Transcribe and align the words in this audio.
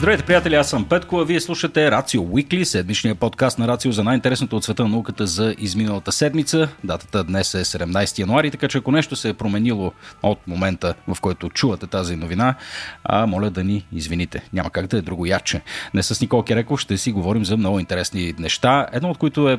Здравейте, 0.00 0.24
приятели, 0.24 0.54
аз 0.54 0.70
съм 0.70 0.84
Петко, 0.84 1.18
а 1.20 1.24
вие 1.24 1.40
слушате 1.40 1.90
Рацио 1.90 2.22
Уикли, 2.22 2.64
седмичния 2.64 3.14
подкаст 3.14 3.58
на 3.58 3.68
Рацио 3.68 3.92
за 3.92 4.04
най-интересното 4.04 4.56
от 4.56 4.64
света 4.64 4.82
на 4.82 4.88
науката 4.88 5.26
за 5.26 5.54
изминалата 5.58 6.12
седмица. 6.12 6.68
Датата 6.84 7.24
днес 7.24 7.54
е 7.54 7.64
17 7.64 8.18
януари, 8.18 8.50
така 8.50 8.68
че 8.68 8.78
ако 8.78 8.92
нещо 8.92 9.16
се 9.16 9.28
е 9.28 9.34
променило 9.34 9.92
от 10.22 10.46
момента, 10.46 10.94
в 11.08 11.20
който 11.20 11.50
чувате 11.50 11.86
тази 11.86 12.16
новина, 12.16 12.54
а, 13.04 13.26
моля 13.26 13.50
да 13.50 13.64
ни 13.64 13.86
извините. 13.92 14.42
Няма 14.52 14.70
как 14.70 14.86
да 14.86 14.98
е 14.98 15.02
друго 15.02 15.26
яче. 15.26 15.60
Днес 15.92 16.06
с 16.06 16.20
Никол 16.20 16.42
Кереков 16.42 16.80
ще 16.80 16.96
си 16.96 17.12
говорим 17.12 17.44
за 17.44 17.56
много 17.56 17.80
интересни 17.80 18.34
неща, 18.38 18.86
едно 18.92 19.10
от 19.10 19.18
които 19.18 19.48
е 19.48 19.58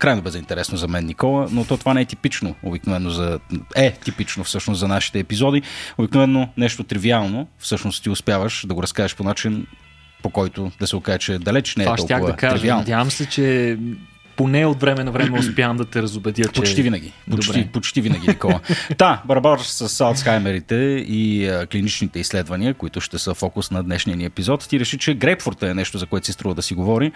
крайно 0.00 0.22
безинтересно 0.22 0.78
за 0.78 0.88
мен, 0.88 1.06
Никола, 1.06 1.48
но 1.50 1.64
то 1.64 1.76
това 1.76 1.94
не 1.94 2.00
е 2.00 2.04
типично, 2.04 2.54
обикновено 2.62 3.10
за... 3.10 3.40
Е 3.76 3.92
типично 3.92 4.44
всъщност 4.44 4.80
за 4.80 4.88
нашите 4.88 5.18
епизоди. 5.18 5.62
Обикновено 5.98 6.48
нещо 6.56 6.84
тривиално, 6.84 7.48
всъщност 7.58 8.02
ти 8.02 8.10
успяваш 8.10 8.66
да 8.66 8.74
го 8.74 8.82
разкажеш 8.82 9.16
по 9.16 9.24
начин, 9.24 9.66
по 10.22 10.30
който 10.30 10.70
да 10.80 10.86
се 10.86 10.96
окаже, 10.96 11.18
че 11.18 11.38
далеч 11.38 11.76
не 11.76 11.82
е 11.82 11.86
Това 11.86 11.96
толкова 11.96 12.16
щях 12.18 12.30
да 12.30 12.36
кажа. 12.36 12.56
тривиално. 12.56 12.80
Надявам 12.80 13.10
се, 13.10 13.26
че 13.26 13.78
поне 14.40 14.66
от 14.66 14.80
време 14.80 15.04
на 15.04 15.10
време 15.10 15.38
успявам 15.38 15.76
да 15.76 15.84
те 15.84 16.02
разобедя, 16.02 16.44
че... 16.44 16.60
Почти 16.60 16.82
винаги. 16.82 17.12
Почти, 17.30 17.52
Добре. 17.52 17.68
почти 17.72 18.00
винаги, 18.00 18.28
Никола. 18.28 18.60
Та, 18.98 19.22
барабар 19.24 19.58
с 19.58 20.00
Алцхаймерите 20.00 20.74
и 21.08 21.48
а, 21.48 21.66
клиничните 21.66 22.20
изследвания, 22.20 22.74
които 22.74 23.00
ще 23.00 23.18
са 23.18 23.34
фокус 23.34 23.70
на 23.70 23.82
днешния 23.82 24.16
ни 24.16 24.24
епизод. 24.24 24.68
Ти 24.68 24.80
реши, 24.80 24.98
че 24.98 25.14
грейпфурта 25.14 25.70
е 25.70 25.74
нещо, 25.74 25.98
за 25.98 26.06
което 26.06 26.26
си 26.26 26.32
струва 26.32 26.54
да 26.54 26.62
си 26.62 26.74
говори. 26.74 27.12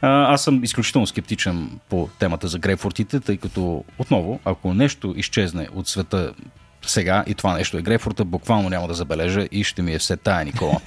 А, 0.00 0.32
аз 0.32 0.44
съм 0.44 0.64
изключително 0.64 1.06
скептичен 1.06 1.70
по 1.88 2.08
темата 2.18 2.48
за 2.48 2.58
грейпфуртите, 2.58 3.20
тъй 3.20 3.36
като 3.36 3.84
отново, 3.98 4.40
ако 4.44 4.74
нещо 4.74 5.14
изчезне 5.16 5.68
от 5.74 5.88
света 5.88 6.32
сега 6.86 7.24
и 7.26 7.34
това 7.34 7.54
нещо 7.54 7.78
е 7.78 7.82
грейпфурта, 7.82 8.24
буквално 8.24 8.68
няма 8.68 8.88
да 8.88 8.94
забележа 8.94 9.48
и 9.52 9.64
ще 9.64 9.82
ми 9.82 9.94
е 9.94 9.98
все 9.98 10.16
тая, 10.16 10.44
Никола. 10.44 10.80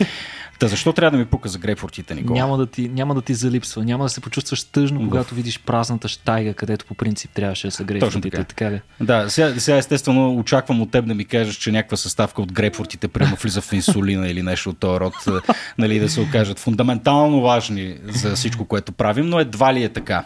Та 0.60 0.68
защо 0.68 0.94
трябва 0.94 1.12
да 1.12 1.18
ми 1.18 1.26
пука 1.26 1.50
за 1.50 1.58
грейпфуртите, 1.58 2.16
Никола? 2.16 2.40
Няма 2.40 2.58
да, 2.58 2.66
ти, 2.66 2.90
няма 2.90 3.16
да 3.16 3.22
ти 3.22 3.34
залипсва, 3.34 3.84
няма 3.84 4.04
да 4.06 4.10
се 4.10 4.22
почувстваш 4.22 4.64
тъжно, 4.64 5.08
когато 5.08 5.36
видиш 5.36 5.60
празната 5.60 6.08
щайга, 6.08 6.54
където 6.54 6.86
по 6.86 6.94
принцип 6.94 7.32
трябваше 7.34 7.68
да 7.68 7.72
са 7.72 7.84
грейпфрутите. 7.84 8.30
така. 8.30 8.44
така 8.44 8.72
ли? 8.72 8.82
Да, 9.02 9.30
сега, 9.30 9.60
сега 9.60 9.78
естествено 9.78 10.36
очаквам 10.36 10.82
от 10.82 10.92
теб 10.92 11.06
да 11.06 11.16
ми 11.16 11.26
кажеш, 11.26 11.56
че 11.56 11.72
някаква 11.72 11.98
съставка 11.98 12.42
от 12.42 12.54
грейпфрутите 12.54 13.08
прямо 13.08 13.36
влиза 13.42 13.62
в 13.62 13.74
инсулина 13.74 14.30
или 14.30 14.44
нещо 14.44 14.70
от 14.70 14.78
този 14.78 15.00
род, 15.00 15.14
е, 15.28 15.32
нали, 15.78 16.00
да 16.00 16.10
се 16.10 16.22
окажат 16.22 16.60
фундаментално 16.60 17.42
важни 17.42 17.98
за 18.08 18.36
всичко, 18.36 18.66
което 18.66 18.92
правим, 18.92 19.26
но 19.26 19.40
едва 19.40 19.74
ли 19.74 19.84
е 19.84 19.90
така. 19.90 20.26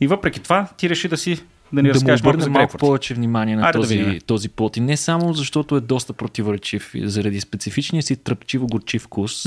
И 0.00 0.06
въпреки 0.06 0.40
това, 0.40 0.68
ти 0.76 0.90
реши 0.90 1.08
да 1.08 1.16
си 1.16 1.42
да 1.72 1.82
ни 1.82 1.88
Да 1.88 1.94
разкажеш 1.94 2.22
малко 2.22 2.40
за 2.40 2.50
малко 2.50 2.76
повече 2.76 3.14
внимание 3.14 3.56
на 3.56 3.62
да 3.62 3.72
този, 3.72 3.98
видим. 3.98 4.20
този 4.26 4.48
плод. 4.48 4.76
И 4.76 4.80
не 4.80 4.96
само 4.96 5.32
защото 5.32 5.76
е 5.76 5.80
доста 5.80 6.12
противоречив, 6.12 6.92
заради 6.94 7.40
специфичния 7.40 8.02
си 8.02 8.16
тръпчиво-горчив 8.16 8.98
вкус, 8.98 9.44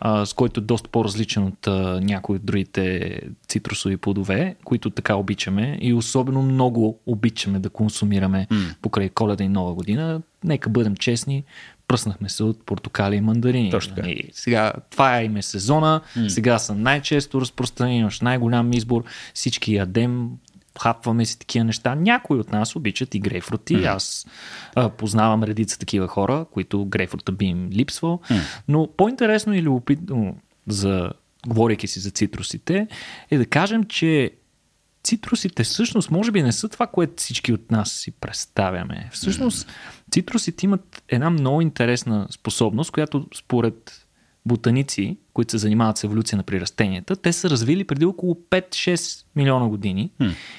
а, 0.00 0.26
с 0.26 0.32
който 0.32 0.60
е 0.60 0.62
доста 0.62 0.88
по-различен 0.88 1.44
от 1.44 1.66
а, 1.66 2.00
някои 2.02 2.36
от 2.36 2.44
другите 2.44 3.20
цитрусови 3.48 3.96
плодове, 3.96 4.54
които 4.64 4.90
така 4.90 5.14
обичаме 5.14 5.78
и 5.80 5.94
особено 5.94 6.42
много 6.42 6.98
обичаме 7.06 7.58
да 7.58 7.70
консумираме 7.70 8.46
покрай 8.82 9.08
коледа 9.08 9.44
и 9.44 9.48
нова 9.48 9.74
година. 9.74 10.20
Нека 10.44 10.70
бъдем 10.70 10.96
честни, 10.96 11.44
пръснахме 11.88 12.28
се 12.28 12.42
от 12.42 12.66
портокали 12.66 13.16
и 13.16 13.20
мандарини. 13.20 13.70
Точно 13.70 13.94
така. 13.94 14.08
И 14.08 14.30
сега, 14.32 14.72
това 14.90 15.18
е 15.18 15.24
име 15.24 15.42
сезона, 15.42 16.00
сега 16.28 16.58
са 16.58 16.74
най-често 16.74 17.40
разпространени, 17.40 17.98
имаш 17.98 18.20
най-голям 18.20 18.72
избор, 18.72 19.04
всички 19.34 19.74
ядем, 19.74 20.28
хапваме 20.78 21.24
си 21.24 21.38
такива 21.38 21.64
неща. 21.64 21.94
Някои 21.94 22.38
от 22.38 22.52
нас 22.52 22.76
обичат 22.76 23.14
и 23.14 23.20
грейпфрути. 23.20 23.74
Аз 23.74 24.26
а, 24.74 24.88
познавам 24.88 25.42
редица 25.42 25.78
такива 25.78 26.08
хора, 26.08 26.46
които 26.52 26.84
грейпфрута 26.84 27.32
би 27.32 27.44
им 27.44 27.68
липсвал. 27.72 28.20
Но 28.68 28.88
по-интересно 28.96 29.54
и 29.54 29.62
любопитно 29.62 30.36
за 30.66 31.10
говорейки 31.46 31.86
си 31.86 32.00
за 32.00 32.10
цитрусите, 32.10 32.88
е 33.30 33.38
да 33.38 33.46
кажем, 33.46 33.84
че 33.84 34.30
цитрусите 35.04 35.64
всъщност 35.64 36.10
може 36.10 36.32
би 36.32 36.42
не 36.42 36.52
са 36.52 36.68
това, 36.68 36.86
което 36.86 37.14
всички 37.16 37.52
от 37.52 37.70
нас 37.70 37.90
си 37.90 38.10
представяме. 38.10 39.08
Всъщност 39.12 39.68
цитрусите 40.10 40.66
имат 40.66 41.02
една 41.08 41.30
много 41.30 41.60
интересна 41.60 42.26
способност, 42.30 42.90
която 42.90 43.26
според 43.34 44.05
ботаници, 44.46 45.18
които 45.32 45.50
се 45.50 45.58
занимават 45.58 45.98
с 45.98 46.04
еволюция 46.04 46.36
на 46.36 46.42
прирастенията, 46.42 47.16
те 47.16 47.32
са 47.32 47.50
развили 47.50 47.84
преди 47.84 48.04
около 48.04 48.34
5-6 48.50 49.24
милиона 49.36 49.68
години. 49.68 50.10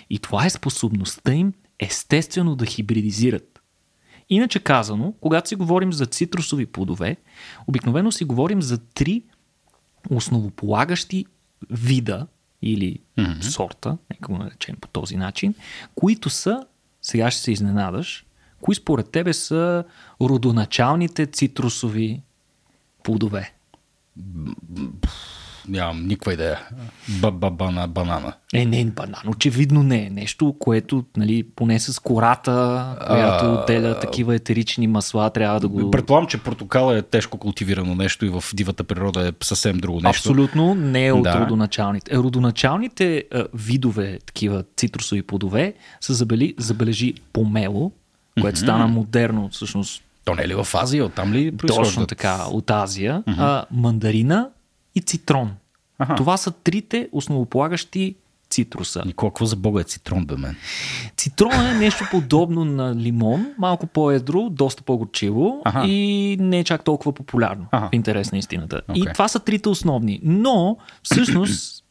И 0.10 0.20
това 0.20 0.46
е 0.46 0.50
способността 0.50 1.34
им 1.34 1.54
естествено 1.80 2.56
да 2.56 2.66
хибридизират. 2.66 3.62
Иначе 4.30 4.60
казано, 4.60 5.14
когато 5.22 5.50
си 5.50 5.56
говорим 5.56 5.94
за 5.94 6.06
цитрусови 6.06 6.66
плодове, 6.66 7.18
обикновено 7.68 8.12
си 8.12 8.26
говорим 8.26 8.62
за 8.62 8.78
три 8.78 9.24
основополагащи 10.10 11.26
вида 11.70 12.28
или 12.62 13.00
mm-hmm. 13.18 13.42
сорта, 13.42 13.98
нека 14.12 14.32
го 14.32 14.38
наречем 14.38 14.76
по 14.82 14.88
този 14.88 15.18
начин, 15.18 15.54
които 15.96 16.30
са, 16.30 16.66
сега 17.02 17.32
ще 17.32 17.42
се 17.42 17.52
изненадаш, 17.52 18.26
кои 18.62 18.76
според 18.76 19.12
тебе 19.12 19.34
са 19.34 19.84
родоначалните 20.22 21.26
цитрусови 21.26 22.22
плодове? 23.04 23.57
Нямам 25.70 26.08
никаква 26.08 26.34
идея. 26.34 26.60
Ба-ба-бана, 27.10 27.88
банана. 27.88 28.34
Е, 28.54 28.66
не, 28.66 28.86
банан, 28.86 29.22
очевидно 29.28 29.84
не 29.84 30.06
е. 30.06 30.10
Нещо, 30.10 30.56
което, 30.60 31.04
нали, 31.18 31.44
поне 31.56 31.80
с 31.80 32.00
кората, 32.00 32.86
която 33.08 33.54
отделя 33.54 34.00
такива 34.00 34.36
етерични 34.36 34.88
масла, 34.88 35.30
трябва 35.30 35.60
да 35.60 35.68
го... 35.68 35.92
Предполагам, 35.92 36.28
че 36.28 36.44
портокала 36.44 36.98
е 36.98 37.02
тежко 37.02 37.38
култивирано 37.38 37.96
нещо 37.96 38.26
и 38.26 38.30
в 38.30 38.44
дивата 38.54 38.84
природа 38.84 39.28
е 39.28 39.32
съвсем 39.44 39.78
друго 39.78 40.02
нещо. 40.02 40.10
Абсолютно 40.10 40.76
не 40.76 41.08
е 41.08 41.12
от 41.12 41.24
Да. 41.24 41.40
родоначалните. 41.40 42.14
Е, 42.14 42.18
Родоначалните 42.18 43.24
а, 43.34 43.46
видове, 43.54 44.20
такива 44.26 44.64
цитрусови 44.78 45.22
плодове, 45.22 45.74
са 46.02 46.14
забели, 46.14 46.56
забележи 46.58 47.14
помело, 47.34 47.92
което 48.42 48.60
стана 48.60 48.88
модерно, 48.88 49.50
всъщност 49.52 50.04
То 50.28 50.36
не 50.36 50.44
е 50.44 50.48
ли 50.48 50.56
в 50.56 50.68
Азия? 50.74 51.06
Оттам 51.06 51.34
ли 51.34 51.52
точно 51.52 51.58
произхождат? 51.58 52.10
така, 52.10 52.46
от 52.52 52.72
Азия, 52.72 53.24
а, 53.28 53.66
мандарина 53.72 54.50
и 54.96 55.02
цитрон. 55.02 55.52
Аха. 56.00 56.16
Това 56.16 56.38
са 56.38 56.52
трите 56.52 57.10
основополагащи 57.12 58.16
цитруса. 58.50 59.04
Никола, 59.06 59.32
какво 59.32 59.46
за 59.46 59.56
бога 59.56 59.82
е 59.82 59.84
цитрон, 59.84 60.26
бе 60.26 60.36
мен? 60.36 60.56
Цитрон 61.18 61.66
е 61.66 61.74
нещо 61.74 62.08
подобно 62.12 62.66
на 62.66 62.96
лимон, 62.96 63.54
малко 63.58 63.88
по-едро, 63.88 64.50
доста 64.50 64.84
по-горчиво 64.84 65.62
Аха. 65.66 65.88
и 65.88 66.38
не 66.40 66.60
е 66.60 66.64
чак 66.64 66.84
толкова 66.84 67.14
популярно, 67.14 67.66
Аха. 67.72 67.90
в 67.92 67.96
интерес 67.96 68.32
на 68.32 68.38
истината. 68.38 68.82
И 68.96 69.02
Окей. 69.02 69.14
това 69.14 69.28
са 69.28 69.40
трите 69.40 69.70
основни. 69.70 70.20
Но, 70.24 70.78
всъщност, 71.04 71.84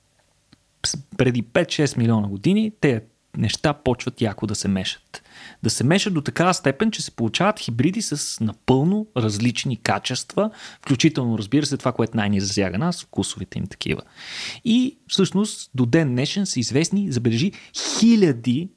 преди 1.17 1.43
5-6 1.43 1.99
милиона 1.99 2.29
години, 2.29 2.73
те 2.81 3.03
неща 3.37 3.73
почват 3.73 4.21
яко 4.21 4.47
да 4.47 4.55
се 4.55 4.69
мешат. 4.69 5.23
Да 5.63 5.71
се 5.71 5.85
мешат 5.85 6.15
до 6.15 6.21
такава 6.21 6.55
степен, 6.55 6.91
че 6.91 7.03
се 7.03 7.11
получават 7.11 7.61
хибриди 7.61 8.03
с 8.03 8.41
напълно 8.41 9.07
различни 9.17 9.77
качества, 9.77 10.51
включително, 10.83 11.39
разбира 11.39 11.67
се, 11.67 11.77
това, 11.77 11.93
което 11.93 12.17
най-ни 12.17 12.41
засяга 12.41 12.79
нас, 12.79 13.03
вкусовите 13.03 13.59
им 13.59 13.67
такива. 13.67 14.03
И 14.65 14.99
всъщност 15.09 15.71
до 15.75 15.87
ден 15.87 16.09
днешен 16.09 16.47
са 16.47 16.61
известни, 16.61 17.13
забележи, 17.13 17.53
хиляди, 17.99 18.69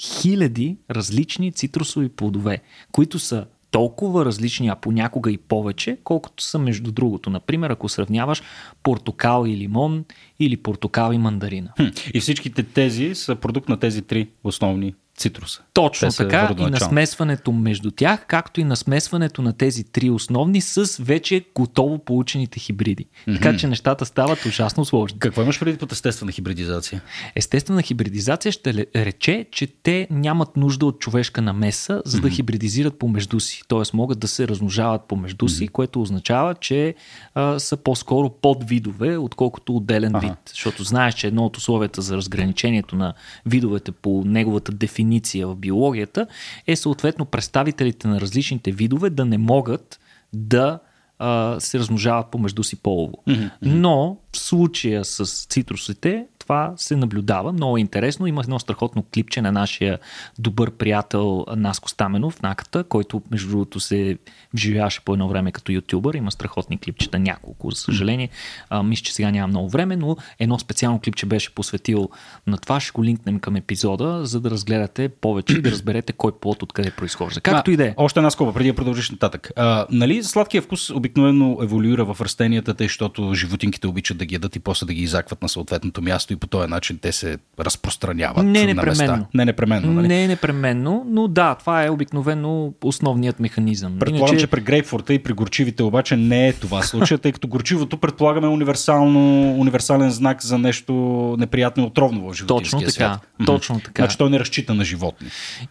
хиляди 0.00 0.76
различни 0.90 1.52
цитрусови 1.52 2.08
плодове, 2.08 2.62
които 2.92 3.18
са 3.18 3.46
толкова 3.74 4.24
различни, 4.24 4.68
а 4.68 4.74
понякога 4.74 5.30
и 5.30 5.38
повече, 5.38 5.98
колкото 6.04 6.44
са 6.44 6.58
между 6.58 6.92
другото. 6.92 7.30
Например, 7.30 7.70
ако 7.70 7.88
сравняваш 7.88 8.42
портокал 8.82 9.44
и 9.46 9.56
лимон 9.56 10.04
или 10.40 10.56
портокал 10.56 11.12
и 11.12 11.18
мандарина. 11.18 11.72
Хм. 11.76 11.86
И 12.14 12.20
всичките 12.20 12.62
тези 12.62 13.14
са 13.14 13.36
продукт 13.36 13.68
на 13.68 13.76
тези 13.76 14.02
три 14.02 14.28
основни 14.44 14.94
цитруса. 15.16 15.62
Точно 15.74 16.08
Те 16.10 16.16
така 16.16 16.54
и 16.58 16.62
на 16.62 16.80
смесването 16.80 17.52
между 17.52 17.90
тях, 17.90 18.26
както 18.26 18.60
и 18.60 18.64
на 18.64 18.76
смесването 18.76 19.42
на 19.42 19.52
тези 19.52 19.84
три 19.84 20.10
основни 20.10 20.60
с 20.60 21.02
вече 21.02 21.44
готово 21.54 21.98
получените 21.98 22.60
хибриди. 22.60 23.06
Така 23.26 23.56
че 23.56 23.66
нещата 23.66 24.06
стават 24.06 24.44
ужасно 24.44 24.84
сложни. 24.84 25.18
Какво 25.18 25.42
имаш 25.42 25.60
преди 25.60 25.78
под 25.78 25.92
естествена 25.92 26.32
хибридизация? 26.32 27.02
Естествена 27.34 27.82
хибридизация 27.82 28.52
ще 28.52 28.86
рече, 28.96 29.46
че 29.52 29.66
те 29.66 30.06
нямат 30.10 30.56
нужда 30.56 30.86
от 30.86 31.00
човешка 31.00 31.42
намеса, 31.42 32.02
за 32.04 32.20
да 32.20 32.30
хибридизират 32.30 32.98
помежду 32.98 33.40
си. 33.40 33.62
Тоест 33.68 33.94
могат 33.94 34.18
да 34.18 34.28
се 34.28 34.48
размножават 34.48 35.02
помежду 35.08 35.48
си, 35.48 35.68
което 35.68 36.02
означава, 36.02 36.54
че 36.54 36.94
а, 37.34 37.58
са 37.58 37.76
по-скоро 37.76 38.30
подвидове, 38.30 39.16
отколкото 39.16 39.76
отделен 39.76 40.12
вид. 40.20 40.32
Защото 40.48 40.84
знаеш, 40.84 41.14
че 41.14 41.26
едно 41.26 41.46
от 41.46 41.56
условията 41.56 42.02
за 42.02 42.16
разграничението 42.16 42.96
на 42.96 43.14
видовете 43.46 43.92
по 43.92 44.22
неговата 44.26 44.72
дефиниция 44.72 45.48
в 45.48 45.56
биологията 45.56 46.26
е 46.66 46.76
съответно 46.76 47.24
представителите 47.24 48.08
на 48.08 48.20
различните 48.20 48.70
видове 48.70 49.10
да 49.10 49.24
не 49.24 49.38
могат 49.38 50.00
да 50.32 50.78
а, 51.18 51.60
се 51.60 51.78
размножават 51.78 52.30
помежду 52.30 52.62
си 52.62 52.76
полово. 52.76 53.14
Но 53.62 54.18
в 54.32 54.38
случая 54.38 55.04
с 55.04 55.46
цитрусите, 55.46 56.26
Това 56.44 56.72
се 56.76 56.96
наблюдава, 56.96 57.52
много 57.52 57.76
е 57.76 57.80
интересно. 57.80 58.26
Има 58.26 58.40
едно 58.40 58.58
страхотно 58.58 59.04
клипче 59.14 59.42
на 59.42 59.52
нашия 59.52 59.98
добър 60.38 60.70
приятел 60.70 61.44
Наско 61.56 61.88
Стаменов, 61.88 62.42
Наката, 62.42 62.84
който 62.84 63.22
между 63.30 63.48
другото 63.48 63.80
се 63.80 64.18
вживяваше 64.54 65.00
по 65.00 65.12
едно 65.12 65.28
време 65.28 65.52
като 65.52 65.72
ютубър. 65.72 66.14
Има 66.14 66.30
страхотни 66.30 66.78
клипчета, 66.78 67.18
няколко, 67.18 67.70
за 67.70 67.80
съжаление. 67.80 68.28
А, 68.70 68.82
мисля, 68.82 69.02
че 69.04 69.14
сега 69.14 69.30
няма 69.30 69.46
много 69.46 69.68
време, 69.68 69.96
но 69.96 70.16
едно 70.38 70.58
специално 70.58 71.00
клипче 71.04 71.26
беше 71.26 71.54
посветил 71.54 72.08
на 72.46 72.58
това. 72.58 72.80
Ще 72.80 72.92
го 72.92 73.04
линкнем 73.04 73.38
към 73.38 73.56
епизода, 73.56 74.20
за 74.24 74.40
да 74.40 74.50
разгледате 74.50 75.08
повече 75.08 75.56
и 75.56 75.62
да 75.62 75.70
разберете 75.70 76.12
кой 76.12 76.38
плод 76.38 76.62
откъде 76.62 76.90
произхожда. 76.90 77.40
Както 77.40 77.70
и 77.70 77.76
да 77.76 77.86
е. 77.86 77.94
Още 77.96 78.18
една 78.18 78.30
скоба, 78.30 78.52
преди 78.52 78.68
да 78.68 78.76
продължиш 78.76 79.10
нататък. 79.10 79.50
А, 79.56 79.86
нали 79.90 80.22
сладкия 80.22 80.62
вкус 80.62 80.90
обикновено 80.90 81.58
еволюира 81.62 82.04
в 82.04 82.20
растенията, 82.20 82.74
тъй, 82.74 82.86
защото 82.86 83.34
животинките 83.34 83.86
обичат 83.86 84.18
да 84.18 84.24
ги 84.24 84.34
ядат 84.34 84.56
и 84.56 84.60
после 84.60 84.86
да 84.86 84.94
ги 84.94 85.02
изакват 85.02 85.42
на 85.42 85.48
съответното 85.48 86.02
място 86.02 86.33
и 86.34 86.36
по 86.36 86.46
този 86.46 86.68
начин 86.70 86.98
те 87.02 87.12
се 87.12 87.38
разпространяват 87.60 88.46
Не 88.46 88.74
на 88.74 88.82
места. 88.82 89.26
Не 89.34 89.44
непременно. 89.44 89.92
Нали? 89.92 90.08
Не 90.08 90.26
непременно, 90.26 91.04
но 91.08 91.28
да, 91.28 91.54
това 91.54 91.84
е 91.84 91.90
обикновено 91.90 92.72
основният 92.84 93.40
механизъм. 93.40 93.98
Предполагам, 93.98 94.38
че 94.38 94.46
при 94.46 94.60
грейпфурта 94.60 95.14
и 95.14 95.18
при 95.18 95.32
горчивите 95.32 95.82
обаче 95.82 96.16
не 96.16 96.48
е 96.48 96.52
това 96.52 96.82
случай, 96.82 97.18
тъй 97.18 97.32
като 97.32 97.48
горчивото 97.48 97.96
предполагаме 97.96 98.48
универсално, 98.48 99.52
универсален 99.60 100.10
знак 100.10 100.42
за 100.42 100.58
нещо 100.58 100.94
неприятно 101.38 101.82
и 101.82 101.86
отровно 101.86 102.30
в 102.30 102.34
животинския 102.34 102.78
Точно 102.78 102.80
така, 102.80 102.90
свят. 102.90 103.46
Точно 103.46 103.80
така. 103.80 104.02
Значи 104.02 104.18
той 104.18 104.30
не 104.30 104.40
разчита 104.40 104.74
на 104.74 104.84
животни. 104.84 105.28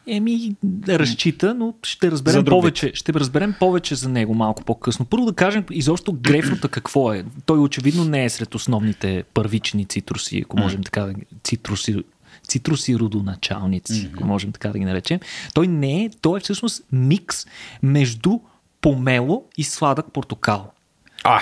Еми, 0.07 0.56
разчита, 0.88 1.54
но 1.54 1.74
ще 1.83 2.12
разберем 2.12 2.45
повече, 2.45 2.92
ще 2.94 3.13
разберем 3.13 3.56
повече 3.59 3.95
за 3.95 4.09
него 4.09 4.33
малко 4.33 4.63
по-късно. 4.63 5.06
Първо 5.06 5.25
да 5.25 5.33
кажем 5.33 5.63
изобщо 5.71 6.13
грейпфрута 6.13 6.68
какво 6.68 7.13
е. 7.13 7.24
Той 7.45 7.59
очевидно 7.59 8.06
не 8.06 8.25
е 8.25 8.30
сред 8.30 8.56
основните 8.56 9.24
първични 9.33 9.86
цитруси, 9.86 10.44
ако 10.54 10.62
можем 10.62 10.84
така 10.84 11.02
да 11.02 11.14
цитруси, 11.44 12.04
цитруси 12.48 13.00
родоначалници, 13.00 14.12
ако 14.14 14.24
можем 14.28 14.52
така 14.52 14.70
да 14.70 14.80
ги 14.80 14.86
наречем. 14.86 15.20
Той 15.54 15.68
не 15.68 16.04
е, 16.04 16.10
той 16.22 16.38
е 16.38 16.42
всъщност 16.42 16.84
микс 16.92 17.46
между 17.84 18.40
помело 18.82 19.44
и 19.58 19.64
сладък 19.64 20.12
портокал. 20.14 20.72
А, 21.24 21.40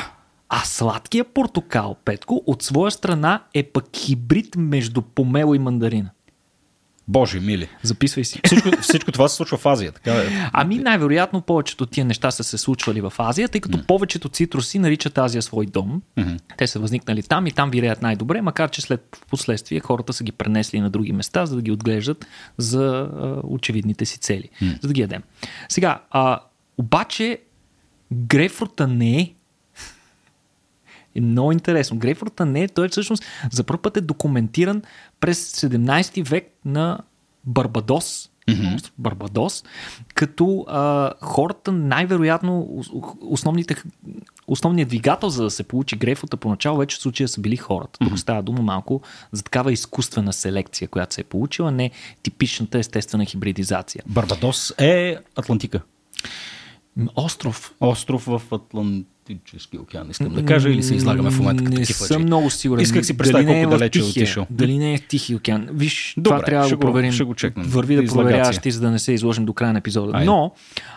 А 0.49 0.59
сладкия 0.65 1.23
портокал, 1.23 1.95
Петко, 2.05 2.43
от 2.47 2.63
своя 2.63 2.91
страна 2.91 3.43
е 3.53 3.63
пък 3.63 3.85
хибрид 3.95 4.55
между 4.55 5.01
помело 5.01 5.55
и 5.55 5.59
мандарина. 5.59 6.09
Боже 7.11 7.39
мили. 7.39 7.67
Записвай 7.83 8.23
си. 8.23 8.41
Всичко, 8.45 8.69
всичко 8.81 9.11
това 9.11 9.27
се 9.27 9.35
случва 9.35 9.57
в 9.57 9.65
Азия. 9.65 9.91
Така 9.91 10.13
е. 10.13 10.49
Ами 10.53 10.77
най-вероятно 10.77 11.41
повечето 11.41 11.83
от 11.83 11.91
тия 11.91 12.05
неща 12.05 12.31
са 12.31 12.43
се 12.43 12.57
случвали 12.57 13.01
в 13.01 13.13
Азия, 13.17 13.49
тъй 13.49 13.61
като 13.61 13.85
повечето 13.87 14.29
цитруси 14.29 14.79
наричат 14.79 15.17
Азия 15.17 15.41
свой 15.41 15.65
дом. 15.65 16.01
Те 16.57 16.67
са 16.67 16.79
възникнали 16.79 17.23
там 17.23 17.47
и 17.47 17.51
там 17.51 17.71
виреят 17.71 18.01
най-добре, 18.01 18.41
макар 18.41 18.69
че 18.69 18.81
след 18.81 19.17
последствие 19.29 19.79
хората 19.79 20.13
са 20.13 20.23
ги 20.23 20.31
пренесли 20.31 20.79
на 20.79 20.89
други 20.89 21.13
места, 21.13 21.45
за 21.45 21.55
да 21.55 21.61
ги 21.61 21.71
отглеждат 21.71 22.25
за 22.57 23.09
а, 23.21 23.35
очевидните 23.43 24.05
си 24.05 24.17
цели, 24.17 24.49
за 24.61 24.87
да 24.87 24.93
ги 24.93 25.01
ядем. 25.01 25.21
Сега, 25.69 25.99
а, 26.11 26.39
обаче 26.77 27.37
грейпфрута 28.13 28.87
не 28.87 29.19
е 29.19 29.33
е 31.15 31.21
много 31.21 31.51
интересно. 31.51 31.97
Грейпфрута 31.97 32.45
не 32.45 32.63
е, 32.63 32.67
той 32.67 32.89
всъщност 32.89 33.23
за 33.51 33.63
първ 33.63 33.81
път 33.81 33.97
е 33.97 34.01
документиран 34.01 34.81
през 35.19 35.51
17 35.61 36.29
век 36.29 36.53
на 36.65 36.99
Барбадос. 37.45 38.27
Mm-hmm. 38.49 38.91
Барбадос, 38.97 39.63
като 40.15 40.65
а, 40.67 41.11
хората 41.21 41.71
най-вероятно 41.71 42.67
ос- 42.77 43.17
основните, 43.21 43.75
основният 44.47 44.89
двигател 44.89 45.29
за 45.29 45.43
да 45.43 45.49
се 45.49 45.63
получи 45.63 45.95
грейпфрута 45.95 46.37
поначало 46.37 46.77
вече 46.77 46.97
в 46.97 47.01
случая 47.01 47.27
са 47.27 47.41
били 47.41 47.57
хората. 47.57 47.99
Тук 47.99 48.19
става 48.19 48.43
дума 48.43 48.61
малко 48.61 49.01
за 49.31 49.43
такава 49.43 49.71
изкуствена 49.71 50.33
селекция, 50.33 50.87
която 50.87 51.13
се 51.13 51.21
е 51.21 51.23
получила, 51.23 51.71
не 51.71 51.91
типичната 52.23 52.79
естествена 52.79 53.25
хибридизация. 53.25 54.03
Барбадос 54.07 54.73
е 54.77 55.17
Атлантика. 55.35 55.81
Остров. 57.15 57.73
Остров 57.79 58.25
в 58.25 58.41
Атлантически 59.23 59.77
океан, 59.77 60.07
искам 60.11 60.29
да 60.29 60.45
кажа, 60.45 60.69
или 60.69 60.83
се 60.83 60.95
излагаме 60.95 61.31
в 61.31 61.37
момента 61.37 61.63
като 61.63 61.77
Не 61.77 61.81
такива 61.81 62.05
съм 62.05 62.21
много 62.21 62.49
сигурен. 62.49 62.83
Исках 62.83 63.05
си 63.05 63.17
представя 63.17 63.43
Дали 63.43 63.53
не 63.53 63.61
колко 63.61 63.75
в 63.75 63.79
далече 63.79 63.99
е 63.99 64.03
отишъл. 64.03 64.47
Дали 64.49 64.77
не 64.77 64.93
е 64.93 64.97
в 64.97 65.01
Тихи 65.01 65.35
океан. 65.35 65.67
Виж, 65.73 66.13
Добре, 66.17 66.29
това 66.29 66.41
трябва 66.41 66.69
да 66.69 66.75
го- 66.75 66.79
проверим. 66.81 67.11
ще 67.11 67.23
го 67.23 67.35
чекнем. 67.35 67.65
Върви 67.65 67.95
да 67.95 68.03
Излагация. 68.03 68.23
проверяваш 68.25 68.57
ти, 68.57 68.71
за 68.71 68.81
да 68.81 68.91
не 68.91 68.99
се 68.99 69.11
изложим 69.11 69.45
до 69.45 69.53
края 69.53 69.73
на 69.73 69.79
епизода. 69.79 70.11
Айде. 70.13 70.25
Но 70.25 70.51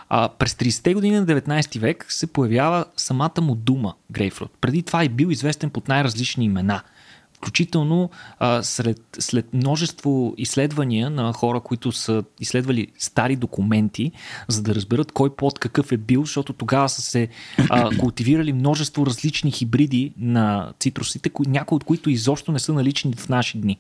а, 0.08 0.28
през 0.28 0.54
30-те 0.54 0.94
години 0.94 1.14
на 1.14 1.26
19 1.26 1.78
век 1.78 2.06
се 2.08 2.26
появява 2.26 2.84
самата 2.96 3.40
му 3.40 3.54
дума 3.54 3.94
грейпфрут. 4.10 4.50
Преди 4.60 4.82
това 4.82 5.02
е 5.02 5.08
бил 5.08 5.26
известен 5.26 5.70
под 5.70 5.88
най-различни 5.88 6.44
имена. 6.44 6.80
Включително 7.44 8.10
а, 8.38 8.62
сред, 8.62 9.00
след 9.18 9.54
множество 9.54 10.34
изследвания 10.36 11.10
на 11.10 11.32
хора, 11.32 11.60
които 11.60 11.92
са 11.92 12.24
изследвали 12.40 12.86
стари 12.98 13.36
документи, 13.36 14.12
за 14.48 14.62
да 14.62 14.74
разберат 14.74 15.12
кой 15.12 15.34
плод 15.36 15.58
какъв 15.58 15.92
е 15.92 15.96
бил, 15.96 16.20
защото 16.20 16.52
тогава 16.52 16.88
са 16.88 17.02
се 17.02 17.28
а, 17.70 17.96
култивирали 17.98 18.52
множество 18.52 19.06
различни 19.06 19.50
хибриди 19.50 20.12
на 20.18 20.72
цитрусите, 20.80 21.28
кои, 21.28 21.46
някои 21.48 21.76
от 21.76 21.84
които 21.84 22.10
изобщо 22.10 22.52
не 22.52 22.58
са 22.58 22.72
налични 22.72 23.12
в 23.12 23.28
наши 23.28 23.58
дни. 23.58 23.78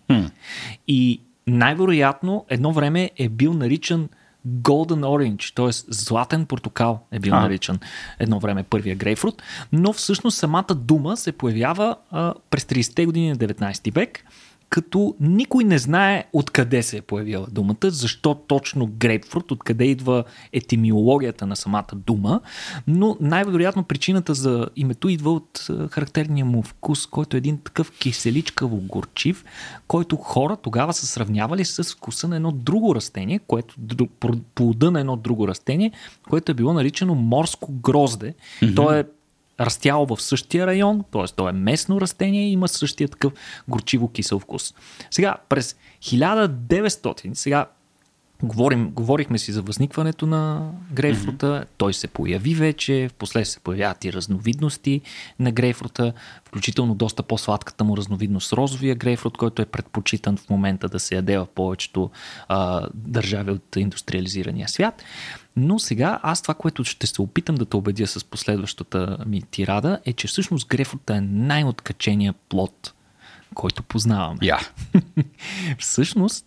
И 0.88 1.20
най-вероятно 1.46 2.44
едно 2.48 2.72
време 2.72 3.10
е 3.16 3.28
бил 3.28 3.54
наричан 3.54 4.08
Golden 4.48 5.04
Orange, 5.04 5.54
т.е. 5.54 5.92
златен 5.94 6.46
портокал 6.46 7.00
е 7.12 7.18
бил 7.18 7.34
А. 7.34 7.40
наричан 7.40 7.78
едно 8.18 8.38
време 8.38 8.62
първия 8.62 8.96
грейпфрут, 8.96 9.42
но 9.72 9.92
всъщност 9.92 10.38
самата 10.38 10.74
дума 10.74 11.16
се 11.16 11.32
появява 11.32 11.96
а, 12.10 12.34
през 12.50 12.64
30-те 12.64 13.06
години 13.06 13.28
на 13.28 13.36
19 13.36 13.94
век, 13.94 14.24
като 14.74 15.14
никой 15.20 15.64
не 15.64 15.78
знае 15.78 16.24
откъде 16.32 16.82
се 16.82 16.96
е 16.96 17.02
появила 17.02 17.46
думата, 17.50 17.76
защо 17.82 18.34
точно 18.34 18.86
грейпфрут, 18.86 19.50
откъде 19.50 19.84
идва 19.84 20.24
етимиологията 20.52 21.46
на 21.46 21.56
самата 21.56 21.86
дума, 21.94 22.40
но 22.86 23.16
най-вероятно 23.20 23.84
причината 23.84 24.34
за 24.34 24.68
името 24.76 25.08
идва 25.08 25.32
от 25.32 25.66
а, 25.70 25.88
характерния 25.88 26.44
му 26.44 26.62
вкус, 26.62 27.06
който 27.06 27.36
е 27.36 27.38
един 27.38 27.58
такъв 27.58 27.90
киселичкаво 27.90 28.76
горчив, 28.76 29.44
който 29.86 30.16
хора 30.16 30.56
тогава 30.56 30.92
са 30.92 31.06
сравнявали 31.06 31.64
с 31.64 31.84
вкуса 31.84 32.28
на 32.28 32.36
едно 32.36 32.52
друго 32.52 32.94
растение, 32.94 33.38
което 33.38 33.74
плода 34.54 34.90
на 34.90 35.00
едно 35.00 35.16
друго 35.16 35.48
растение, 35.48 35.92
което 36.28 36.52
е 36.52 36.54
било 36.54 36.72
наричано 36.72 37.14
морско 37.14 37.72
грозде. 37.72 38.34
Mm-hmm. 38.62 38.76
То 38.76 38.92
е 38.92 39.04
растяло 39.60 40.06
в 40.06 40.22
същия 40.22 40.66
район, 40.66 41.04
т.е. 41.12 41.24
то 41.36 41.48
е 41.48 41.52
местно 41.52 42.00
растение 42.00 42.48
и 42.48 42.52
има 42.52 42.68
същия 42.68 43.08
такъв 43.08 43.32
горчиво-кисел 43.70 44.38
вкус. 44.38 44.74
Сега, 45.10 45.36
през 45.48 45.76
1900, 46.02 47.34
сега 47.34 47.66
Говорим, 48.44 48.90
говорихме 48.90 49.38
си 49.38 49.52
за 49.52 49.62
възникването 49.62 50.26
на 50.26 50.70
грейпфрута, 50.92 51.46
mm-hmm. 51.46 51.66
той 51.76 51.94
се 51.94 52.08
появи 52.08 52.54
вече, 52.54 53.10
последствие 53.18 53.52
се 53.52 53.60
появяват 53.60 54.04
и 54.04 54.12
разновидности 54.12 55.00
на 55.38 55.52
грейпфрута, 55.52 56.12
включително 56.44 56.94
доста 56.94 57.22
по-сладката 57.22 57.84
му 57.84 57.96
разновидност 57.96 58.52
розовия 58.52 58.94
грейпфрут, 58.94 59.36
който 59.36 59.62
е 59.62 59.66
предпочитан 59.66 60.36
в 60.36 60.50
момента 60.50 60.88
да 60.88 61.00
се 61.00 61.14
яде 61.14 61.38
в 61.38 61.46
повечето 61.54 62.10
а, 62.48 62.86
държави 62.94 63.50
от 63.50 63.76
индустриализирания 63.76 64.68
свят. 64.68 65.02
Но 65.56 65.78
сега 65.78 66.20
аз 66.22 66.42
това, 66.42 66.54
което 66.54 66.84
ще 66.84 67.06
се 67.06 67.22
опитам 67.22 67.54
да 67.54 67.64
те 67.64 67.76
убедя 67.76 68.06
с 68.06 68.24
последващата 68.24 69.18
ми 69.26 69.42
тирада, 69.42 70.00
е, 70.04 70.12
че 70.12 70.26
всъщност 70.26 70.68
грейпфрута 70.68 71.16
е 71.16 71.20
най-откачения 71.20 72.34
плод, 72.48 72.94
който 73.54 73.82
познаваме. 73.82 74.38
Я. 74.42 74.58
Всъщност, 75.78 76.46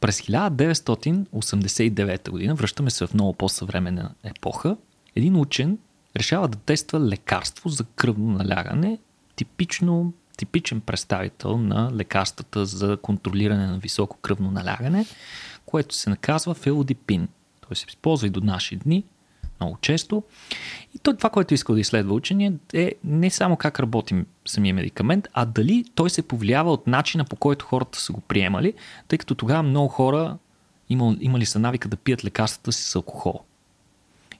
през 0.00 0.20
1989 0.20 2.30
година, 2.30 2.54
връщаме 2.54 2.90
се 2.90 3.06
в 3.06 3.14
много 3.14 3.32
по-съвременна 3.32 4.14
епоха, 4.24 4.76
един 5.16 5.36
учен 5.36 5.78
решава 6.16 6.48
да 6.48 6.58
тества 6.58 7.00
лекарство 7.00 7.68
за 7.68 7.84
кръвно 7.84 8.26
налягане, 8.26 8.98
типично, 9.36 10.12
типичен 10.36 10.80
представител 10.80 11.58
на 11.58 11.90
лекарствата 11.94 12.66
за 12.66 12.98
контролиране 13.02 13.66
на 13.66 13.78
високо 13.78 14.16
кръвно 14.16 14.50
налягане, 14.50 15.06
което 15.66 15.94
се 15.94 16.10
наказва 16.10 16.54
фелодипин. 16.54 17.28
Той 17.68 17.76
се 17.76 17.86
използва 17.88 18.26
и 18.26 18.30
до 18.30 18.40
наши 18.40 18.76
дни, 18.76 19.04
много 19.60 19.78
често. 19.80 20.22
И 20.94 20.98
той, 20.98 21.16
това, 21.16 21.30
което 21.30 21.54
искал 21.54 21.74
да 21.74 21.80
изследва 21.80 22.14
учения 22.14 22.52
е 22.72 22.92
не 23.04 23.30
само 23.30 23.56
как 23.56 23.80
работим 23.80 24.26
самия 24.46 24.74
медикамент, 24.74 25.28
а 25.32 25.44
дали 25.44 25.84
той 25.94 26.10
се 26.10 26.22
повлиява 26.22 26.72
от 26.72 26.86
начина 26.86 27.24
по 27.24 27.36
който 27.36 27.64
хората 27.64 28.00
са 28.00 28.12
го 28.12 28.20
приемали, 28.20 28.74
тъй 29.08 29.18
като 29.18 29.34
тогава 29.34 29.62
много 29.62 29.88
хора 29.88 30.38
имал, 30.88 31.14
имали 31.20 31.46
са 31.46 31.58
навика 31.58 31.88
да 31.88 31.96
пият 31.96 32.24
лекарствата 32.24 32.72
си 32.72 32.82
с 32.82 32.94
алкохол. 32.94 33.40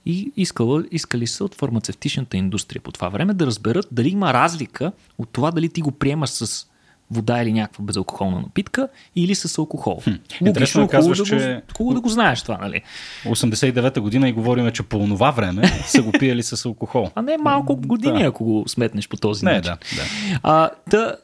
И 0.07 0.33
искала, 0.37 0.85
искали 0.91 1.27
са 1.27 1.45
от 1.45 1.55
фармацевтичната 1.55 2.37
индустрия 2.37 2.83
по 2.83 2.93
това 2.93 3.09
време 3.09 3.35
да 3.35 3.47
разберат 3.47 3.89
дали 3.93 4.09
има 4.09 4.33
разлика 4.33 4.93
от 5.19 5.29
това 5.29 5.51
дали 5.51 5.69
ти 5.69 5.81
го 5.81 5.93
приемаш 5.93 6.31
с 6.31 6.68
вода 7.11 7.43
или 7.43 7.53
някаква 7.53 7.85
безалкохолна 7.85 8.41
напитка 8.41 8.89
или 9.17 9.35
с 9.35 9.59
алкохол. 9.59 10.03
Хм. 10.05 10.47
Е, 10.47 10.53
казваш, 10.89 11.19
да 11.19 11.25
че- 11.25 11.63
го, 11.67 11.75
хубаво 11.77 11.95
да 11.95 12.01
го 12.01 12.09
знаеш 12.09 12.43
това, 12.43 12.59
нали? 12.59 12.83
89-та 13.25 14.01
година 14.01 14.29
и 14.29 14.33
говорим, 14.33 14.71
че 14.71 14.83
по 14.83 14.99
това 14.99 15.31
време 15.31 15.63
са 15.87 16.03
го 16.03 16.13
пиели 16.13 16.43
с 16.43 16.65
алкохол. 16.65 17.11
А 17.15 17.23
не 17.23 17.39
малко 17.39 17.77
години, 17.77 18.19
Да. 18.19 18.29
ако 18.29 18.45
го 18.45 18.65
сметнеш 18.69 19.09
по 19.09 19.17
този 19.17 19.45
Не, 19.45 19.53
начин. 19.53 19.73
да, 19.73 19.79
да. 19.97 20.03
А, 20.43 20.71
да, 20.91 21.17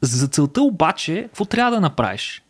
За 0.00 0.28
целта 0.28 0.62
обаче, 0.62 1.22
какво 1.22 1.44
трябва 1.44 1.70
да 1.72 1.80
направиш? 1.80 2.42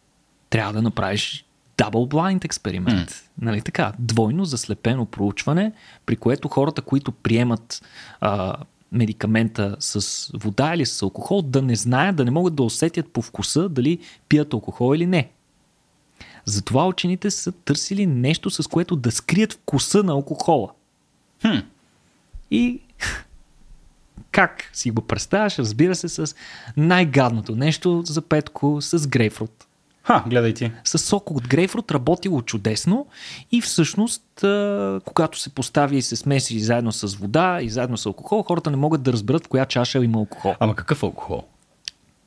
Трябва 0.51 0.73
да 0.73 0.83
направиш 0.83 1.45
double 1.79 2.09
blind 2.09 2.45
експеримент. 2.45 3.11
Mm. 3.11 3.23
Нали 3.41 3.63
така? 3.63 3.93
Двойно 3.99 4.45
заслепено 4.45 5.07
проучване, 5.07 5.73
при 6.07 6.17
което 6.17 6.49
хората, 6.49 6.83
които 6.83 7.13
приемат 7.13 7.83
а, 8.21 8.55
медикамента 8.93 9.77
с 9.79 10.27
вода 10.35 10.75
или 10.75 10.87
с 10.87 11.03
алкохол, 11.03 11.43
да 11.43 11.63
не 11.63 11.77
знаят, 11.77 12.17
да 12.17 12.25
не 12.25 12.31
могат 12.31 12.55
да 12.55 12.63
усетят 12.63 13.13
по 13.13 13.23
вкуса 13.23 13.69
дали 13.69 13.99
пият 14.29 14.53
алкохол 14.53 14.95
или 14.95 15.07
не. 15.07 15.31
Затова 16.45 16.87
учените 16.87 17.31
са 17.31 17.53
търсили 17.53 18.07
нещо, 18.07 18.51
с 18.51 18.67
което 18.67 18.97
да 18.97 19.11
скрият 19.11 19.53
вкуса 19.53 20.03
на 20.03 20.13
алкохола. 20.13 20.71
Хм. 21.43 21.59
И 22.51 22.81
как 24.31 24.71
си 24.73 24.91
го 24.91 25.03
представяш? 25.03 25.59
Разбира 25.59 25.95
се, 25.95 26.09
с 26.09 26.35
най-гадното 26.77 27.57
нещо 27.57 28.03
за 28.07 28.23
Петко, 28.23 28.79
с 28.81 29.09
грейпфрут. 29.09 29.67
Ха, 30.11 30.25
гледай 30.27 30.55
ти. 30.55 30.71
С 30.85 30.99
сок 30.99 31.31
от 31.31 31.49
грейпфрут 31.49 31.91
работило 31.91 32.43
чудесно 32.43 33.07
и 33.53 33.61
всъщност, 33.61 34.23
когато 35.05 35.39
се 35.39 35.51
постави 35.51 35.97
и 35.97 36.03
се 36.03 36.17
смеси 36.17 36.61
заедно 36.61 36.93
с 36.93 37.15
вода 37.17 37.59
и 37.63 37.69
заедно 37.69 37.97
с 37.97 38.07
алкохол, 38.07 38.43
хората 38.43 38.71
не 38.71 38.77
могат 38.77 39.03
да 39.03 39.13
разберат 39.13 39.47
в 39.47 39.49
коя 39.49 39.65
чаша 39.65 40.05
има 40.05 40.19
алкохол. 40.19 40.55
Ама 40.61 40.75
какъв 40.75 41.03
алкохол? 41.03 41.43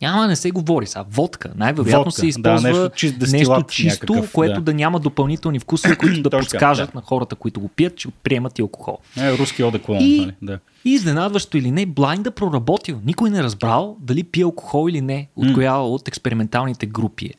Няма, 0.02 0.28
не 0.28 0.36
се 0.36 0.52
говори 0.52 0.88
сега. 0.88 1.06
Водка. 1.12 1.52
Най-вероятно 1.56 2.04
Водка, 2.04 2.20
се 2.20 2.28
използва 2.28 2.70
да, 2.72 2.80
нещо 2.80 2.96
чист 2.96 3.16
нещо 3.32 3.64
чисто, 3.70 4.14
някакъв, 4.14 4.32
което 4.32 4.56
да. 4.56 4.62
да. 4.62 4.74
няма 4.74 5.00
допълнителни 5.00 5.60
вкусове, 5.60 5.96
които 5.96 6.22
да 6.22 6.30
Точно 6.30 6.50
така, 6.50 6.60
подскажат 6.60 6.90
да. 6.94 6.98
на 6.98 7.02
хората, 7.02 7.36
които 7.36 7.60
го 7.60 7.68
пият, 7.68 7.96
че 7.96 8.08
приемат 8.24 8.60
и 8.60 8.62
алкохол. 8.62 8.98
Е, 9.18 9.38
руски 9.38 9.64
одеколон, 9.64 10.02
И- 10.02 10.20
нали? 10.20 10.34
Да. 10.42 10.60
И 10.86 10.90
изненадващо 10.90 11.58
или 11.58 11.72
не, 11.72 11.86
блайнда 11.86 12.32
проработил. 12.32 13.00
Никой 13.06 13.30
не 13.30 13.44
разбрал 13.44 13.98
дали 14.00 14.24
пие 14.24 14.44
алкохол 14.44 14.90
или 14.90 15.02
не, 15.02 15.28
от 15.36 15.48
М. 15.48 15.54
коя 15.54 15.76
от 15.78 16.08
експерименталните 16.08 16.86
групи 16.86 17.26
е. 17.26 17.34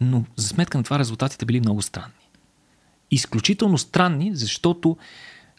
Но 0.00 0.24
за 0.36 0.48
сметка 0.48 0.78
на 0.78 0.84
това 0.84 0.98
резултатите 0.98 1.46
били 1.46 1.60
много 1.60 1.82
странни. 1.82 2.12
Изключително 3.10 3.78
странни, 3.78 4.30
защото 4.34 4.96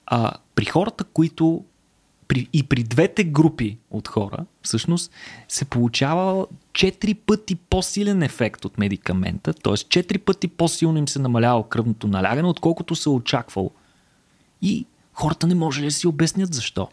а, 0.06 0.34
при 0.56 0.66
хората, 0.66 1.04
които 1.04 1.66
при, 2.28 2.48
и 2.54 2.64
при 2.64 2.84
двете 2.84 3.24
групи 3.24 3.78
от 3.92 4.08
хора, 4.08 4.46
всъщност, 4.62 5.12
се 5.48 5.66
получава 5.66 6.48
4 6.72 7.18
пъти 7.26 7.56
по-силен 7.56 8.24
ефект 8.24 8.66
от 8.66 8.78
медикамента, 8.78 9.54
т.е. 9.54 9.74
4 9.74 10.18
пъти 10.18 10.48
по-силно 10.48 10.98
им 10.98 11.08
се 11.08 11.20
намалява 11.20 11.70
кръвното 11.70 12.08
налягане, 12.08 12.48
отколкото 12.48 12.96
се 12.96 13.10
е 13.10 13.14
очаквало. 13.14 13.72
И 14.62 14.86
хората 15.14 15.48
не 15.48 15.56
може 15.56 15.84
да 15.84 15.92
си 15.92 16.08
обяснят 16.08 16.54
защо. 16.54 16.90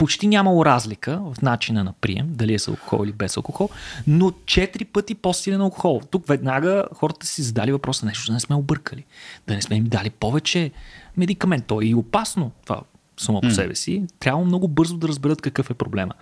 Почти 0.00 0.26
нямало 0.26 0.64
разлика 0.64 1.20
в 1.24 1.42
начина 1.42 1.84
на 1.84 1.92
прием, 1.92 2.26
дали 2.30 2.54
е 2.54 2.58
с 2.58 2.68
алкохол 2.68 3.04
или 3.04 3.12
без 3.12 3.36
алкохол, 3.36 3.68
но 4.06 4.30
4 4.30 4.84
пъти 4.84 5.14
по-силен 5.14 5.60
алкохол. 5.60 6.00
Тук 6.10 6.26
веднага 6.26 6.84
хората 6.94 7.26
си 7.26 7.42
задали 7.42 7.72
въпроса 7.72 8.06
нещо, 8.06 8.26
да 8.26 8.32
не 8.32 8.40
сме 8.40 8.56
объркали. 8.56 9.04
Да 9.46 9.54
не 9.54 9.62
сме 9.62 9.76
им 9.76 9.84
дали 9.84 10.10
повече 10.10 10.70
медикамент. 11.16 11.66
То 11.66 11.80
е 11.80 11.84
и 11.84 11.94
опасно 11.94 12.52
това 12.64 12.80
само 13.16 13.40
по 13.40 13.50
себе 13.50 13.74
си. 13.74 14.06
Трябва 14.18 14.44
много 14.44 14.68
бързо 14.68 14.96
да 14.96 15.08
разберат 15.08 15.42
какъв 15.42 15.70
е 15.70 15.74
проблема. 15.74 16.14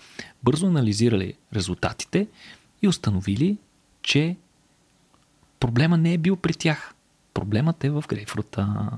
Бързо 0.43 0.67
анализирали 0.67 1.35
резултатите 1.55 2.27
и 2.83 2.89
установили, 2.89 3.59
че 4.03 4.37
проблема 5.61 5.97
не 5.97 6.13
е 6.13 6.19
бил 6.19 6.37
при 6.37 6.55
тях. 6.55 6.95
Проблемът 7.35 7.85
е 7.85 7.91
в 7.91 8.05
грейпфрута. 8.09 8.91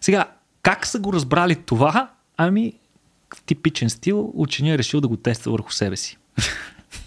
Сега, 0.00 0.30
как 0.62 0.86
са 0.86 0.98
го 0.98 1.12
разбрали 1.12 1.54
това? 1.54 2.10
Ами, 2.36 2.72
типичен 3.46 3.90
стил, 3.90 4.32
учения 4.34 4.74
е 4.74 4.78
решил 4.78 5.00
да 5.00 5.08
го 5.08 5.16
тества 5.16 5.52
върху 5.52 5.72
себе 5.72 5.96
си. 5.96 6.18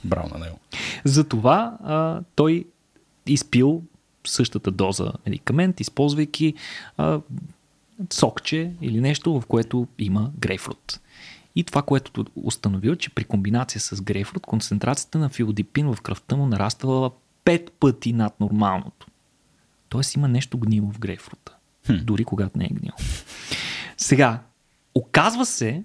Браво 0.04 0.30
на 0.34 0.46
него. 0.46 0.60
Затова 1.06 1.78
а, 1.84 2.22
той 2.36 2.66
изпил 3.26 3.84
същата 4.28 4.72
доза 4.72 5.12
медикамент, 5.26 5.80
използвайки 5.80 6.54
а, 6.98 7.22
сокче 8.14 8.72
или 8.82 9.02
нещо, 9.02 9.42
в 9.42 9.46
което 9.46 9.88
има 10.00 10.32
грейпфрут. 10.40 11.00
И 11.56 11.64
това, 11.64 11.82
което 11.82 12.26
установил, 12.36 12.96
че 12.96 13.10
при 13.10 13.24
комбинация 13.24 13.82
с 13.82 14.02
грейпфрут, 14.02 14.46
концентрацията 14.46 15.18
на 15.18 15.30
филодипин 15.30 15.94
в 15.94 16.02
кръвта 16.02 16.36
му 16.36 16.46
нараствала 16.46 17.12
5 17.46 17.70
пъти 17.80 18.14
над 18.14 18.40
нормалното. 18.40 19.08
Тоест 19.90 20.16
има 20.16 20.28
нещо 20.28 20.58
гнило 20.58 20.92
в 20.92 21.00
грейпфрута. 21.00 21.56
Хм. 21.86 21.96
Дори 22.04 22.24
когато 22.24 22.58
не 22.58 22.66
е 22.66 22.74
гнило. 22.74 22.98
Сега, 23.98 24.40
оказва 24.96 25.46
се, 25.46 25.84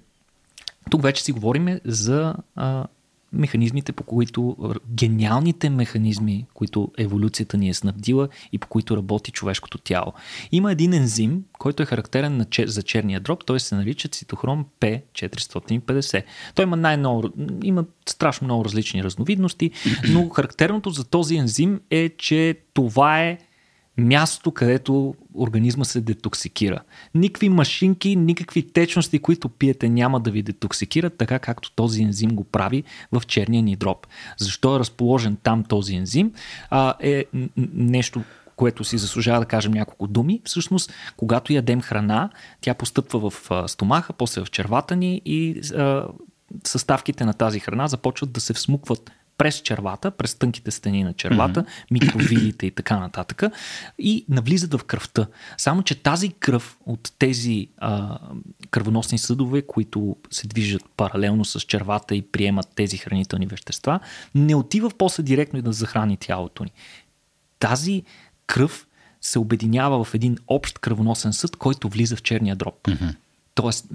тук 0.91 1.03
вече 1.03 1.25
си 1.25 1.33
говорим 1.33 1.81
за 1.85 2.35
а, 2.57 2.87
механизмите, 3.35 3.93
по 3.93 4.03
които 4.03 4.57
гениалните 4.95 5.71
механизми, 5.71 6.47
които 6.55 6.93
еволюцията 6.99 7.57
ни 7.57 7.69
е 7.69 7.75
снабдила 7.75 8.29
и 8.53 8.59
по 8.59 8.67
които 8.67 8.97
работи 8.97 9.31
човешкото 9.31 9.79
тяло. 9.79 10.13
Има 10.53 10.73
един 10.73 10.93
ензим, 10.93 11.45
който 11.59 11.83
е 11.83 11.87
характерен 11.87 12.37
на, 12.37 12.47
за 12.67 12.83
черния 12.83 13.21
дроб, 13.21 13.45
той 13.45 13.61
се 13.61 13.75
нарича 13.75 14.09
цитохром 14.09 14.65
P450. 14.81 16.23
Той 16.55 16.63
има 16.63 16.77
най-много, 16.77 17.31
има 17.63 17.85
страшно 18.09 18.45
много 18.45 18.65
различни 18.65 19.05
разновидности, 19.05 19.71
но 20.09 20.29
характерното 20.29 20.91
за 20.91 21.05
този 21.05 21.37
ензим 21.37 21.81
е, 21.91 22.09
че 22.09 22.59
това 22.75 23.23
е 23.23 23.39
място, 23.99 24.51
където 24.51 25.15
организма 25.35 25.85
се 25.85 26.01
детоксикира. 26.01 26.81
Никакви 27.15 27.49
машинки, 27.49 28.17
никакви 28.17 28.69
течности, 28.73 29.19
които 29.19 29.49
пиете, 29.49 29.89
няма 29.89 30.21
да 30.21 30.31
ви 30.31 30.43
детоксикират, 30.43 31.17
така 31.17 31.39
както 31.39 31.73
този 31.73 32.03
ензим 32.03 32.31
го 32.31 32.45
прави 32.45 32.85
в 33.13 33.23
черния 33.27 33.63
ни 33.63 33.77
дроб. 33.77 34.07
Защо 34.39 34.77
е 34.77 34.79
разположен 34.79 35.37
там 35.43 35.65
този 35.65 35.95
ензим? 35.95 36.33
А, 36.71 36.95
е 37.01 37.25
нещо, 37.75 38.23
което 38.57 38.85
си 38.85 38.99
заслужава 38.99 39.41
да 39.41 39.47
кажем 39.47 39.73
няколко 39.73 40.07
думи. 40.07 40.41
Всъщност, 40.45 40.93
когато 41.17 41.53
ядем 41.53 41.81
храна, 41.81 42.31
тя 42.61 42.75
постъпва 42.75 43.31
в 43.31 43.51
стомаха, 43.69 44.13
после 44.13 44.45
в 44.45 44.51
червата 44.51 44.97
ни 44.97 45.23
и 45.25 45.61
а, 45.75 46.07
съставките 46.65 47.25
на 47.25 47.35
тази 47.35 47.61
храна 47.61 47.87
започват 47.87 48.33
да 48.33 48.41
се 48.41 48.53
всмукват 48.53 49.11
през 49.45 49.61
червата, 49.61 50.11
през 50.11 50.35
тънките 50.35 50.71
стени 50.71 51.05
на 51.05 51.13
червата, 51.13 51.63
mm-hmm. 51.63 51.91
микровилите 51.91 52.67
и 52.67 52.71
така 52.71 52.99
нататък, 52.99 53.43
и 53.99 54.25
навлизат 54.29 54.75
в 54.75 54.85
кръвта. 54.85 55.27
Само, 55.57 55.83
че 55.83 56.03
тази 56.03 56.29
кръв 56.29 56.77
от 56.87 57.13
тези 57.19 57.69
а, 57.79 58.19
кръвоносни 58.71 59.19
съдове, 59.19 59.63
които 59.63 60.17
се 60.31 60.49
движат 60.49 60.83
паралелно 60.97 61.45
с 61.45 61.61
червата 61.61 62.15
и 62.17 62.23
приемат 62.23 62.69
тези 62.75 62.97
хранителни 62.97 63.47
вещества, 63.47 64.01
не 64.35 64.55
отива 64.55 64.91
после 64.99 65.23
директно 65.23 65.59
и 65.59 65.63
да 65.63 65.73
захрани 65.73 66.17
тялото 66.17 66.65
ни. 66.65 66.73
Тази 67.59 68.03
кръв 68.47 68.87
се 69.21 69.39
обединява 69.39 70.05
в 70.05 70.15
един 70.15 70.39
общ 70.47 70.79
кръвоносен 70.79 71.33
съд, 71.33 71.57
който 71.57 71.89
влиза 71.89 72.17
в 72.17 72.23
черния 72.23 72.57
дроб. 72.57 72.83
Mm-hmm. 72.83 73.15
Тоест, 73.55 73.87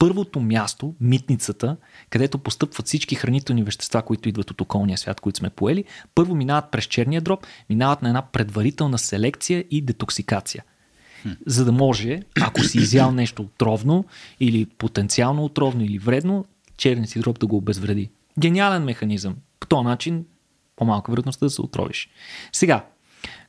първото 0.00 0.40
място, 0.40 0.94
митницата, 1.00 1.76
където 2.10 2.38
постъпват 2.38 2.86
всички 2.86 3.14
хранителни 3.14 3.62
вещества, 3.62 4.02
които 4.02 4.28
идват 4.28 4.50
от 4.50 4.60
околния 4.60 4.98
свят, 4.98 5.20
които 5.20 5.38
сме 5.38 5.50
поели, 5.50 5.84
първо 6.14 6.34
минават 6.34 6.70
през 6.70 6.84
черния 6.84 7.20
дроб, 7.20 7.46
минават 7.70 8.02
на 8.02 8.08
една 8.08 8.22
предварителна 8.22 8.98
селекция 8.98 9.64
и 9.70 9.82
детоксикация. 9.82 10.64
За 11.46 11.64
да 11.64 11.72
може, 11.72 12.20
ако 12.40 12.60
си 12.64 12.78
изял 12.78 13.12
нещо 13.12 13.42
отровно 13.42 14.04
или 14.40 14.66
потенциално 14.66 15.44
отровно 15.44 15.84
или 15.84 15.98
вредно, 15.98 16.44
черният 16.76 17.10
си 17.10 17.20
дроб 17.20 17.38
да 17.38 17.46
го 17.46 17.56
обезвреди. 17.56 18.10
Гениален 18.38 18.84
механизъм. 18.84 19.36
По 19.60 19.66
този 19.66 19.84
начин 19.84 20.24
по-малка 20.76 21.12
вероятността 21.12 21.46
да 21.46 21.50
се 21.50 21.62
отровиш. 21.62 22.08
Сега, 22.52 22.86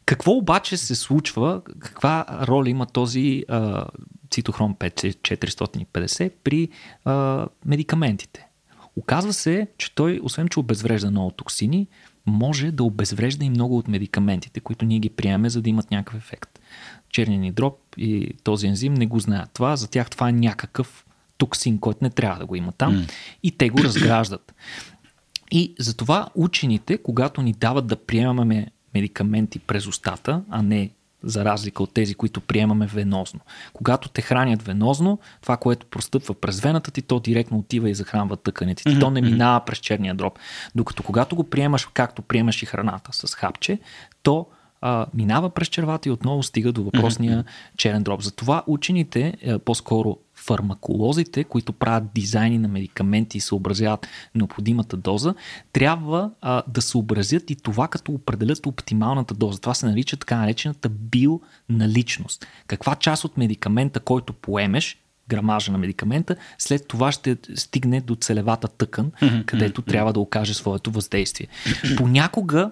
какво 0.05 0.31
обаче 0.31 0.77
се 0.77 0.95
случва, 0.95 1.61
каква 1.79 2.25
роля 2.47 2.69
има 2.69 2.85
този 2.85 3.43
а, 3.49 3.85
цитохром 4.31 4.75
450 4.75 6.31
при 6.43 6.69
а, 7.05 7.47
медикаментите? 7.65 8.47
Оказва 8.95 9.33
се, 9.33 9.67
че 9.77 9.95
той, 9.95 10.19
освен 10.23 10.47
че 10.47 10.59
обезврежда 10.59 11.11
много 11.11 11.31
токсини, 11.31 11.87
може 12.25 12.71
да 12.71 12.83
обезврежда 12.83 13.45
и 13.45 13.49
много 13.49 13.77
от 13.77 13.87
медикаментите, 13.87 14.59
които 14.59 14.85
ние 14.85 14.99
ги 14.99 15.09
приемаме, 15.09 15.49
за 15.49 15.61
да 15.61 15.69
имат 15.69 15.91
някакъв 15.91 16.17
ефект. 16.17 16.59
Черния 17.09 17.39
ни 17.39 17.51
дроб 17.51 17.79
и 17.97 18.33
този 18.43 18.67
ензим 18.67 18.93
не 18.93 19.07
го 19.07 19.19
знаят 19.19 19.49
това, 19.53 19.75
за 19.75 19.87
тях 19.87 20.09
това 20.09 20.29
е 20.29 20.31
някакъв 20.33 21.05
токсин, 21.37 21.79
който 21.79 21.99
не 22.01 22.09
трябва 22.09 22.39
да 22.39 22.45
го 22.45 22.55
има 22.55 22.71
там 22.71 22.95
М. 22.95 23.05
и 23.43 23.51
те 23.51 23.69
го 23.69 23.83
разграждат. 23.83 24.53
И 25.51 25.75
затова 25.79 26.27
учените, 26.35 26.97
когато 26.97 27.41
ни 27.41 27.53
дават 27.53 27.87
да 27.87 27.95
приемаме 27.95 28.67
медикаменти 28.93 29.59
през 29.59 29.87
устата, 29.87 30.43
а 30.49 30.61
не 30.61 30.89
за 31.23 31.45
разлика 31.45 31.83
от 31.83 31.93
тези, 31.93 32.15
които 32.15 32.41
приемаме 32.41 32.87
венозно. 32.87 33.39
Когато 33.73 34.09
те 34.09 34.21
хранят 34.21 34.61
венозно, 34.61 35.19
това, 35.41 35.57
което 35.57 35.85
простъпва 35.85 36.33
през 36.33 36.59
вената 36.59 36.91
ти, 36.91 37.01
то 37.01 37.19
директно 37.19 37.57
отива 37.57 37.89
и 37.89 37.95
захранва 37.95 38.37
тъканите 38.37 38.83
ти. 38.83 38.99
То 38.99 39.11
не 39.11 39.21
минава 39.21 39.65
през 39.65 39.77
черния 39.77 40.15
дроб. 40.15 40.39
Докато 40.75 41.03
когато 41.03 41.35
го 41.35 41.43
приемаш, 41.43 41.87
както 41.93 42.21
приемаш 42.21 42.63
и 42.63 42.65
храната 42.65 43.09
с 43.13 43.35
хапче, 43.35 43.79
то 44.23 44.47
а, 44.81 45.05
минава 45.13 45.49
през 45.49 45.67
червата 45.67 46.09
и 46.09 46.11
отново 46.11 46.43
стига 46.43 46.71
до 46.71 46.83
въпросния 46.83 47.43
черен 47.77 48.03
дроб. 48.03 48.21
Затова 48.21 48.63
учените, 48.67 49.33
а, 49.47 49.59
по-скоро 49.59 50.17
фармаколозите, 50.35 51.43
които 51.43 51.73
правят 51.73 52.03
дизайни 52.15 52.57
на 52.57 52.67
медикаменти 52.67 53.37
и 53.37 53.41
съобразяват 53.41 54.07
необходимата 54.35 54.97
доза, 54.97 55.33
трябва 55.73 56.31
а, 56.41 56.63
да 56.67 56.81
съобразят 56.81 57.49
и 57.49 57.55
това 57.55 57.87
като 57.87 58.11
определят 58.11 58.65
оптималната 58.65 59.33
доза. 59.33 59.59
Това 59.59 59.73
се 59.73 59.85
нарича 59.85 60.17
така 60.17 60.37
наречената 60.37 60.89
бионаличност. 60.89 62.47
Каква 62.67 62.95
част 62.95 63.25
от 63.25 63.37
медикамента, 63.37 63.99
който 63.99 64.33
поемеш, 64.33 64.97
грамажа 65.27 65.71
на 65.71 65.77
медикамента, 65.77 66.35
след 66.57 66.87
това 66.87 67.11
ще 67.11 67.37
стигне 67.55 68.01
до 68.01 68.15
целевата 68.15 68.67
тъкан, 68.67 69.11
където 69.45 69.81
трябва 69.81 70.13
да 70.13 70.19
окаже 70.19 70.53
своето 70.53 70.91
въздействие. 70.91 71.47
Понякога 71.97 72.71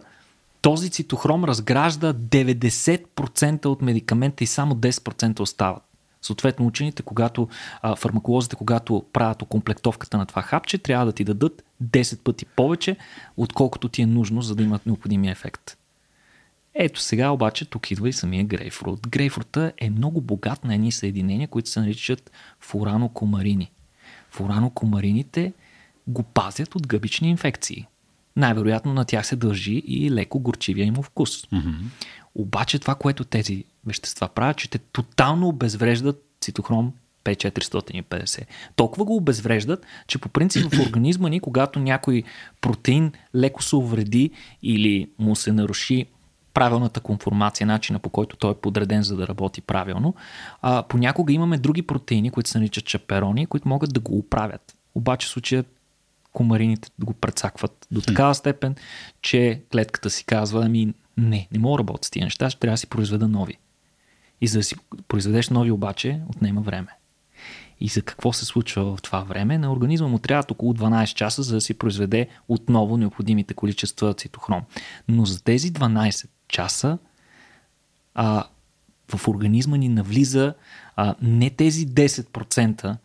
този 0.61 0.89
цитохром 0.89 1.45
разгражда 1.45 2.13
90% 2.13 3.65
от 3.65 3.81
медикамента 3.81 4.43
и 4.43 4.47
само 4.47 4.75
10% 4.75 5.39
остават. 5.39 5.83
Съответно, 6.21 6.67
учените, 6.67 7.03
когато 7.03 7.47
а, 7.81 7.95
фармаколозите, 7.95 8.55
когато 8.55 9.05
правят 9.13 9.41
окомплектовката 9.41 10.17
на 10.17 10.25
това 10.25 10.41
хапче, 10.41 10.77
трябва 10.77 11.05
да 11.05 11.11
ти 11.11 11.23
дадат 11.23 11.63
10 11.83 12.19
пъти 12.19 12.45
повече, 12.45 12.97
отколкото 13.37 13.89
ти 13.89 14.01
е 14.01 14.05
нужно, 14.05 14.41
за 14.41 14.55
да 14.55 14.63
имат 14.63 14.85
необходимия 14.85 15.31
ефект. 15.31 15.77
Ето 16.73 16.99
сега 16.99 17.29
обаче 17.29 17.65
тук 17.65 17.91
идва 17.91 18.09
и 18.09 18.13
самия 18.13 18.43
грейпфрут. 18.43 19.07
Грейпфрута 19.07 19.71
е 19.77 19.89
много 19.89 20.21
богат 20.21 20.63
на 20.63 20.75
едни 20.75 20.91
съединения, 20.91 21.47
които 21.47 21.69
се 21.69 21.79
наричат 21.79 22.31
фуранокомарини. 22.59 23.71
Фуранокомарините 24.31 25.53
го 26.07 26.23
пазят 26.23 26.75
от 26.75 26.87
гъбични 26.87 27.29
инфекции. 27.29 27.87
Най-вероятно 28.36 28.93
на 28.93 29.05
тях 29.05 29.27
се 29.27 29.36
дължи 29.36 29.83
и 29.88 30.12
леко 30.12 30.39
горчивия 30.39 30.86
им 30.86 30.95
вкус. 30.95 31.41
Mm-hmm. 31.41 31.75
Обаче 32.36 32.79
това, 32.79 32.95
което 32.95 33.24
тези 33.24 33.63
вещества 33.86 34.27
правят, 34.27 34.57
че 34.57 34.69
те 34.69 34.77
тотално 34.77 35.48
обезвреждат 35.48 36.24
цитохром 36.41 36.93
P450. 37.25 38.45
Толкова 38.75 39.05
го 39.05 39.15
обезвреждат, 39.15 39.86
че 40.07 40.17
по 40.17 40.29
принцип 40.29 40.74
в 40.74 40.88
организма 40.88 41.29
ни, 41.29 41.39
когато 41.39 41.79
някой 41.79 42.24
протеин 42.62 43.12
леко 43.36 43.63
се 43.63 43.75
увреди 43.75 44.31
или 44.63 45.09
му 45.19 45.36
се 45.36 45.51
наруши 45.51 46.05
правилната 46.53 47.00
конформация, 47.00 47.67
начина 47.67 48.00
по 48.00 48.09
който 48.09 48.38
той 48.38 48.51
е 48.51 48.55
подреден 48.55 49.03
за 49.03 49.15
да 49.15 49.27
работи 49.27 49.62
правилно, 49.62 50.15
а, 50.62 50.83
понякога 50.83 51.33
имаме 51.33 51.57
други 51.57 51.81
протеини, 51.81 52.31
които 52.31 52.50
се 52.50 52.59
наричат 52.59 52.86
чаперони, 52.86 53.45
които 53.45 53.69
могат 53.69 53.93
да 53.93 54.00
го 54.00 54.17
оправят. 54.17 54.75
Обаче 54.95 55.27
в 55.27 55.29
случая 55.29 55.63
комарините 56.33 56.89
го 57.00 57.13
прецакват 57.13 57.88
до 57.91 58.01
такава 58.01 58.36
степен, 58.36 58.75
че 59.21 59.62
клетката 59.71 60.09
си 60.09 60.25
казва, 60.25 60.65
ами 60.65 60.93
не, 61.17 61.48
не 61.51 61.59
мога 61.59 61.77
да 61.77 61.79
работя 61.79 62.07
с 62.07 62.12
тия 62.12 62.25
неща, 62.25 62.50
ще 62.50 62.59
трябва 62.59 62.74
да 62.74 62.77
си 62.77 62.88
произведа 62.88 63.27
нови. 63.27 63.57
И 64.41 64.48
за 64.48 64.59
да 64.59 64.63
си 64.63 64.75
произведеш 65.07 65.50
нови 65.50 65.71
обаче, 65.71 66.21
отнема 66.29 66.62
време. 66.62 66.91
И 67.81 67.88
за 67.88 68.01
какво 68.01 68.33
се 68.33 68.45
случва 68.45 68.95
в 68.95 69.01
това 69.01 69.19
време? 69.19 69.57
На 69.57 69.71
организма 69.71 70.07
му 70.07 70.19
трябва 70.19 70.43
около 70.51 70.74
12 70.74 71.13
часа, 71.13 71.43
за 71.43 71.55
да 71.55 71.62
си 71.62 71.74
произведе 71.74 72.27
отново 72.48 72.98
необходимите 72.98 73.53
количества 73.53 74.13
цитохром. 74.13 74.62
Но 75.07 75.25
за 75.25 75.43
тези 75.43 75.74
12 75.74 76.29
часа 76.48 76.98
а, 78.13 78.43
в 79.15 79.27
организма 79.27 79.77
ни 79.77 79.89
навлиза 79.89 80.53
а, 80.95 81.15
не 81.21 81.50
тези 81.50 81.88
10% 81.88 82.95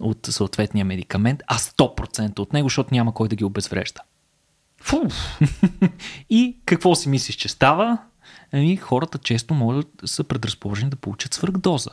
от 0.00 0.26
съответния 0.26 0.84
медикамент, 0.84 1.42
а 1.46 1.58
100% 1.58 2.38
от 2.38 2.52
него, 2.52 2.68
защото 2.68 2.94
няма 2.94 3.14
кой 3.14 3.28
да 3.28 3.36
ги 3.36 3.44
обезврежда. 3.44 4.00
Фу. 4.82 4.96
и 6.30 6.58
какво 6.64 6.94
си 6.94 7.08
мислиш, 7.08 7.36
че 7.36 7.48
става? 7.48 7.98
Ами, 8.52 8.76
хората 8.76 9.18
често 9.18 9.54
могат 9.54 9.88
са 10.04 10.24
предразположени 10.24 10.90
да 10.90 10.96
получат 10.96 11.34
свръхдоза. 11.34 11.90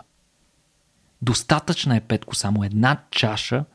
Достатъчна 1.22 1.96
е 1.96 2.02
петко 2.02 2.36
само 2.36 2.64
една 2.64 3.04
чаша 3.12 3.66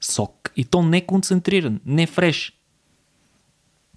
сок. 0.00 0.52
И 0.56 0.64
то 0.64 0.82
не 0.82 1.06
концентриран, 1.06 1.80
не 1.84 2.06
фреш 2.06 2.55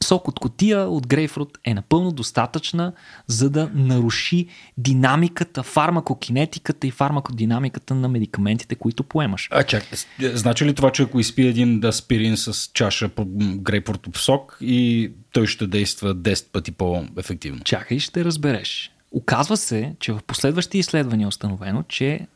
сок 0.04 0.28
от 0.28 0.40
котия 0.40 0.80
от 0.80 1.08
грейпфрут 1.08 1.58
е 1.64 1.74
напълно 1.74 2.12
достатъчна, 2.12 2.94
за 3.28 3.50
да 3.50 3.70
наруши 3.74 4.48
динамиката, 4.78 5.64
фармакокинетиката 5.64 6.88
и 6.88 6.92
фармакодинамиката 6.92 7.96
на 7.96 8.08
медикаментите, 8.08 8.76
които 8.76 9.04
поемаш. 9.04 9.48
А 9.52 9.64
чак, 9.64 9.84
значи 10.22 10.66
ли 10.66 10.76
това, 10.76 10.92
че 10.92 11.04
ако 11.04 11.20
изпие 11.20 11.48
един 11.48 11.86
аспирин 11.86 12.38
с 12.38 12.70
чаша 12.74 13.10
по 13.10 13.26
грейпфрутов 13.56 14.22
сок 14.22 14.58
и 14.62 15.12
той 15.32 15.48
ще 15.48 15.68
действа 15.68 16.16
10 16.16 16.52
пъти 16.52 16.72
по-ефективно? 16.72 17.64
Чакай, 17.64 18.00
ще 18.00 18.26
разбереш. 18.26 18.92
Оказва 19.12 19.58
се, 19.58 19.96
че 20.00 20.14
в 20.14 20.20
последващи 20.28 20.78
изследвания 20.78 21.26
е 21.26 21.28
установено, 21.28 21.84
че 21.84 22.28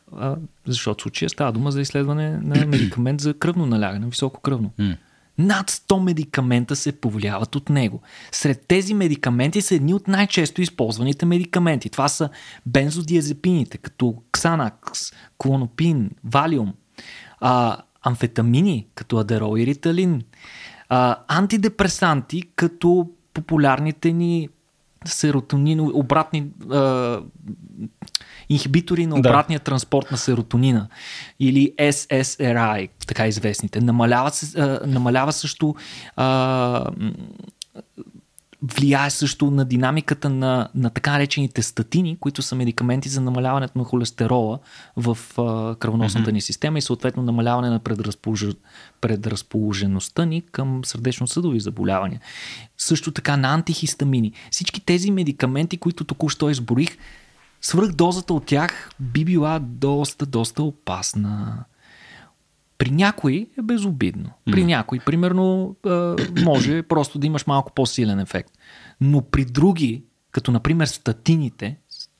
защото 0.65 1.01
в 1.01 1.03
случая 1.03 1.29
става 1.29 1.51
дума 1.51 1.71
за 1.71 1.81
изследване 1.81 2.29
на 2.29 2.65
медикамент 2.65 3.21
за 3.21 3.33
кръвно 3.33 3.65
налягане, 3.65 4.07
високо 4.07 4.41
кръвно. 4.41 4.71
Над 5.37 5.71
100 5.71 6.03
медикамента 6.03 6.75
се 6.75 6.91
повлияват 6.91 7.55
от 7.55 7.69
него. 7.69 8.01
Сред 8.31 8.65
тези 8.67 8.93
медикаменти 8.93 9.61
са 9.61 9.75
едни 9.75 9.93
от 9.93 10.07
най-често 10.07 10.61
използваните 10.61 11.25
медикаменти. 11.25 11.89
Това 11.89 12.07
са 12.07 12.29
бензодиазепините, 12.65 13.77
като 13.77 14.15
Xanax, 14.31 15.13
клонопин, 15.37 16.09
валиум, 16.23 16.73
а, 17.39 17.77
амфетамини, 18.01 18.87
като 18.95 19.17
адерол 19.17 19.57
и 19.57 19.65
риталин, 19.65 20.21
а, 20.89 21.17
антидепресанти, 21.27 22.43
като 22.55 23.09
популярните 23.33 24.11
ни 24.11 24.49
серотонин, 25.05 25.79
обратни 25.79 26.47
а, 26.71 27.19
инхибитори 28.53 29.05
на 29.05 29.15
обратния 29.15 29.59
да. 29.59 29.63
транспорт 29.63 30.11
на 30.11 30.17
серотонина 30.17 30.87
или 31.39 31.73
SSRI, 31.79 32.89
така 33.07 33.27
известните. 33.27 33.81
Намалява, 33.81 34.31
се, 34.31 34.61
а, 34.61 34.79
намалява 34.87 35.33
също 35.33 35.75
а, 36.15 36.85
влияе 38.61 39.09
също 39.09 39.51
на 39.51 39.65
динамиката 39.65 40.29
на, 40.29 40.69
на 40.75 40.89
така 40.89 41.11
наречените 41.11 41.61
статини, 41.61 42.17
които 42.19 42.41
са 42.41 42.55
медикаменти 42.55 43.09
за 43.09 43.21
намаляването 43.21 43.77
на 43.77 43.83
холестерола 43.83 44.59
в 44.97 45.17
а, 45.37 45.75
кръвоносната 45.75 46.29
mm-hmm. 46.29 46.33
ни 46.33 46.41
система 46.41 46.77
и 46.77 46.81
съответно 46.81 47.23
намаляване 47.23 47.69
на 47.69 47.79
предразполож... 47.79 48.45
предразположеността 49.01 50.25
ни 50.25 50.41
към 50.41 50.85
сърдечно-съдови 50.85 51.59
заболявания. 51.59 52.21
Също 52.77 53.11
така 53.11 53.37
на 53.37 53.53
антихистамини. 53.53 54.33
Всички 54.51 54.81
тези 54.81 55.11
медикаменти, 55.11 55.77
които 55.77 56.03
току-що 56.03 56.49
изборих, 56.49 56.97
свръхдозата 57.63 58.34
от 58.34 58.45
тях 58.45 58.89
би 58.99 59.26
била 59.26 59.60
доста, 59.60 60.26
доста 60.26 60.63
опасна. 60.63 61.63
При 62.78 62.91
някои 62.91 63.49
е 63.60 63.62
безобидно. 63.62 64.30
При 64.52 64.65
някои, 64.65 64.99
примерно, 64.99 65.76
може 66.43 66.84
просто 66.89 67.19
да 67.19 67.28
имаш 67.28 67.47
малко 67.47 67.71
по-силен 67.73 68.19
ефект. 68.19 68.52
Но 69.02 69.21
при 69.21 69.45
други, 69.45 70.04
като 70.32 70.52
например 70.52 70.86
статините, 70.86 71.78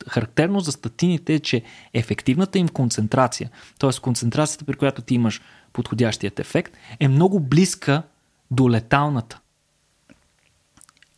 характерно 0.10 0.60
за 0.60 0.72
статините 0.72 1.34
е, 1.34 1.40
че 1.40 1.64
ефективната 1.94 2.60
им 2.60 2.68
концентрация, 2.68 3.50
т.е. 3.80 4.02
концентрацията, 4.02 4.66
при 4.66 4.74
която 4.74 5.02
ти 5.02 5.16
имаш 5.16 5.42
подходящият 5.74 6.40
ефект, 6.40 6.78
е 7.00 7.08
много 7.08 7.40
близка 7.40 8.04
до 8.52 8.70
леталната. 8.70 9.40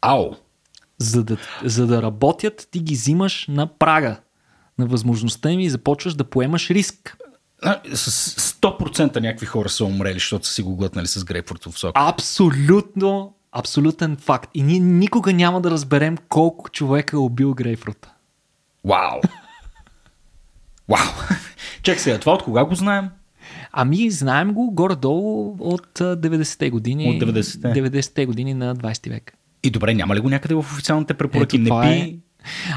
Ау! 0.01 0.44
За 0.97 1.23
да, 1.23 1.37
за 1.63 1.87
да 1.87 2.01
работят, 2.01 2.67
ти 2.71 2.79
ги 2.79 2.93
взимаш 2.93 3.47
на 3.47 3.67
прага 3.67 4.17
на 4.77 4.85
възможността 4.85 5.51
им 5.51 5.59
и 5.59 5.69
започваш 5.69 6.13
да 6.13 6.23
поемаш 6.23 6.69
риск. 6.69 7.17
С 7.93 8.55
100% 8.61 9.19
някакви 9.19 9.45
хора 9.45 9.69
са 9.69 9.85
умрели, 9.85 10.13
защото 10.13 10.47
са 10.47 10.53
си 10.53 10.61
го 10.61 10.75
глътнали 10.75 11.07
с 11.07 11.23
грейпфрутов 11.23 11.79
сок. 11.79 11.91
Абсолютно, 11.95 13.35
абсолютен 13.51 14.17
факт. 14.17 14.49
И 14.53 14.63
ние 14.63 14.79
никога 14.79 15.33
няма 15.33 15.61
да 15.61 15.71
разберем 15.71 16.17
колко 16.29 16.69
човека 16.69 17.17
е 17.17 17.19
убил 17.19 17.53
грейпфрута. 17.53 18.13
Вау! 18.85 19.21
Вау! 20.89 21.07
Чек 21.83 21.99
сега, 21.99 22.19
това 22.19 22.33
от 22.33 22.43
кога 22.43 22.65
го 22.65 22.75
знаем? 22.75 23.09
Ами, 23.71 24.11
знаем 24.11 24.53
го 24.53 24.71
горе-долу 24.71 25.57
от 25.59 25.99
90-те 25.99 26.69
години. 26.69 27.09
От 27.09 27.29
90-те. 27.29 27.67
90-те 27.67 28.25
години 28.25 28.53
на 28.53 28.75
20 28.75 29.09
век. 29.09 29.37
И 29.65 29.69
добре, 29.69 29.93
няма 29.93 30.15
ли 30.15 30.19
го 30.19 30.29
някъде 30.29 30.55
в 30.55 30.59
официалните 30.59 31.13
препоръки? 31.13 31.55
Ето, 31.55 31.75
Не 31.75 31.81
пи 31.81 31.87
е... 31.87 32.17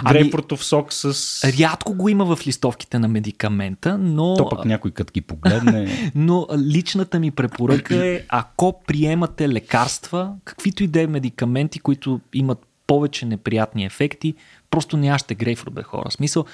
грейпфрутов 0.09 0.65
сок 0.65 0.93
с... 0.93 1.15
Рядко 1.59 1.95
го 1.95 2.09
има 2.09 2.37
в 2.37 2.47
листовките 2.47 2.99
на 2.99 3.09
медикамента, 3.09 3.99
но... 3.99 4.35
То 4.35 4.49
пък 4.49 4.65
някой 4.65 4.91
като 4.91 5.13
ги 5.13 5.21
погледне... 5.21 6.13
но 6.15 6.47
личната 6.59 7.21
ми 7.21 7.31
препоръка 7.31 8.07
е, 8.07 8.23
ако 8.29 8.81
приемате 8.87 9.49
лекарства, 9.49 10.33
каквито 10.45 10.85
и 10.85 10.87
да 10.87 11.03
е 11.03 11.07
медикаменти, 11.07 11.79
които 11.79 12.21
имат 12.35 12.59
повече 12.87 13.27
неприятни 13.27 13.85
ефекти, 13.85 14.35
просто 14.71 14.97
нямаше 14.97 15.35
грейпфрут, 15.35 15.75
бе 15.75 15.83
хора. 15.83 16.11
Смисъл, 16.11 16.45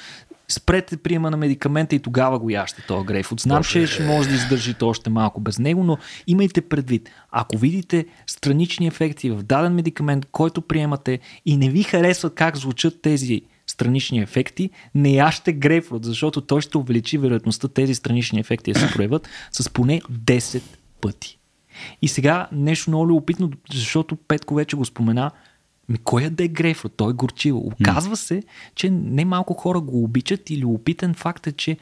спрете 0.48 0.96
приема 0.96 1.30
на 1.30 1.36
медикамента 1.36 1.96
и 1.96 1.98
тогава 1.98 2.38
го 2.38 2.50
яще 2.50 2.82
този 2.82 3.06
грейпфрут. 3.06 3.40
Знам, 3.40 3.64
че 3.64 3.86
ще 3.86 4.02
може 4.02 4.28
да 4.28 4.34
издържите 4.34 4.84
още 4.84 5.10
малко 5.10 5.40
без 5.40 5.58
него, 5.58 5.84
но 5.84 5.98
имайте 6.26 6.60
предвид, 6.60 7.10
ако 7.30 7.58
видите 7.58 8.06
странични 8.26 8.86
ефекти 8.86 9.30
в 9.30 9.42
даден 9.42 9.74
медикамент, 9.74 10.26
който 10.32 10.62
приемате 10.62 11.20
и 11.46 11.56
не 11.56 11.70
ви 11.70 11.82
харесва 11.82 12.30
как 12.30 12.56
звучат 12.56 13.02
тези 13.02 13.42
странични 13.66 14.18
ефекти, 14.18 14.70
не 14.94 15.12
яще 15.12 15.52
грейпфрут, 15.52 16.04
защото 16.04 16.40
той 16.40 16.60
ще 16.60 16.78
увеличи 16.78 17.18
вероятността 17.18 17.68
тези 17.68 17.94
странични 17.94 18.40
ефекти 18.40 18.72
да 18.72 18.78
се 18.78 18.92
проявят 18.94 19.28
с 19.52 19.70
поне 19.70 20.00
10 20.00 20.62
пъти. 21.00 21.38
И 22.02 22.08
сега 22.08 22.48
нещо 22.52 22.90
много 22.90 23.06
любопитно, 23.06 23.50
защото 23.72 24.16
Петко 24.16 24.54
вече 24.54 24.76
го 24.76 24.84
спомена, 24.84 25.30
ми 25.88 25.98
кой 25.98 26.30
да 26.30 26.44
е 26.44 26.48
грейпфрут? 26.48 26.92
Той 26.96 27.10
е 27.10 27.14
горчиво. 27.14 27.58
Оказва 27.58 28.16
се, 28.16 28.42
че 28.74 28.90
не 28.90 29.24
малко 29.24 29.54
хора 29.54 29.80
го 29.80 30.04
обичат 30.04 30.50
и 30.50 30.58
любопитен 30.58 31.14
факт 31.14 31.46
е, 31.46 31.52
че 31.52 31.76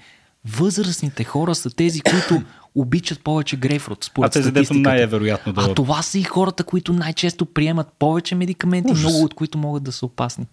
възрастните 0.45 1.25
хора 1.25 1.55
са 1.55 1.71
тези, 1.71 2.01
които 2.01 2.43
обичат 2.75 3.21
повече 3.21 3.57
грейпфрут. 3.57 4.05
Според 4.05 4.31
а 4.31 4.33
тези, 4.33 4.53
дето 4.53 4.75
най-вероятно 4.75 5.53
да... 5.53 5.61
А 5.71 5.75
това 5.75 6.03
са 6.03 6.19
и 6.19 6.23
хората, 6.23 6.65
които 6.65 6.93
най-често 6.93 7.47
приемат 7.47 7.93
повече 7.99 8.35
медикаменти, 8.35 8.93
Ужас. 8.93 9.13
много 9.13 9.25
от 9.25 9.35
които 9.35 9.59
могат 9.59 9.83
да 9.83 9.93
са 9.93 10.07
опасни. 10.07 10.47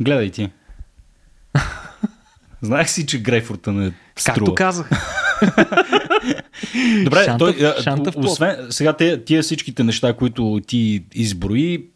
Гледай 0.00 0.30
ти. 0.30 0.50
Знаех 2.62 2.90
си, 2.90 3.06
че 3.06 3.22
грейпфрута 3.22 3.72
не 3.72 3.92
струва. 4.16 4.36
Както 4.36 4.54
казах. 4.54 4.90
Добре, 7.04 7.24
шанта, 7.24 7.38
той, 7.38 7.82
шанта 7.82 8.12
освен, 8.16 8.66
сега 8.70 8.96
тия 9.26 9.42
всичките 9.42 9.84
неща, 9.84 10.12
които 10.12 10.60
ти 10.66 11.04
изброи, 11.14 11.86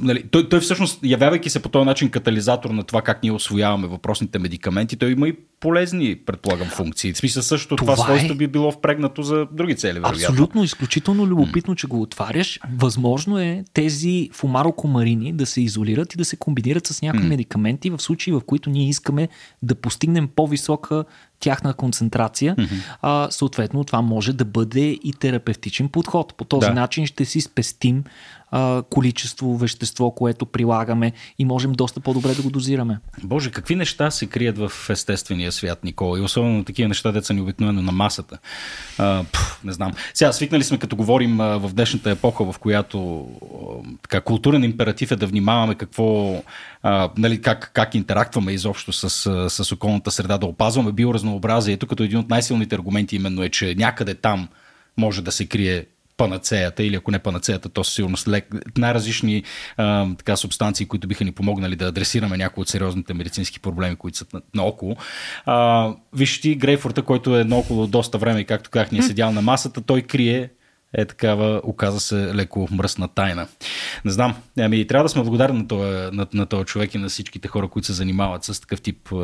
нали, 0.00 0.22
той, 0.30 0.48
той 0.48 0.60
всъщност, 0.60 0.98
явявайки 1.04 1.50
се 1.50 1.62
по 1.62 1.68
този 1.68 1.84
начин 1.84 2.10
катализатор 2.10 2.70
на 2.70 2.82
това 2.82 3.02
как 3.02 3.22
ние 3.22 3.32
освояваме 3.32 3.86
въпросните 3.86 4.38
медикаменти, 4.38 4.96
той 4.96 5.12
има 5.12 5.28
и 5.28 5.36
полезни, 5.60 6.16
предполагам, 6.16 6.68
функции. 6.68 7.12
В 7.12 7.16
смисъл 7.16 7.42
също 7.42 7.76
това, 7.76 7.94
това 7.94 8.04
свойство 8.04 8.32
е... 8.32 8.36
би 8.36 8.46
било 8.46 8.72
впрегнато 8.72 9.22
за 9.22 9.46
други 9.52 9.76
цели. 9.76 9.92
Вероятно. 9.92 10.18
Абсолютно, 10.28 10.64
изключително 10.64 11.26
любопитно, 11.26 11.74
че 11.74 11.86
го 11.86 12.02
отваряш. 12.02 12.60
Възможно 12.76 13.38
е 13.38 13.64
тези 13.72 14.30
фумарокомарини 14.32 15.32
да 15.32 15.46
се 15.46 15.60
изолират 15.60 16.14
и 16.14 16.16
да 16.16 16.24
се 16.24 16.36
комбинират 16.36 16.86
с 16.86 17.02
някои 17.02 17.22
mm. 17.22 17.28
медикаменти 17.28 17.90
в 17.90 17.98
случаи, 17.98 18.32
в 18.32 18.40
които 18.46 18.70
ние 18.70 18.88
искаме 18.88 19.28
да 19.62 19.74
постигнем 19.74 20.28
по-висока 20.36 21.04
тяхна 21.40 21.74
концентрация, 21.74 22.56
mm-hmm. 22.56 22.96
а, 23.02 23.28
съответно 23.30 23.84
това 23.84 24.02
може 24.02 24.32
да 24.32 24.44
бъде 24.44 24.98
и 25.04 25.12
терапевтичен 25.20 25.88
подход. 25.88 26.34
По 26.34 26.44
този 26.44 26.66
да. 26.66 26.74
начин 26.74 27.06
ще 27.06 27.24
си 27.24 27.40
спестим 27.40 28.04
количество 28.90 29.56
вещество, 29.56 30.10
което 30.10 30.46
прилагаме 30.46 31.12
и 31.38 31.44
можем 31.44 31.72
доста 31.72 32.00
по-добре 32.00 32.34
да 32.34 32.42
го 32.42 32.50
дозираме. 32.50 32.98
Боже, 33.22 33.50
какви 33.50 33.76
неща 33.76 34.10
се 34.10 34.26
крият 34.26 34.58
в 34.58 34.72
естествения 34.90 35.52
свят, 35.52 35.84
Никола? 35.84 36.18
И 36.18 36.22
особено 36.22 36.64
такива 36.64 36.88
неща, 36.88 37.12
деца 37.12 37.34
ни 37.34 37.40
обикновено 37.40 37.82
на 37.82 37.92
масата. 37.92 38.38
А, 38.98 39.24
пъл, 39.32 39.42
не 39.64 39.72
знам. 39.72 39.92
Сега 40.14 40.32
свикнали 40.32 40.64
сме, 40.64 40.78
като 40.78 40.96
говорим 40.96 41.40
а, 41.40 41.58
в 41.58 41.74
днешната 41.74 42.10
епоха, 42.10 42.52
в 42.52 42.58
която 42.58 43.20
а, 43.20 43.46
така, 44.02 44.20
културен 44.20 44.64
императив 44.64 45.10
е 45.10 45.16
да 45.16 45.26
внимаваме 45.26 45.74
какво, 45.74 46.42
а, 46.82 47.10
нали, 47.18 47.42
как, 47.42 47.70
как 47.74 47.94
интерактваме 47.94 48.52
изобщо 48.52 48.92
с, 48.92 49.10
с 49.50 49.72
околната 49.72 50.10
среда, 50.10 50.38
да 50.38 50.46
опазваме 50.46 50.92
биоразнообразието, 50.92 51.86
като 51.86 52.02
един 52.02 52.18
от 52.18 52.30
най-силните 52.30 52.74
аргументи 52.74 53.16
именно 53.16 53.42
е, 53.42 53.48
че 53.48 53.74
някъде 53.78 54.14
там 54.14 54.48
може 54.96 55.22
да 55.22 55.32
се 55.32 55.46
крие 55.46 55.86
панацеята, 56.22 56.84
или 56.84 56.96
ако 56.96 57.10
не 57.10 57.18
панацеята, 57.18 57.68
то 57.68 57.84
със 57.84 57.94
сигурност 57.94 58.28
лек, 58.28 58.54
най-различни 58.78 59.42
а, 59.76 60.06
така, 60.18 60.36
субстанции, 60.36 60.86
които 60.86 61.08
биха 61.08 61.24
ни 61.24 61.32
помогнали 61.32 61.76
да 61.76 61.86
адресираме 61.86 62.36
някои 62.36 62.62
от 62.62 62.68
сериозните 62.68 63.14
медицински 63.14 63.60
проблеми, 63.60 63.96
които 63.96 64.18
са 64.18 64.24
наоколо. 64.54 64.96
А, 65.46 65.88
виж 66.12 66.40
ти 66.40 66.54
Грейфорта, 66.54 67.02
който 67.02 67.38
е 67.38 67.44
наоколо 67.44 67.86
доста 67.86 68.18
време 68.18 68.44
както 68.44 68.70
казах, 68.70 68.92
ни 68.92 68.98
е 68.98 69.02
седял 69.02 69.32
на 69.32 69.42
масата, 69.42 69.80
той 69.80 70.02
крие 70.02 70.50
е 70.94 71.04
такава, 71.04 71.60
оказа 71.64 72.00
се 72.00 72.34
леко 72.34 72.68
мръсна 72.70 73.08
тайна. 73.08 73.46
Не 74.04 74.10
знам, 74.10 74.34
ами 74.58 74.86
трябва 74.86 75.04
да 75.04 75.08
сме 75.08 75.22
благодарни 75.22 75.58
на 75.58 75.68
този, 75.68 76.16
на, 76.16 76.26
на 76.34 76.46
този 76.46 76.64
човек 76.64 76.94
и 76.94 76.98
на 76.98 77.08
всичките 77.08 77.48
хора, 77.48 77.68
които 77.68 77.86
се 77.86 77.92
занимават 77.92 78.44
с 78.44 78.60
такъв 78.60 78.80
тип 78.80 79.12
е, 79.12 79.16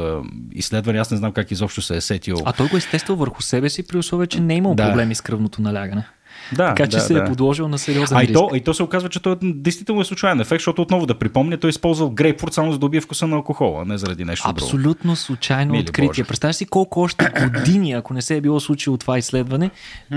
изследвания. 0.53 1.01
Аз 1.01 1.11
не 1.11 1.17
знам 1.17 1.33
как 1.33 1.51
изобщо 1.51 1.83
се 1.83 1.97
е 1.97 2.01
сетил. 2.01 2.37
А 2.45 2.53
той 2.53 2.69
го 2.69 2.77
е 2.77 2.79
естествал 2.79 3.17
върху 3.17 3.43
себе 3.43 3.71
си 3.71 3.87
при 3.87 3.99
условие, 3.99 4.27
че 4.27 4.41
не 4.41 4.55
е 4.55 4.57
имал 4.57 4.75
да. 4.75 4.89
проблеми 4.89 5.15
с 5.15 5.21
кръвното 5.21 5.63
налягане. 5.63 6.07
Да, 6.53 6.75
така 6.75 6.91
че 6.91 6.97
да, 6.97 7.03
се 7.03 7.15
да. 7.15 7.21
е 7.21 7.25
подложил 7.25 7.69
на 7.69 7.79
сериозен 7.79 8.17
а 8.17 8.21
риск. 8.21 8.31
И 8.31 8.33
то, 8.33 8.51
и 8.55 8.61
то 8.61 8.75
се 8.75 8.83
оказва, 8.83 9.09
че 9.09 9.23
той 9.23 9.37
действително 9.43 10.01
е 10.01 10.05
случайен 10.05 10.41
ефект, 10.41 10.61
защото 10.61 10.83
отново 10.83 11.07
да 11.07 11.15
припомня, 11.15 11.59
той 11.59 11.69
е 11.69 11.71
използвал 11.71 12.11
грейпфрут 12.11 12.55
само 12.55 12.73
за 12.73 12.79
да 12.79 12.87
убие 12.87 13.01
вкуса 13.01 13.27
на 13.27 13.37
алкохола, 13.37 13.85
не 13.85 13.99
заради 13.99 14.25
нещо 14.25 14.49
Абсолютно 14.49 15.09
друго. 15.09 15.17
случайно 15.17 15.73
Мили 15.73 15.83
откритие. 15.83 16.25
Представяш 16.25 16.57
си 16.57 16.67
колко 16.67 17.01
още 17.01 17.31
години, 17.55 17.93
ако 17.93 18.15
не 18.15 18.23
се 18.23 18.37
е 18.37 18.41
било 18.41 18.61
случило 18.61 18.97
това 18.97 19.19
изследване, 19.19 19.71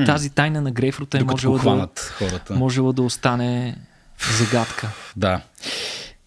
тази 0.06 0.30
тайна 0.30 0.62
на 0.62 0.72
грейпфрута 0.72 1.17
е 1.17 1.24
можела 1.24 1.60
да, 1.60 2.56
можела 2.56 2.94
да 2.94 3.02
остане 3.02 3.76
загадка. 4.38 4.89
да. 5.17 5.41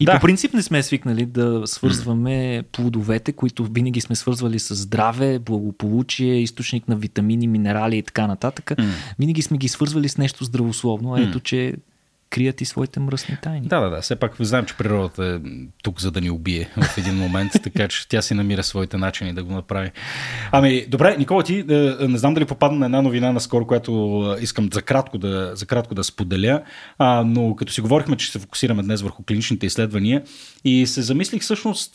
И 0.01 0.05
да. 0.05 0.13
по 0.13 0.21
принцип 0.21 0.55
не 0.55 0.63
сме 0.63 0.83
свикнали 0.83 1.27
да 1.27 1.63
свързваме 1.67 2.63
плодовете, 2.73 3.33
които 3.33 3.65
винаги 3.65 4.01
сме 4.01 4.17
свързвали 4.17 4.59
с 4.59 4.75
здраве, 4.75 5.39
благополучие, 5.39 6.35
източник 6.35 6.89
на 6.89 6.97
витамини, 6.97 7.47
минерали 7.47 7.99
и 7.99 8.03
така 8.03 8.27
нататък. 8.27 8.73
Винаги 9.19 9.43
сме 9.43 9.59
ги 9.59 9.69
свързвали 9.69 10.09
с 10.09 10.19
нещо 10.19 10.45
здравословно. 10.45 11.15
А 11.15 11.21
ето, 11.21 11.41
че 11.41 11.75
крият 12.35 12.61
и 12.61 12.65
своите 12.65 13.01
мръсни 13.01 13.37
тайни. 13.43 13.69
Да, 13.69 13.81
да, 13.81 13.91
да. 13.91 14.01
Все 14.01 14.17
пак 14.17 14.35
знаем, 14.41 14.65
че 14.65 14.77
природата 14.77 15.25
е 15.25 15.51
тук 15.83 16.01
за 16.01 16.11
да 16.11 16.21
ни 16.21 16.31
убие 16.31 16.71
в 16.77 16.99
един 16.99 17.15
момент, 17.15 17.53
така 17.63 17.89
че 17.89 18.09
тя 18.09 18.23
си 18.23 18.35
намира 18.35 18.63
своите 18.63 18.97
начини 18.97 19.33
да 19.33 19.45
го 19.45 19.53
направи. 19.53 19.91
Ами, 20.53 20.87
добре, 20.89 21.17
Никола, 21.19 21.43
ти 21.43 21.59
е, 21.59 22.07
не 22.09 22.19
знам 22.19 22.35
дали 22.35 22.45
попадна 22.45 22.79
на 22.79 22.85
една 22.85 23.03
новина 23.03 23.33
наскоро, 23.33 23.67
която 23.67 23.93
е, 24.39 24.43
искам 24.43 24.69
за 24.73 24.83
кратко 24.83 25.19
да, 25.19 25.51
за 25.55 25.67
кратко 25.67 25.95
да 25.95 26.05
споделя, 26.05 26.63
а, 26.99 27.25
но 27.27 27.57
като 27.57 27.73
си 27.73 27.81
говорихме, 27.81 28.17
че 28.17 28.31
се 28.31 28.39
фокусираме 28.39 28.83
днес 28.83 29.03
върху 29.03 29.23
клиничните 29.23 29.67
изследвания 29.67 30.23
и 30.65 30.87
се 30.87 31.03
замислих 31.03 31.43
всъщност 31.43 31.93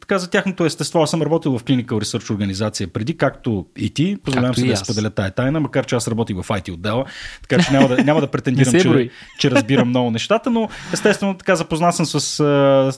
така 0.00 0.18
за 0.18 0.30
тяхното 0.30 0.64
естество. 0.64 1.02
Аз 1.02 1.10
съм 1.10 1.22
работил 1.22 1.58
в 1.58 1.64
Clinical 1.64 1.86
Research 1.86 2.30
организация 2.30 2.88
преди, 2.88 3.16
както 3.16 3.66
и 3.76 3.90
ти. 3.90 4.16
Позволявам 4.24 4.54
се 4.54 4.66
да 4.66 4.76
споделя 4.76 5.10
тая 5.10 5.30
тайна, 5.30 5.60
макар 5.60 5.86
че 5.86 5.94
аз 5.94 6.08
работих 6.08 6.36
в 6.36 6.48
IT 6.48 6.72
отдела, 6.72 7.04
така 7.48 7.62
че 7.62 7.72
няма 7.72 7.88
да, 7.88 8.04
няма 8.04 8.20
да 8.20 8.26
претендирам, 8.26 8.72
че, 8.72 9.10
че 9.38 9.50
разбирам 9.50 9.88
много 9.88 10.10
нещата, 10.10 10.50
но 10.50 10.68
естествено 10.92 11.34
така 11.34 11.56
запознат 11.56 11.94
съм 11.94 12.06
с, 12.06 12.36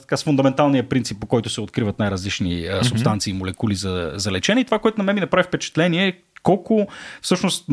така, 0.01 0.17
с 0.17 0.23
фундаменталния 0.23 0.89
принцип, 0.89 1.19
по 1.19 1.27
който 1.27 1.49
се 1.49 1.61
откриват 1.61 1.99
най-различни 1.99 2.67
субстанции 2.81 3.31
и 3.31 3.33
молекули 3.33 3.75
за, 3.75 4.11
за 4.15 4.31
лечение. 4.31 4.61
И 4.61 4.65
това, 4.65 4.79
което 4.79 4.97
на 4.97 5.03
мен 5.03 5.15
ми 5.15 5.21
направи 5.21 5.47
впечатление 5.47 6.07
е 6.07 6.13
колко, 6.45 6.87
всъщност, 7.21 7.65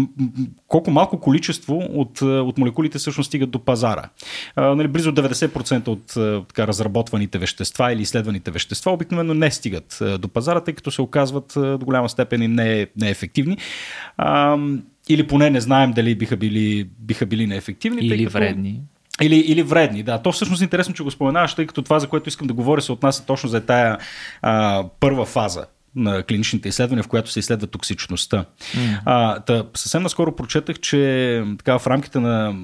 колко 0.69 0.91
малко 0.91 1.21
количество 1.21 1.77
от, 1.77 2.23
от 2.23 2.59
молекулите 2.59 2.99
всъщност 2.99 3.29
стигат 3.29 3.51
до 3.51 3.59
пазара. 3.59 4.09
А, 4.57 4.75
нали, 4.75 4.89
близо 4.89 5.13
90% 5.13 5.89
от 5.89 6.07
така, 6.49 6.67
разработваните 6.67 7.39
вещества 7.39 7.93
или 7.93 8.03
изследваните 8.03 8.51
вещества 8.51 8.93
обикновено 8.93 9.35
не 9.35 9.51
стигат 9.51 10.03
до 10.19 10.29
пазара, 10.29 10.61
тъй 10.61 10.75
като 10.75 10.91
се 10.91 11.03
оказват 11.03 11.53
до 11.57 11.79
голяма 11.85 12.09
степен 12.09 12.43
и 12.43 12.49
не, 12.49 12.87
неефективни. 12.97 13.57
А, 14.17 14.59
или 15.09 15.27
поне 15.27 15.51
не 15.51 15.61
знаем 15.61 15.93
дали 15.93 16.15
биха 16.15 16.37
били, 16.37 16.89
биха 16.99 17.27
били 17.27 17.47
неефективни. 17.47 18.07
Или 18.07 18.25
като... 18.25 18.39
вредни. 18.39 18.81
Или, 19.23 19.37
или 19.37 19.63
вредни, 19.63 20.03
да. 20.03 20.19
То 20.19 20.33
всъщност 20.33 20.63
е 20.63 20.65
интересно, 20.65 20.95
че 20.95 21.03
го 21.03 21.11
споменаваш, 21.11 21.55
тъй 21.55 21.67
като 21.67 21.83
това, 21.83 21.99
за 21.99 22.09
което 22.09 22.29
искам 22.29 22.47
да 22.47 22.55
говоря, 22.55 22.83
се 22.83 22.93
отнася 22.93 23.27
точно 23.27 23.49
за 23.49 23.61
тая 23.61 23.99
а, 24.43 24.85
първа 25.01 25.25
фаза 25.25 25.67
на 25.97 26.23
клиничните 26.23 26.69
изследвания, 26.69 27.03
в 27.03 27.09
която 27.09 27.31
се 27.31 27.39
изследва 27.39 27.67
токсичността. 27.67 28.45
Mm. 28.61 29.01
А, 29.05 29.41
та, 29.41 29.65
съвсем 29.75 30.03
наскоро 30.03 30.37
прочетах, 30.37 30.81
че 30.81 31.45
така, 31.59 31.79
в 31.79 31.87
рамките 31.87 32.21
на 32.21 32.55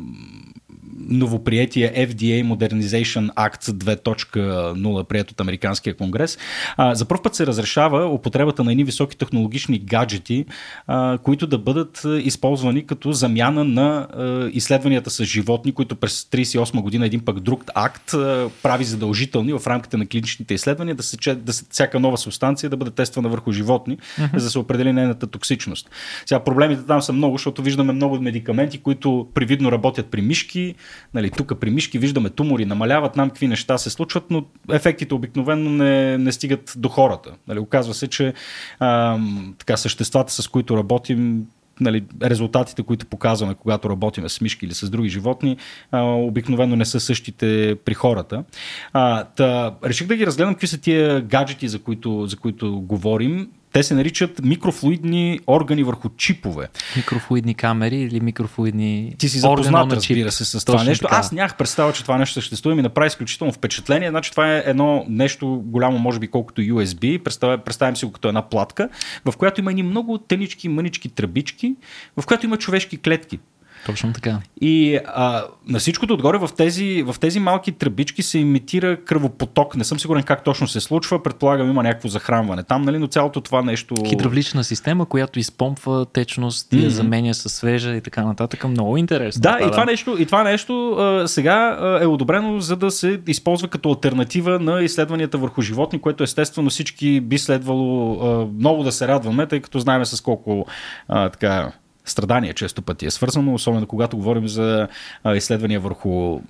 новоприятия 1.09 1.93
FDA 1.95 2.45
Modernization 2.45 3.35
Act 3.35 3.63
2.0, 3.63 5.05
прият 5.05 5.31
от 5.31 5.41
Американския 5.41 5.97
конгрес, 5.97 6.39
а, 6.77 6.95
за 6.95 7.05
първ 7.05 7.23
път 7.23 7.35
се 7.35 7.47
разрешава 7.47 8.07
употребата 8.07 8.65
на 8.65 8.73
едни 8.73 8.85
високи 8.85 9.17
технологични 9.17 9.79
гаджети, 9.79 10.45
а, 10.87 11.19
които 11.19 11.47
да 11.47 11.59
бъдат 11.59 12.07
използвани 12.23 12.87
като 12.87 13.13
замяна 13.13 13.65
на 13.65 14.09
а, 14.13 14.51
изследванията 14.53 15.11
с 15.11 15.25
животни, 15.25 15.73
които 15.73 15.97
през 15.97 16.23
38 16.23 16.83
година 16.83 17.07
един 17.07 17.21
пък 17.21 17.41
друг 17.41 17.65
акт 17.75 18.15
а, 18.15 18.51
прави 18.63 18.85
задължителни 18.85 19.53
в 19.53 19.67
рамките 19.67 19.97
на 19.97 20.07
клиничните 20.07 20.55
изследвания 20.55 20.95
да 20.95 21.03
се, 21.03 21.35
да 21.35 21.53
се 21.53 21.65
всяка 21.71 22.01
нова 22.01 22.19
субстанция 22.19 22.71
да 22.71 22.77
бъде 22.77 22.91
тествана 22.91 23.29
върху 23.29 23.53
животни, 23.53 23.99
uh-huh. 23.99 24.39
за 24.39 24.45
да 24.45 24.51
се 24.51 24.59
определи 24.59 24.93
нейната 24.93 25.27
токсичност. 25.27 25.91
Сега 26.27 26.45
проблемите 26.45 26.83
там 26.83 27.03
са 27.03 27.13
много, 27.13 27.35
защото 27.35 27.63
виждаме 27.63 27.93
много 27.93 28.21
медикаменти, 28.21 28.79
които 28.79 29.29
привидно 29.35 29.73
работят 29.73 30.07
при 30.07 30.23
мишки, 30.23 30.75
Нали, 31.15 31.31
тук 31.31 31.61
при 31.61 31.71
мишки 31.71 31.99
виждаме 31.99 32.31
тумори, 32.31 32.65
намаляват 32.65 33.17
нам 33.17 33.29
какви 33.29 33.49
неща 33.49 33.79
се 33.79 33.91
случват, 33.91 34.25
но 34.31 34.45
ефектите 34.73 35.15
обикновено 35.15 35.71
не, 35.71 36.19
не 36.19 36.33
стигат 36.33 36.73
до 36.77 36.89
хората. 36.89 37.31
Нали, 37.49 37.59
оказва 37.59 37.95
се, 37.95 38.09
че 38.09 38.35
а, 38.79 39.19
така, 39.59 39.77
съществата, 39.77 40.33
с 40.33 40.49
които 40.49 40.77
работим, 40.77 41.47
нали, 41.81 42.05
резултатите, 42.23 42.83
които 42.83 43.07
показваме, 43.07 43.55
когато 43.55 43.91
работим 43.91 44.29
с 44.29 44.41
мишки 44.41 44.67
или 44.67 44.75
с 44.75 44.91
други 44.91 45.09
животни, 45.09 45.57
а, 45.91 46.03
обикновено 46.03 46.77
не 46.77 46.85
са 46.85 47.01
същите 47.01 47.77
при 47.85 47.95
хората. 47.95 48.45
А, 48.93 49.25
та, 49.25 49.75
реших 49.85 50.07
да 50.07 50.17
ги 50.17 50.27
разгледам 50.27 50.55
какви 50.55 50.67
са 50.67 50.81
тия 50.81 51.21
гаджети, 51.21 51.69
за 51.69 51.79
които, 51.79 52.27
за 52.27 52.37
които 52.37 52.81
говорим 52.81 53.49
те 53.73 53.83
се 53.83 53.95
наричат 53.95 54.45
микрофлуидни 54.45 55.41
органи 55.47 55.83
върху 55.83 56.09
чипове. 56.17 56.69
Микрофлуидни 56.97 57.55
камери 57.55 57.97
или 57.97 58.21
микрофлуидни 58.21 59.15
Ти 59.19 59.29
си 59.29 59.39
запознат, 59.39 59.93
разбира 59.93 60.33
се, 60.33 60.45
с 60.45 60.65
това 60.65 60.85
нещо. 60.85 61.07
Така. 61.07 61.17
Аз 61.17 61.33
нямах 61.33 61.57
представа, 61.57 61.93
че 61.93 62.03
това 62.03 62.19
нещо 62.19 62.35
съществува 62.35 62.73
и 62.73 62.77
ми 62.77 62.83
направи 62.83 63.07
изключително 63.07 63.53
впечатление. 63.53 64.11
Значи 64.11 64.31
това 64.31 64.57
е 64.57 64.63
едно 64.67 65.05
нещо 65.09 65.63
голямо, 65.65 65.99
може 65.99 66.19
би 66.19 66.29
колкото 66.29 66.61
USB. 66.61 67.19
Представя, 67.19 67.59
представям 67.59 67.97
си 67.97 68.05
го 68.05 68.13
като 68.13 68.29
една 68.29 68.49
платка, 68.49 68.89
в 69.25 69.37
която 69.37 69.61
има 69.61 69.73
и 69.73 69.83
много 69.83 70.19
тенички, 70.19 70.69
мънички 70.69 71.09
тръбички, 71.09 71.75
в 72.17 72.27
която 72.27 72.47
има 72.47 72.57
човешки 72.57 72.99
клетки. 72.99 73.39
Точно 73.87 74.13
така. 74.13 74.39
И 74.61 74.99
а, 75.07 75.45
на 75.69 75.79
всичкото 75.79 76.15
отгоре 76.15 76.39
в 76.39 76.51
тези, 76.57 77.03
в 77.07 77.17
тези 77.21 77.41
малки 77.41 77.73
тръбички 77.73 78.23
се 78.23 78.39
имитира 78.39 78.97
кръвопоток. 79.05 79.77
Не 79.77 79.85
съм 79.85 80.01
сигурен 80.01 80.23
как 80.23 80.45
точно 80.45 80.69
се 80.69 80.81
случва. 80.81 81.23
Предполагам 81.23 81.71
има 81.71 81.83
някакво 81.83 82.09
захранване 82.09 82.63
там, 82.63 82.83
нали? 82.83 82.99
но 82.99 83.07
цялото 83.07 83.41
това 83.41 83.63
нещо... 83.63 83.95
Хидравлична 84.07 84.65
система, 84.65 85.07
която 85.07 85.39
изпомпва 85.39 86.07
течност, 86.07 86.71
mm-hmm. 86.71 86.85
я 86.85 86.91
заменя 86.91 87.35
с 87.35 87.49
свежа 87.49 87.95
и 87.95 88.01
така 88.01 88.25
нататък. 88.25 88.69
Много 88.69 88.97
интересно. 88.97 89.41
Да, 89.41 89.57
това, 89.57 89.69
и, 89.69 89.71
това 89.71 89.85
да. 89.85 89.91
нещо, 89.91 90.17
и 90.19 90.27
това 90.27 90.43
нещо 90.43 90.91
а, 90.91 91.29
сега 91.29 91.79
а, 91.81 92.03
е 92.03 92.07
одобрено 92.07 92.61
за 92.61 92.77
да 92.77 92.91
се 92.91 93.21
използва 93.27 93.69
като 93.69 93.89
альтернатива 93.89 94.59
на 94.59 94.83
изследванията 94.83 95.39
върху 95.39 95.63
животни, 95.63 96.01
което 96.01 96.25
естествено 96.25 96.71
всички 96.71 97.21
би 97.21 97.39
следвало 97.39 98.21
а, 98.23 98.47
много 98.59 98.83
да 98.83 98.93
се 98.93 99.09
радваме, 99.09 99.47
тъй 99.47 99.61
като 99.61 99.79
знаем 99.79 100.05
с 100.05 100.21
колко 100.21 100.67
а, 101.09 101.29
така 101.29 101.73
страдание 102.11 102.55
често 102.55 102.83
пъти 102.83 103.07
е 103.07 103.11
свързано, 103.11 103.55
особено 103.55 103.87
когато 103.87 104.17
говорим 104.17 104.49
за 104.49 104.89
изследвания 105.35 105.81
върху 105.81 106.41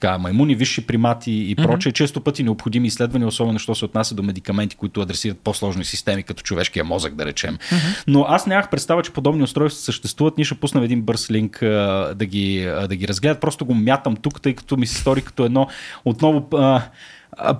така, 0.00 0.18
маймуни, 0.18 0.54
висши 0.54 0.86
примати 0.86 1.32
и 1.50 1.56
прочее. 1.56 1.92
Mm-hmm. 1.92 1.96
Често 1.96 2.20
пъти 2.20 2.42
необходими 2.42 2.88
изследвания, 2.88 3.28
особено 3.28 3.58
що 3.58 3.74
се 3.74 3.84
отнася 3.84 4.14
до 4.14 4.22
медикаменти, 4.22 4.76
които 4.76 5.00
адресират 5.00 5.38
по-сложни 5.38 5.84
системи, 5.84 6.22
като 6.22 6.42
човешкия 6.42 6.84
мозък, 6.84 7.14
да 7.14 7.26
речем. 7.26 7.56
Mm-hmm. 7.56 8.04
Но 8.06 8.26
аз 8.28 8.46
нямах 8.46 8.70
представа, 8.70 9.02
че 9.02 9.12
подобни 9.12 9.42
устройства 9.42 9.82
съществуват. 9.82 10.36
Ние 10.36 10.44
ще 10.44 10.54
пуснем 10.54 10.84
един 10.84 11.02
бърз 11.02 11.30
линк 11.30 11.58
да, 11.60 12.26
ги, 12.26 12.72
да 12.88 12.96
ги 12.96 13.08
разгледат. 13.08 13.40
Просто 13.40 13.64
го 13.64 13.74
мятам 13.74 14.16
тук, 14.16 14.40
тъй 14.40 14.54
като 14.54 14.76
ми 14.76 14.86
се 14.86 15.00
стори 15.00 15.22
като 15.22 15.44
едно 15.44 15.68
отново. 16.04 16.48
А, 16.52 16.82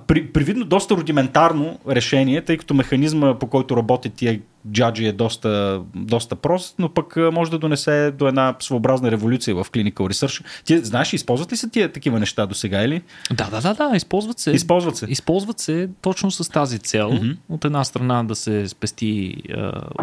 при, 0.07 0.27
привидно 0.27 0.65
доста 0.65 0.95
рудиментарно 0.95 1.79
решение, 1.89 2.41
тъй 2.41 2.57
като 2.57 2.73
механизма 2.73 3.39
по 3.39 3.47
който 3.47 3.77
работят 3.77 4.13
тия 4.13 4.39
джаджи 4.71 5.05
е 5.05 5.11
доста, 5.11 5.81
доста 5.95 6.35
прост, 6.35 6.75
но 6.79 6.89
пък 6.89 7.17
може 7.33 7.51
да 7.51 7.59
донесе 7.59 8.11
до 8.11 8.27
една 8.27 8.55
своеобразна 8.59 9.11
революция 9.11 9.55
в 9.55 9.65
Clinical 9.65 9.93
Research. 9.93 10.45
Ти 10.65 10.77
знаеш, 10.77 11.13
използват 11.13 11.51
ли 11.51 11.57
се 11.57 11.69
тия 11.69 11.91
такива 11.91 12.19
неща 12.19 12.45
до 12.45 12.55
сега 12.55 12.83
или? 12.83 13.01
Да, 13.33 13.49
да, 13.49 13.61
да, 13.61 13.73
да, 13.73 13.95
използват 13.95 14.39
се. 14.39 14.51
Използват 14.51 14.97
се. 14.97 15.05
Използват 15.09 15.59
се 15.59 15.89
точно 16.01 16.31
с 16.31 16.49
тази 16.49 16.79
цел. 16.79 17.09
Mm-hmm. 17.09 17.37
От 17.49 17.65
една 17.65 17.83
страна 17.83 18.23
да 18.23 18.35
се 18.35 18.67
спести 18.67 19.35
е, 19.49 19.53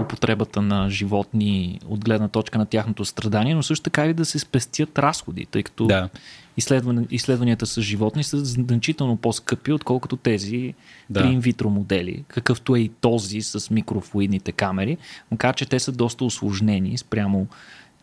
употребата 0.01 0.62
на 0.62 0.90
животни 0.90 1.81
от 1.88 2.05
гледна 2.05 2.29
точка 2.29 2.59
на 2.59 2.66
тяхното 2.66 3.05
страдание, 3.05 3.55
но 3.55 3.62
също 3.62 3.83
така 3.83 4.07
и 4.07 4.14
да 4.14 4.25
се 4.25 4.38
спестят 4.38 4.99
разходи, 4.99 5.47
тъй 5.47 5.62
като 5.62 5.87
да 5.87 6.09
изследван, 6.57 7.07
изследванията 7.11 7.66
с 7.66 7.81
животни 7.81 8.25
са 8.25 8.45
значително 8.45 9.16
по-скъпи, 9.16 9.73
отколкото 9.73 10.16
тези 10.16 10.75
да. 11.11 11.23
при 11.23 11.29
инвитро 11.29 11.71
модели, 11.71 12.25
какъвто 12.29 12.77
е 12.77 12.81
и 12.81 12.88
този 12.88 13.42
с 13.42 13.71
микрофлуидните 13.71 14.53
камери, 14.53 14.97
макар 15.31 15.55
че 15.55 15.66
те 15.66 15.79
са 15.79 15.92
доста 15.92 16.25
осложнени 16.25 16.99
спрямо 16.99 17.47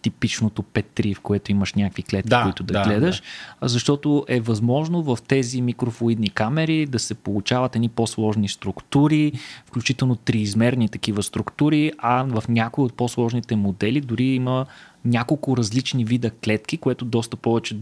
типичното 0.04 0.62
P3, 0.62 1.16
в 1.16 1.22
което 1.22 1.52
имаш 1.52 1.74
някакви 1.74 2.04
клетки, 2.04 2.30
да, 2.30 2.44
които 2.44 2.64
да, 2.64 2.74
да 2.74 2.84
гледаш, 2.84 3.22
да. 3.62 3.68
защото 3.68 4.26
е 4.28 4.40
възможно 4.40 5.04
в 5.04 5.18
тези 5.28 5.62
микрофлуидни 5.62 6.30
камери 6.30 6.86
да 6.86 7.00
се 7.00 7.14
получават 7.14 7.76
едни 7.76 7.90
по-сложни 7.90 8.50
структури, 8.50 9.32
включително 9.66 10.16
триизмерни 10.16 10.90
такива 10.90 11.24
структури, 11.24 11.92
а 11.98 12.24
в 12.24 12.44
някои 12.50 12.86
от 12.86 12.94
по-сложните 12.94 13.56
модели 13.56 14.02
дори 14.02 14.26
има 14.26 14.66
няколко 15.06 15.58
различни 15.58 16.06
вида 16.06 16.32
клетки, 16.32 16.78
което 16.78 17.06
доста 17.06 17.38
повече 17.38 17.78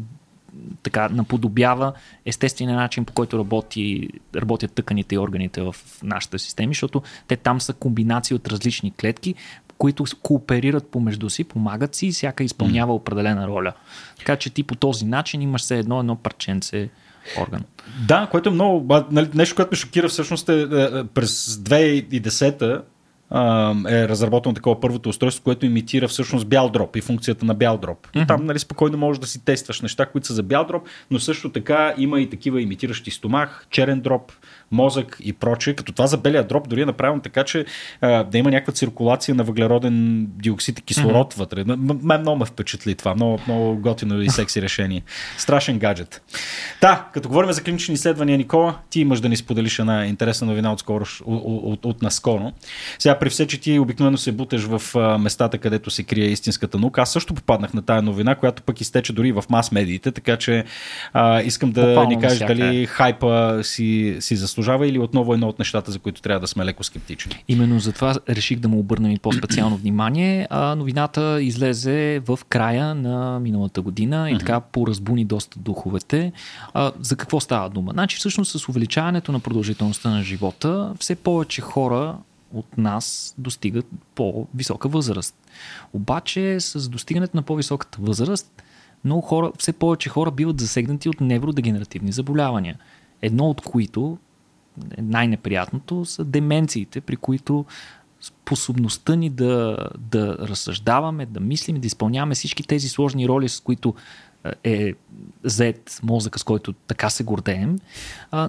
така 0.84 1.10
наподобява 1.10 1.94
естествения 2.26 2.78
начин, 2.78 3.06
по 3.06 3.14
който 3.14 3.40
работи, 3.40 4.10
работят 4.36 4.74
тъканите 4.74 5.16
и 5.16 5.18
органите 5.18 5.62
в 5.62 5.76
нашата 6.04 6.40
система, 6.40 6.70
защото 6.70 7.02
те 7.28 7.36
там 7.36 7.62
са 7.62 7.74
комбинации 7.74 8.36
от 8.36 8.48
различни 8.48 8.92
клетки, 8.92 9.36
които 9.78 10.06
кооперират 10.22 10.88
помежду 10.88 11.30
си, 11.30 11.44
помагат 11.44 11.96
си 11.96 12.08
и 12.08 12.12
всяка 12.12 12.44
изпълнява 12.44 12.94
определена 12.94 13.48
роля. 13.48 13.74
Така 14.18 14.36
че 14.36 14.50
ти 14.50 14.64
по 14.64 14.76
този 14.76 15.06
начин 15.06 15.42
имаш 15.42 15.62
все 15.62 15.80
едно 15.80 16.00
едно 16.00 16.16
парченце 16.16 16.90
орган. 17.42 17.64
Да, 18.08 18.28
което 18.32 18.50
е 18.50 18.52
много. 18.52 19.04
Нали, 19.12 19.30
нещо, 19.34 19.56
което 19.56 19.72
ме 19.72 19.78
шокира 19.78 20.10
всъщност 20.10 20.50
е, 20.50 20.54
е, 20.54 20.64
е 20.64 21.04
през 21.04 21.56
2010 21.56 22.82
е 23.90 24.08
разработено 24.08 24.56
такова 24.56 24.80
първото 24.80 25.10
устройство, 25.10 25.44
което 25.44 25.66
имитира 25.66 26.08
всъщност 26.08 26.48
бял 26.48 26.70
дроп 26.70 26.96
и 26.96 27.02
функцията 27.02 27.46
на 27.46 27.54
бял 27.54 27.78
дроп. 27.78 28.08
Mm-hmm. 28.08 28.28
Там 28.28 28.46
нали, 28.46 28.60
спокойно 28.60 28.98
можеш 28.98 29.20
да 29.20 29.28
си 29.28 29.46
тестваш 29.46 29.82
неща, 29.82 30.06
които 30.06 30.28
са 30.28 30.34
за 30.34 30.44
бял 30.44 30.66
дроп, 30.66 30.88
но 31.12 31.20
също 31.20 31.52
така 31.52 31.94
има 31.98 32.22
и 32.22 32.30
такива 32.30 32.62
имитиращи 32.62 33.12
стомах, 33.12 33.68
черен 33.70 34.00
дроп, 34.00 34.32
мозък 34.72 35.18
и 35.24 35.34
прочее. 35.34 35.74
Като 35.74 35.92
това 35.92 36.08
за 36.08 36.18
белия 36.18 36.44
дроп 36.44 36.70
дори 36.70 36.82
е 36.82 36.86
направено 36.86 37.22
така, 37.22 37.44
че 37.44 37.66
а, 38.02 38.24
да 38.24 38.38
има 38.38 38.52
някаква 38.52 38.74
циркулация 38.74 39.36
на 39.36 39.44
въглероден 39.44 40.26
диоксид 40.26 40.80
и 40.80 40.82
кислород 40.82 41.34
mm-hmm. 41.34 41.38
вътре. 41.38 41.64
Мен 42.04 42.22
много 42.22 42.40
ме 42.40 42.46
впечатли 42.46 42.96
това. 42.96 43.16
Много, 43.16 43.40
много 43.48 43.76
готино 43.76 44.22
и 44.22 44.30
секси 44.30 44.62
решение. 44.62 45.02
Страшен 45.38 45.80
гаджет. 45.80 46.22
Да, 46.82 47.06
като 47.14 47.30
говорим 47.30 47.52
за 47.52 47.64
клинични 47.64 47.94
изследвания, 47.94 48.38
Никола, 48.38 48.78
ти 48.90 49.00
имаш 49.02 49.20
да 49.20 49.30
ни 49.30 49.38
споделиш 49.38 49.80
една 49.80 50.06
интересна 50.06 50.48
новина 50.48 50.74
от, 50.74 50.80
скоро, 50.80 51.06
от, 51.26 51.44
от, 51.46 51.86
от 51.86 52.02
наскоро. 52.02 52.52
Сега 53.00 53.20
при 53.20 53.30
все, 53.30 53.48
че 53.48 53.62
ти 53.62 53.80
обикновено 53.80 54.18
се 54.18 54.32
бутеш 54.32 54.62
в 54.64 54.82
местата, 55.20 55.58
където 55.58 55.90
се 55.90 56.04
крие 56.04 56.26
истинската 56.26 56.78
наука, 56.78 57.02
аз 57.02 57.12
също 57.12 57.34
попаднах 57.34 57.74
на 57.74 57.82
тая 57.82 58.02
новина, 58.02 58.36
която 58.36 58.64
пък 58.64 58.82
изтече 58.82 59.14
дори 59.14 59.32
в 59.32 59.44
мас-медиите, 59.50 60.12
така 60.12 60.38
че 60.38 60.64
а, 61.14 61.42
искам 61.42 61.72
да 61.72 61.82
Попално 61.88 62.10
ни 62.10 62.22
кажеш 62.22 62.40
дали 62.40 62.86
хайпа 62.86 63.60
си, 63.64 64.18
си 64.20 64.36
заслужава 64.36 64.61
или 64.70 65.00
отново 65.00 65.34
едно 65.34 65.48
от 65.48 65.60
нещата, 65.60 65.92
за 65.92 66.00
които 66.00 66.22
трябва 66.22 66.40
да 66.40 66.48
сме 66.48 66.66
леко 66.66 66.84
скептични. 66.84 67.44
Именно 67.48 67.80
затова 67.80 68.16
реших 68.30 68.60
да 68.60 68.68
му 68.68 68.80
обърнем 68.80 69.12
и 69.12 69.20
по-специално 69.20 69.78
внимание. 69.82 70.48
А, 70.50 70.76
новината 70.76 71.42
излезе 71.42 72.22
в 72.28 72.40
края 72.50 72.96
на 72.96 73.40
миналата 73.40 73.82
година 73.82 74.32
и 74.32 74.38
така 74.38 74.60
поразбуни 74.60 75.26
доста 75.26 75.60
духовете. 75.60 76.32
А, 76.74 76.92
за 77.00 77.16
какво 77.16 77.40
става 77.40 77.70
дума? 77.70 77.92
Значи 77.92 78.18
всъщност 78.18 78.60
с 78.60 78.70
увеличаването 78.70 79.32
на 79.32 79.40
продължителността 79.40 80.10
на 80.10 80.24
живота, 80.24 80.94
все 81.00 81.16
повече 81.16 81.62
хора 81.62 82.18
от 82.54 82.78
нас 82.78 83.36
достигат 83.38 83.86
по-висока 84.16 84.90
възраст. 84.90 85.36
Обаче 85.94 86.60
с 86.60 86.90
достигането 86.90 87.38
на 87.38 87.44
по-високата 87.44 87.98
възраст, 88.02 88.64
много 89.06 89.22
хора, 89.22 89.52
все 89.58 89.74
повече 89.74 90.10
хора 90.10 90.32
биват 90.32 90.60
засегнати 90.60 91.10
от 91.10 91.22
невродегенеративни 91.22 92.12
заболявания. 92.12 92.80
Едно 93.22 93.50
от 93.50 93.62
които, 93.62 94.18
най-неприятното, 94.98 96.06
са 96.06 96.24
деменциите, 96.24 97.02
при 97.02 97.16
които 97.16 97.66
способността 98.22 99.16
ни 99.16 99.30
да, 99.30 99.78
да 100.00 100.38
разсъждаваме, 100.38 101.26
да 101.26 101.40
мислим, 101.40 101.80
да 101.80 101.88
изпълняваме 101.88 102.36
всички 102.36 102.64
тези 102.64 102.90
сложни 102.90 103.28
роли, 103.28 103.50
с 103.50 103.60
които 103.60 103.94
е 104.64 104.94
зет 105.44 106.00
мозъка, 106.04 106.40
с 106.40 106.44
който 106.44 106.74
така 106.74 107.10
се 107.10 107.24
гордеем, 107.24 107.80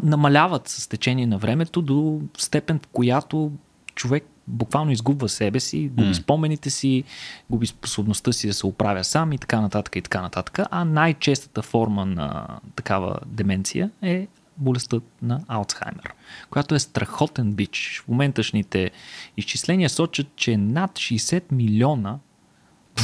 намаляват 0.03 0.69
с 0.69 0.89
течение 0.89 1.27
на 1.27 1.39
времето 1.39 1.83
до 1.83 2.21
степен, 2.39 2.79
в 2.79 2.87
която 2.87 3.53
човек 3.95 4.25
буквално 4.47 4.91
изгубва 4.91 5.29
себе 5.29 5.61
си, 5.61 5.91
губи 5.95 6.09
mm. 6.09 6.23
спомените 6.23 6.71
си, 6.71 7.05
губи 7.51 7.67
способността 7.67 8.33
си 8.33 8.47
да 8.47 8.55
се 8.55 8.67
оправя 8.67 9.05
сам 9.05 9.33
и 9.33 9.39
така 9.39 9.61
нататък 9.61 9.97
и 9.97 10.03
така 10.03 10.23
нататък. 10.23 10.59
А 10.71 10.85
най-честата 10.85 11.63
форма 11.63 12.07
на 12.07 12.47
такава 12.77 13.17
деменция 13.27 13.91
е 14.03 14.27
болестта 14.57 15.01
на 15.23 15.41
Алцхаймер, 15.49 16.15
която 16.51 16.75
е 16.75 16.79
страхотен 16.79 17.53
бич. 17.53 18.03
В 18.05 18.09
моменташните 18.09 18.91
изчисления 19.37 19.91
сочат, 19.91 20.27
че 20.37 20.57
над 20.57 20.91
60 20.91 21.43
милиона 21.53 22.19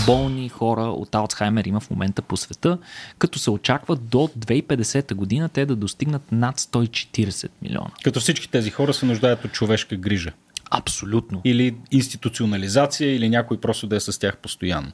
болни 0.07 0.49
хора 0.49 0.83
от 0.83 1.15
Алцхаймер 1.15 1.65
има 1.65 1.81
в 1.81 1.91
момента 1.91 2.23
по 2.23 2.37
света, 2.37 2.79
като 3.19 3.39
се 3.39 3.51
очаква 3.51 3.97
до 3.97 4.19
2050 4.19 5.15
година 5.15 5.49
те 5.49 5.67
да 5.67 5.77
достигнат 5.77 6.33
над 6.33 6.61
140 6.61 7.49
милиона. 7.63 7.91
Като 8.05 8.21
всички 8.21 8.51
тези 8.51 8.71
хора 8.71 8.95
се 8.95 9.07
нуждаят 9.07 9.45
от 9.45 9.53
човешка 9.53 9.97
грижа. 9.97 10.33
Абсолютно. 10.71 11.41
Или 11.45 11.77
институционализация, 11.91 13.15
или 13.17 13.29
някой 13.29 13.61
просто 13.61 13.87
да 13.87 13.97
е 13.97 14.01
с 14.01 14.21
тях 14.21 14.37
постоянно. 14.37 14.93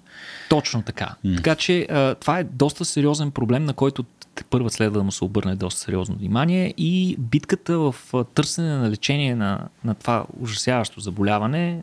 Точно 0.49 0.83
така. 0.83 1.15
Mm. 1.25 1.37
Така 1.37 1.55
че 1.55 1.87
а, 1.91 2.15
това 2.15 2.39
е 2.39 2.45
доста 2.45 2.85
сериозен 2.85 3.31
проблем, 3.31 3.65
на 3.65 3.73
който 3.73 4.05
първа 4.51 4.71
следва 4.71 4.99
да 4.99 5.05
му 5.05 5.13
се 5.13 5.25
обърне 5.25 5.57
доста 5.57 5.81
сериозно 5.81 6.17
внимание 6.17 6.75
и 6.77 7.17
битката 7.19 7.79
в 7.79 7.95
търсене 8.35 8.69
на 8.69 8.91
лечение 8.91 9.35
на, 9.35 9.69
на 9.85 9.95
това 9.95 10.25
ужасяващо 10.41 11.01
заболяване 11.01 11.83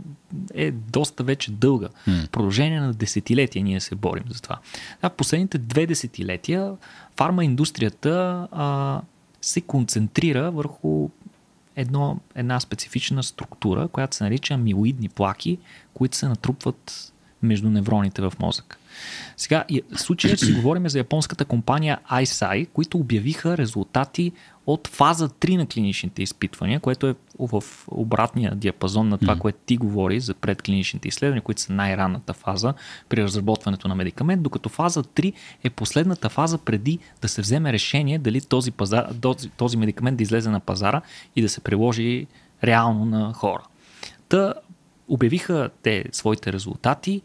е 0.54 0.72
доста 0.72 1.24
вече 1.24 1.52
дълга. 1.52 1.88
В 2.08 2.28
продължение 2.28 2.80
на 2.80 2.94
десетилетия 2.94 3.64
ние 3.64 3.80
се 3.80 3.96
борим 3.96 4.24
за 4.30 4.42
това. 4.42 4.60
А 5.02 5.10
в 5.10 5.14
последните 5.14 5.58
две 5.58 5.86
десетилетия 5.86 6.74
фармаиндустрията 7.18 8.48
а, 8.52 9.02
се 9.42 9.62
концентрира 9.62 10.52
върху 10.52 11.10
едно, 11.76 12.20
една 12.36 12.60
специфична 12.60 13.24
структура, 13.24 13.88
която 13.88 14.16
се 14.16 14.24
нарича 14.24 14.58
милоидни 14.58 15.10
плаки, 15.10 15.58
които 15.94 16.18
се 16.18 16.28
натрупват 16.28 17.14
между 17.42 17.70
невроните 17.70 18.22
в 18.22 18.34
мозък. 18.40 18.78
Сега, 19.38 19.64
в 19.92 20.00
случая 20.00 20.38
си 20.38 20.54
говорим 20.54 20.90
за 20.90 20.98
японската 20.98 21.46
компания 21.46 22.00
ISI, 22.12 22.68
които 22.74 22.98
обявиха 22.98 23.58
резултати 23.58 24.32
от 24.66 24.88
фаза 24.88 25.30
3 25.30 25.58
на 25.58 25.66
клиничните 25.68 26.24
изпитвания, 26.24 26.80
което 26.80 27.08
е 27.08 27.16
в 27.40 27.64
обратния 27.88 28.56
диапазон 28.56 29.10
на 29.10 29.18
това, 29.18 29.36
което 29.36 29.58
ти 29.66 29.78
говори 29.78 30.20
за 30.20 30.34
предклиничните 30.34 31.08
изследвания, 31.08 31.42
които 31.42 31.62
са 31.62 31.74
най-ранната 31.74 32.34
фаза 32.34 32.74
при 33.10 33.24
разработването 33.24 33.88
на 33.88 33.96
медикамент, 33.96 34.44
докато 34.44 34.70
фаза 34.70 35.04
3 35.04 35.34
е 35.64 35.70
последната 35.70 36.30
фаза 36.30 36.58
преди 36.58 37.00
да 37.22 37.28
се 37.28 37.42
вземе 37.42 37.74
решение 37.74 38.20
дали 38.20 38.42
този, 38.42 38.72
пазар, 38.72 39.10
този, 39.22 39.50
този 39.50 39.78
медикамент 39.78 40.18
да 40.18 40.24
излезе 40.24 40.50
на 40.50 40.60
пазара 40.60 41.02
и 41.36 41.42
да 41.42 41.50
се 41.50 41.62
приложи 41.62 42.28
реално 42.64 43.06
на 43.06 43.34
хора. 43.34 43.64
Та 44.30 44.54
обявиха 45.12 45.70
те 45.84 46.06
своите 46.12 46.54
резултати, 46.54 47.22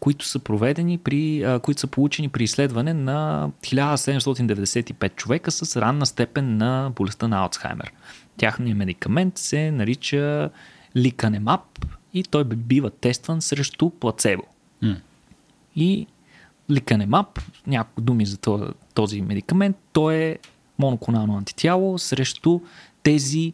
които 0.00 0.26
са 0.26 0.38
проведени 0.38 0.98
при, 0.98 1.42
а, 1.42 1.58
които 1.58 1.80
са 1.80 1.86
получени 1.86 2.28
при 2.28 2.44
изследване 2.44 2.94
на 2.94 3.50
1795 3.62 5.16
човека 5.16 5.50
с 5.50 5.80
ранна 5.80 6.06
степен 6.06 6.56
на 6.56 6.92
болестта 6.96 7.28
на 7.28 7.38
Алцхаймер. 7.38 7.92
Тяхният 8.36 8.78
медикамент 8.78 9.38
се 9.38 9.70
нарича 9.70 10.50
ликанемап 10.96 11.86
и 12.14 12.22
той 12.22 12.44
бива 12.44 12.90
тестван 12.90 13.42
срещу 13.42 13.90
плацебо. 13.90 14.42
Mm. 14.82 15.00
И 15.76 16.06
ликанемап, 16.70 17.40
няколко 17.66 18.00
думи 18.00 18.26
за 18.26 18.38
този 18.94 19.20
медикамент, 19.20 19.76
той 19.92 20.14
е 20.14 20.38
моноклонално 20.78 21.36
антитяло 21.36 21.98
срещу 21.98 22.60
тези 23.02 23.52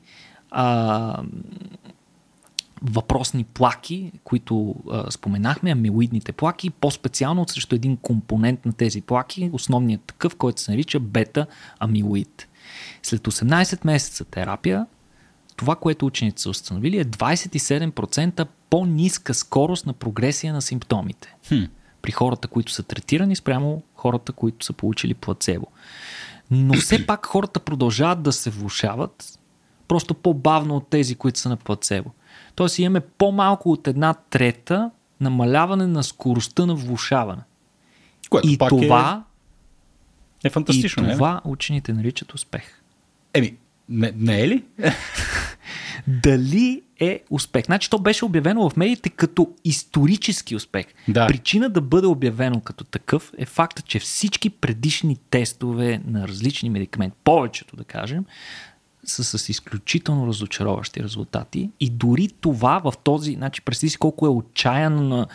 а, 0.50 1.22
въпросни 2.82 3.44
плаки, 3.44 4.12
които 4.24 4.74
а, 4.90 5.10
споменахме, 5.10 5.70
амилоидните 5.70 6.32
плаки, 6.32 6.70
по-специално 6.70 7.48
срещу 7.48 7.74
един 7.74 7.96
компонент 7.96 8.66
на 8.66 8.72
тези 8.72 9.00
плаки, 9.00 9.50
основният 9.52 10.02
такъв, 10.02 10.36
който 10.36 10.60
се 10.60 10.70
нарича 10.70 11.00
бета-амилоид. 11.00 12.48
След 13.02 13.22
18 13.22 13.84
месеца 13.84 14.24
терапия, 14.24 14.86
това, 15.56 15.76
което 15.76 16.06
учените 16.06 16.42
са 16.42 16.50
установили 16.50 16.98
е 16.98 17.04
27% 17.04 18.46
по-ниска 18.70 19.34
скорост 19.34 19.86
на 19.86 19.92
прогресия 19.92 20.52
на 20.52 20.62
симптомите. 20.62 21.34
Хм. 21.48 21.64
При 22.02 22.12
хората, 22.12 22.48
които 22.48 22.72
са 22.72 22.82
третирани, 22.82 23.36
спрямо 23.36 23.82
хората, 23.94 24.32
които 24.32 24.66
са 24.66 24.72
получили 24.72 25.14
плацебо. 25.14 25.66
Но 26.50 26.74
все 26.74 27.06
пак 27.06 27.26
хората 27.26 27.60
продължават 27.60 28.22
да 28.22 28.32
се 28.32 28.50
влушават, 28.50 29.38
просто 29.88 30.14
по-бавно 30.14 30.76
от 30.76 30.88
тези, 30.88 31.14
които 31.14 31.38
са 31.38 31.48
на 31.48 31.56
плацебо. 31.56 32.10
Тоест 32.56 32.78
имаме 32.78 33.00
по-малко 33.00 33.72
от 33.72 33.88
една 33.88 34.14
трета 34.14 34.90
намаляване 35.20 35.86
на 35.86 36.04
скоростта 36.04 36.66
на 36.66 36.74
влушаване. 36.74 37.42
Което 38.30 38.48
и 38.48 38.58
пак 38.58 38.68
това 38.68 39.24
е, 40.44 40.48
е 40.48 40.50
фантастично. 40.50 41.08
И 41.08 41.12
това 41.12 41.40
не? 41.44 41.50
учените 41.50 41.92
наричат 41.92 42.34
успех. 42.34 42.82
Еми, 43.34 43.56
не, 43.88 44.12
не 44.16 44.40
е 44.40 44.48
ли? 44.48 44.64
Дали 46.06 46.82
е 47.00 47.20
успех? 47.30 47.64
Значи 47.64 47.90
то 47.90 47.98
беше 47.98 48.24
обявено 48.24 48.70
в 48.70 48.76
медиите 48.76 49.10
като 49.10 49.50
исторически 49.64 50.56
успех. 50.56 50.86
Да. 51.08 51.26
Причина 51.26 51.70
да 51.70 51.80
бъде 51.80 52.06
обявено 52.06 52.60
като 52.60 52.84
такъв 52.84 53.32
е 53.38 53.46
факта, 53.46 53.82
че 53.82 53.98
всички 53.98 54.50
предишни 54.50 55.16
тестове 55.30 56.00
на 56.06 56.28
различни 56.28 56.70
медикаменти, 56.70 57.16
повечето 57.24 57.76
да 57.76 57.84
кажем, 57.84 58.24
са 59.06 59.38
с 59.38 59.48
изключително 59.48 60.26
разочароващи 60.26 61.02
резултати 61.02 61.70
и 61.80 61.90
дори 61.90 62.28
това 62.40 62.80
в 62.84 62.92
този, 63.04 63.32
значи 63.32 63.62
представи 63.62 63.90
си 63.90 63.98
колко 63.98 64.26
е 64.26 64.30
отчаяно 64.30 65.02
на 65.02 65.26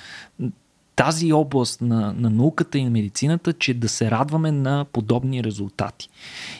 тази 0.95 1.33
област 1.33 1.81
на, 1.81 2.13
на 2.13 2.29
науката 2.29 2.77
и 2.77 2.83
на 2.83 2.89
медицината, 2.89 3.53
че 3.53 3.73
да 3.73 3.89
се 3.89 4.11
радваме 4.11 4.51
на 4.51 4.85
подобни 4.93 5.43
резултати. 5.43 6.09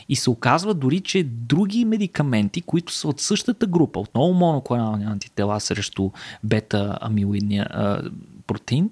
И 0.08 0.16
се 0.16 0.30
оказва 0.30 0.74
дори, 0.74 1.00
че 1.00 1.24
други 1.24 1.84
медикаменти, 1.84 2.60
които 2.62 2.92
са 2.92 3.08
от 3.08 3.20
същата 3.20 3.66
група, 3.66 4.00
отново 4.00 4.34
моноклонални 4.34 5.04
антитела 5.04 5.60
срещу 5.60 6.10
бета-амилоидния 6.44 7.68
протеин, 8.46 8.90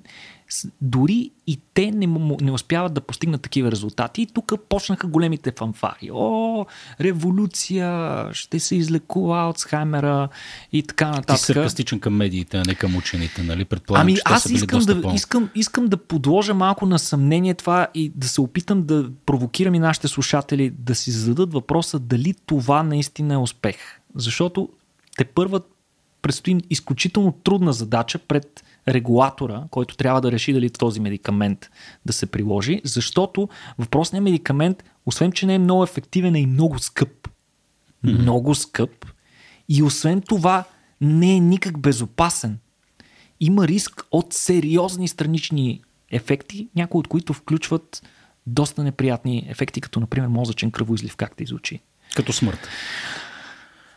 дори 0.81 1.31
и 1.47 1.61
те 1.75 1.91
не, 1.91 2.07
не 2.41 2.53
успяват 2.53 2.95
да 2.95 3.01
постигнат 3.01 3.43
такива 3.43 3.71
резултати. 3.71 4.23
И 4.23 4.27
тук 4.27 4.53
почнаха 4.69 5.07
големите 5.07 5.53
фанфари. 5.59 6.11
О, 6.13 6.67
революция, 7.01 8.27
ще 8.33 8.61
се 8.61 8.77
излекува 8.77 9.39
Алцхаймера 9.39 10.29
и 10.73 10.83
така 10.83 11.09
нататък. 11.09 11.37
Ти 11.37 11.43
саркастичен 11.43 12.01
към 12.01 12.17
медиите, 12.17 12.57
а 12.57 12.63
не 12.67 12.75
към 12.75 12.97
учените, 12.97 13.43
нали? 13.43 13.65
Предполагам, 13.65 14.03
ами 14.03 14.17
че 14.17 14.23
аз 14.25 14.43
са 14.43 14.53
искам 14.53 14.81
да, 14.81 15.03
по... 15.03 15.15
искам, 15.15 15.51
искам 15.55 15.87
да 15.87 15.97
подложа 15.97 16.55
малко 16.55 16.87
на 16.87 16.99
съмнение 16.99 17.55
това 17.55 17.87
и 17.95 18.13
да 18.17 18.29
се 18.29 18.41
опитам 18.41 18.83
да 18.83 19.11
провокирам 19.27 19.75
и 19.75 19.79
нашите 19.79 20.09
слушатели 20.09 20.71
да 20.71 20.95
си 20.95 21.11
зададат 21.11 21.53
въпроса 21.53 21.99
дали 21.99 22.35
това 22.47 22.83
наистина 22.83 23.35
е 23.35 23.37
успех. 23.37 23.77
Защото 24.15 24.69
те 25.17 25.25
първа 25.25 25.61
предстои 26.23 26.61
изключително 26.71 27.33
трудна 27.33 27.73
задача 27.73 28.19
пред 28.19 28.65
регулатора, 28.89 29.65
който 29.71 29.97
трябва 29.97 30.21
да 30.21 30.33
реши 30.33 30.53
дали 30.53 30.71
този 30.71 31.01
медикамент 31.01 31.71
да 32.07 32.13
се 32.13 32.27
приложи, 32.27 32.81
защото 32.85 33.49
въпросният 33.79 34.25
медикамент, 34.25 34.85
освен 35.07 35.33
че 35.33 35.47
не 35.47 35.55
е 35.55 35.59
много 35.59 35.85
ефективен, 35.85 36.35
е 36.35 36.41
и 36.41 36.47
много 36.47 36.79
скъп. 36.79 37.29
Mm-hmm. 38.05 38.19
Много 38.19 38.55
скъп. 38.55 39.07
И 39.69 39.83
освен 39.83 40.21
това, 40.21 40.65
не 41.01 41.37
е 41.37 41.41
никак 41.41 41.79
безопасен. 41.79 42.59
Има 43.41 43.69
риск 43.69 44.07
от 44.11 44.33
сериозни 44.33 45.09
странични 45.09 45.83
ефекти, 46.11 46.69
някои 46.77 46.99
от 46.99 47.09
които 47.09 47.33
включват 47.33 48.03
доста 48.47 48.85
неприятни 48.85 49.47
ефекти, 49.49 49.81
като 49.81 50.01
например 50.01 50.29
мозъчен 50.29 50.71
кръвоизлив, 50.71 51.17
както 51.17 51.43
изучи. 51.43 51.81
Като 52.15 52.33
смърт 52.33 52.69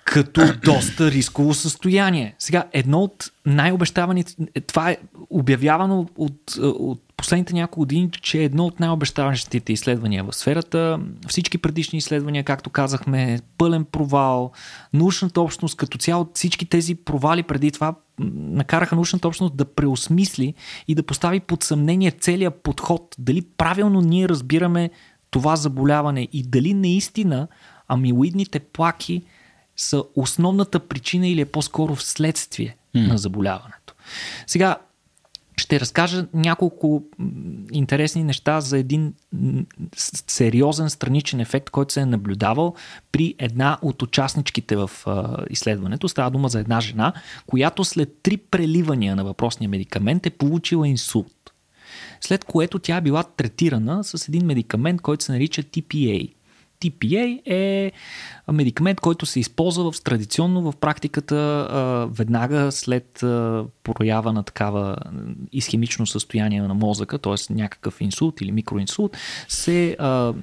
като 0.05 0.41
доста 0.63 1.11
рисково 1.11 1.53
състояние. 1.53 2.35
Сега, 2.39 2.63
едно 2.71 2.99
от 2.99 3.31
най-обещаваните, 3.45 4.35
това 4.67 4.91
е 4.91 4.97
обявявано 5.29 6.07
от, 6.17 6.55
от 6.61 7.01
последните 7.17 7.53
няколко 7.53 7.79
години, 7.79 8.09
че 8.21 8.39
е 8.39 8.43
едно 8.43 8.65
от 8.65 8.79
най-обещаващите 8.79 9.73
изследвания 9.73 10.23
в 10.23 10.35
сферата. 10.35 10.99
Всички 11.27 11.57
предишни 11.57 11.97
изследвания, 11.97 12.43
както 12.43 12.69
казахме, 12.69 13.39
пълен 13.57 13.85
провал. 13.85 14.51
Научната 14.93 15.41
общност 15.41 15.77
като 15.77 15.97
цяло, 15.97 16.29
всички 16.33 16.65
тези 16.65 16.95
провали 16.95 17.43
преди 17.43 17.71
това 17.71 17.95
накараха 18.19 18.95
научната 18.95 19.27
общност 19.27 19.55
да 19.55 19.65
преосмисли 19.65 20.53
и 20.87 20.95
да 20.95 21.03
постави 21.03 21.39
под 21.39 21.63
съмнение 21.63 22.11
целият 22.11 22.63
подход. 22.63 23.15
Дали 23.19 23.41
правилно 23.57 24.01
ние 24.01 24.29
разбираме 24.29 24.89
това 25.31 25.55
заболяване 25.55 26.27
и 26.33 26.43
дали 26.43 26.73
наистина 26.73 27.47
амилоидните 27.87 28.59
плаки 28.59 29.23
са 29.77 30.03
основната 30.15 30.79
причина 30.79 31.27
или 31.27 31.41
е 31.41 31.45
по-скоро 31.45 31.95
вследствие 31.95 32.77
mm. 32.95 33.07
на 33.07 33.17
заболяването. 33.17 33.93
Сега 34.47 34.77
ще 35.57 35.79
разкажа 35.79 36.27
няколко 36.33 37.03
интересни 37.71 38.23
неща 38.23 38.61
за 38.61 38.77
един 38.77 39.13
сериозен 40.27 40.89
страничен 40.89 41.39
ефект, 41.39 41.69
който 41.69 41.93
се 41.93 42.01
е 42.01 42.05
наблюдавал 42.05 42.75
при 43.11 43.35
една 43.39 43.77
от 43.81 44.01
участничките 44.01 44.75
в 44.75 44.91
изследването. 45.49 46.09
Става 46.09 46.31
дума 46.31 46.49
за 46.49 46.59
една 46.59 46.81
жена, 46.81 47.13
която 47.47 47.83
след 47.83 48.17
три 48.23 48.37
преливания 48.37 49.15
на 49.15 49.23
въпросния 49.23 49.69
медикамент 49.69 50.25
е 50.25 50.29
получила 50.29 50.87
инсулт. 50.87 51.53
След 52.21 52.45
което 52.45 52.79
тя 52.79 52.97
е 52.97 53.01
била 53.01 53.23
третирана 53.23 54.03
с 54.03 54.27
един 54.27 54.45
медикамент, 54.45 55.01
който 55.01 55.23
се 55.23 55.31
нарича 55.31 55.63
TPA– 55.63 56.33
TPA 56.83 57.41
е 57.45 57.91
медикамент, 58.51 58.99
който 58.99 59.25
се 59.25 59.39
използва 59.39 59.91
в, 59.91 60.01
традиционно 60.01 60.71
в 60.71 60.75
практиката 60.75 61.35
а, 61.35 62.07
веднага 62.11 62.71
след 62.71 63.23
а, 63.23 63.65
проява 63.83 64.33
на 64.33 64.43
такава 64.43 64.95
изхемично 65.51 66.07
състояние 66.07 66.61
на 66.61 66.73
мозъка, 66.73 67.17
т.е. 67.17 67.53
някакъв 67.53 68.01
инсулт 68.01 68.41
или 68.41 68.51
микроинсулт, 68.51 69.17
се 69.47 69.95
а, 69.99 70.33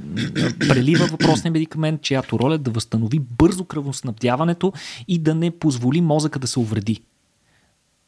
прелива 0.58 1.06
въпросния 1.06 1.52
медикамент, 1.52 2.02
чиято 2.02 2.38
роля 2.38 2.54
е 2.54 2.58
да 2.58 2.70
възстанови 2.70 3.18
бързо 3.18 3.64
кръвоснабдяването 3.64 4.72
и 5.08 5.18
да 5.18 5.34
не 5.34 5.50
позволи 5.50 6.00
мозъка 6.00 6.38
да 6.38 6.46
се 6.46 6.60
увреди. 6.60 7.00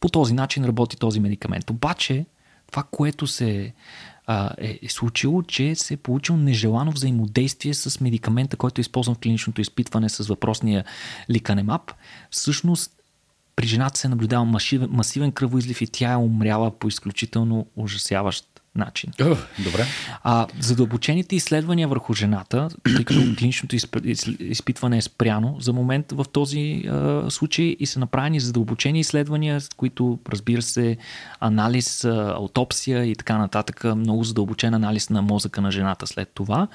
По 0.01 0.09
този 0.09 0.35
начин 0.35 0.64
работи 0.64 0.97
този 0.97 1.20
медикамент. 1.20 1.70
Обаче, 1.70 2.26
това, 2.70 2.83
което 2.91 3.26
се 3.26 3.72
а, 4.33 4.51
е, 4.59 4.78
е 4.83 4.89
случило, 4.89 5.43
че 5.43 5.74
се 5.74 5.95
е 5.95 5.97
получил 5.97 6.37
нежелано 6.37 6.91
взаимодействие 6.91 7.74
с 7.74 8.01
медикамента, 8.01 8.57
който 8.57 8.80
е 8.80 8.83
използван 8.83 9.14
в 9.14 9.18
клиничното 9.18 9.61
изпитване 9.61 10.09
с 10.09 10.28
въпросния 10.28 10.85
ликанемап. 11.30 11.93
Всъщност 12.30 12.93
при 13.57 13.66
жената 13.66 13.99
се 13.99 14.07
е 14.07 14.11
наблюдава 14.11 14.45
масивен, 14.91 15.33
кръвоизлив 15.33 15.83
и 15.83 15.87
тя 15.87 16.12
е 16.12 16.16
умряла 16.16 16.78
по 16.78 16.89
изключително 16.89 17.66
ужасяващ 17.76 18.51
начин. 18.75 19.11
Добре. 19.64 19.85
А, 20.23 20.47
задълбочените 20.61 21.37
изследвания 21.37 21.89
върху 21.89 22.14
жената, 22.14 22.68
тъй 22.97 23.05
като 23.05 23.20
клиничното 23.39 23.77
изпитване 24.41 24.97
е 24.97 25.03
спряно 25.03 25.57
за 25.61 25.73
момент 25.73 26.12
в 26.12 26.25
този 26.33 26.83
а, 26.89 27.31
случай 27.31 27.77
и 27.81 27.87
са 27.87 27.99
направени 27.99 28.41
задълбочени 28.41 29.01
изследвания, 29.01 29.61
с 29.61 29.68
които 29.68 30.18
разбира 30.29 30.62
се 30.62 30.97
анализ, 31.41 32.05
аутопсия 32.05 33.05
и 33.05 33.16
така 33.16 33.39
нататък, 33.39 33.85
много 33.85 34.25
задълбочен 34.25 34.75
анализ 34.75 35.11
на 35.11 35.23
мозъка 35.23 35.61
на 35.61 35.70
жената 35.70 36.07
след 36.07 36.31
това. 36.35 36.68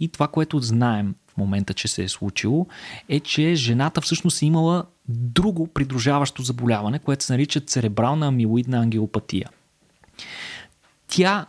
И 0.00 0.08
това, 0.08 0.28
което 0.28 0.58
знаем 0.58 1.14
в 1.28 1.36
момента, 1.36 1.74
че 1.74 1.88
се 1.88 2.02
е 2.02 2.08
случило, 2.08 2.66
е, 3.08 3.20
че 3.20 3.54
жената 3.54 4.00
всъщност 4.00 4.42
е 4.42 4.46
имала 4.46 4.84
друго 5.08 5.66
придружаващо 5.66 6.42
заболяване, 6.42 6.98
което 6.98 7.24
се 7.24 7.32
нарича 7.32 7.60
церебрална 7.60 8.26
амилоидна 8.26 8.78
ангиопатия 8.78 9.48
тя 11.12 11.46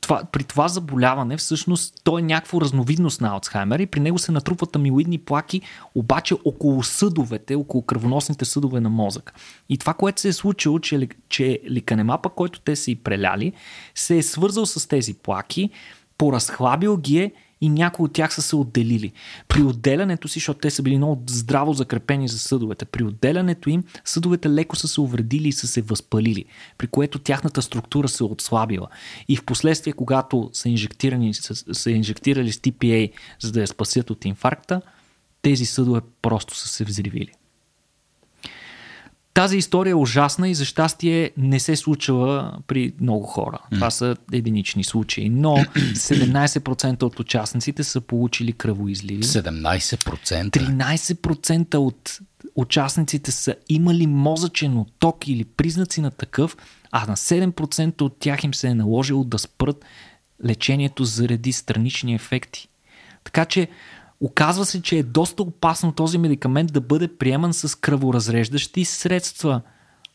това, 0.00 0.22
при 0.32 0.44
това 0.44 0.68
заболяване 0.68 1.36
всъщност 1.36 1.94
то 2.04 2.18
е 2.18 2.22
някакво 2.22 2.60
разновидност 2.60 3.20
на 3.20 3.28
Алцхаймер 3.28 3.78
и 3.78 3.86
при 3.86 4.00
него 4.00 4.18
се 4.18 4.32
натрупват 4.32 4.76
амилоидни 4.76 5.18
плаки, 5.18 5.60
обаче 5.94 6.34
около 6.44 6.82
съдовете, 6.82 7.54
около 7.54 7.82
кръвоносните 7.82 8.44
съдове 8.44 8.80
на 8.80 8.88
мозъка. 8.88 9.32
И 9.68 9.78
това, 9.78 9.94
което 9.94 10.20
се 10.20 10.28
е 10.28 10.32
случило, 10.32 10.78
че, 10.78 11.08
че 11.28 11.60
ликанемапа, 11.70 12.28
който 12.28 12.60
те 12.60 12.76
са 12.76 12.90
и 12.90 12.96
преляли, 12.96 13.52
се 13.94 14.18
е 14.18 14.22
свързал 14.22 14.66
с 14.66 14.88
тези 14.88 15.14
плаки, 15.14 15.70
поразхлабил 16.18 16.96
ги 16.96 17.18
е 17.18 17.32
и 17.60 17.68
някои 17.68 18.04
от 18.04 18.12
тях 18.12 18.34
са 18.34 18.42
се 18.42 18.56
отделили. 18.56 19.12
При 19.48 19.62
отделянето 19.62 20.28
си, 20.28 20.38
защото 20.38 20.60
те 20.60 20.70
са 20.70 20.82
били 20.82 20.96
много 20.96 21.22
здраво 21.26 21.72
закрепени 21.72 22.28
за 22.28 22.38
съдовете, 22.38 22.84
при 22.84 23.04
отделянето 23.04 23.70
им 23.70 23.84
съдовете 24.04 24.50
леко 24.50 24.76
са 24.76 24.88
се 24.88 25.00
увредили 25.00 25.48
и 25.48 25.52
са 25.52 25.66
се 25.66 25.82
възпалили, 25.82 26.44
при 26.78 26.86
което 26.86 27.18
тяхната 27.18 27.62
структура 27.62 28.08
се 28.08 28.24
е 28.24 28.26
отслабила. 28.26 28.88
И 29.28 29.36
в 29.36 29.44
последствие, 29.44 29.92
когато 29.92 30.50
са, 30.52 30.68
инжектирани, 30.68 31.34
са, 31.34 31.74
са 31.74 31.90
инжектирали 31.90 32.52
с 32.52 32.58
TPA, 32.58 33.12
за 33.40 33.52
да 33.52 33.60
я 33.60 33.66
спасят 33.66 34.10
от 34.10 34.24
инфаркта, 34.24 34.82
тези 35.42 35.66
съдове 35.66 36.00
просто 36.22 36.56
са 36.56 36.68
се 36.68 36.84
взривили. 36.84 37.30
Тази 39.38 39.56
история 39.56 39.90
е 39.90 39.94
ужасна 39.94 40.48
и 40.48 40.54
за 40.54 40.64
щастие 40.64 41.30
не 41.36 41.60
се 41.60 41.76
случва 41.76 42.52
при 42.66 42.92
много 43.00 43.26
хора. 43.26 43.58
Това 43.72 43.90
са 43.90 44.16
единични 44.32 44.84
случаи. 44.84 45.28
Но 45.28 45.56
17% 45.76 47.02
от 47.02 47.20
участниците 47.20 47.84
са 47.84 48.00
получили 48.00 48.52
кръвоизливи. 48.52 49.22
17%? 49.22 50.50
13% 50.50 51.74
от 51.74 52.18
участниците 52.54 53.30
са 53.30 53.54
имали 53.68 54.06
мозъчен 54.06 54.78
отток 54.78 55.28
или 55.28 55.44
признаци 55.44 56.00
на 56.00 56.10
такъв, 56.10 56.56
а 56.90 57.06
на 57.06 57.16
7% 57.16 58.02
от 58.02 58.16
тях 58.18 58.44
им 58.44 58.54
се 58.54 58.68
е 58.68 58.74
наложило 58.74 59.24
да 59.24 59.38
спрат 59.38 59.84
лечението 60.44 61.04
заради 61.04 61.52
странични 61.52 62.14
ефекти. 62.14 62.68
Така 63.24 63.44
че 63.44 63.68
Оказва 64.20 64.64
се, 64.64 64.82
че 64.82 64.98
е 64.98 65.02
доста 65.02 65.42
опасно 65.42 65.92
този 65.92 66.18
медикамент 66.18 66.72
да 66.72 66.80
бъде 66.80 67.08
приеман 67.08 67.54
с 67.54 67.80
кръворазреждащи 67.80 68.84
средства, 68.84 69.60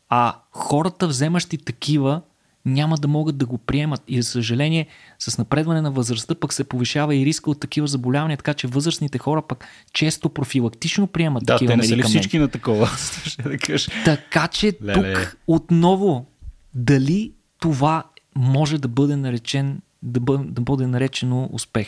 а 0.09 0.35
хората, 0.51 1.07
вземащи 1.07 1.57
такива, 1.57 2.21
няма 2.65 2.97
да 2.97 3.07
могат 3.07 3.37
да 3.37 3.45
го 3.45 3.57
приемат. 3.57 4.01
И 4.07 4.21
за 4.21 4.29
съжаление, 4.29 4.87
с 5.19 5.37
напредване 5.37 5.81
на 5.81 5.91
възрастта 5.91 6.35
пък 6.35 6.53
се 6.53 6.63
повишава 6.63 7.15
и 7.15 7.25
риска 7.25 7.51
от 7.51 7.59
такива 7.59 7.87
заболявания, 7.87 8.37
така 8.37 8.53
че 8.53 8.67
възрастните 8.67 9.17
хора 9.17 9.41
пък 9.41 9.65
често 9.93 10.29
профилактично 10.29 11.07
приемат 11.07 11.45
да, 11.45 11.53
такива 11.53 11.71
те 11.71 11.77
не 11.77 11.83
са 11.83 11.97
ли 11.97 12.03
всички 12.03 12.39
на 12.39 12.47
такова? 12.47 12.89
да 13.43 13.57
кажеш. 13.57 13.89
Така 14.05 14.47
че 14.47 14.77
Леле. 14.83 15.13
тук 15.13 15.37
отново, 15.47 16.25
дали 16.73 17.31
това 17.59 18.03
може 18.35 18.77
да 18.77 18.87
бъде 18.87 19.15
наречен 19.15 19.81
да 20.03 20.19
бъде, 20.19 20.43
да 20.43 20.61
бъде 20.61 20.87
наречено 20.87 21.49
успех. 21.51 21.87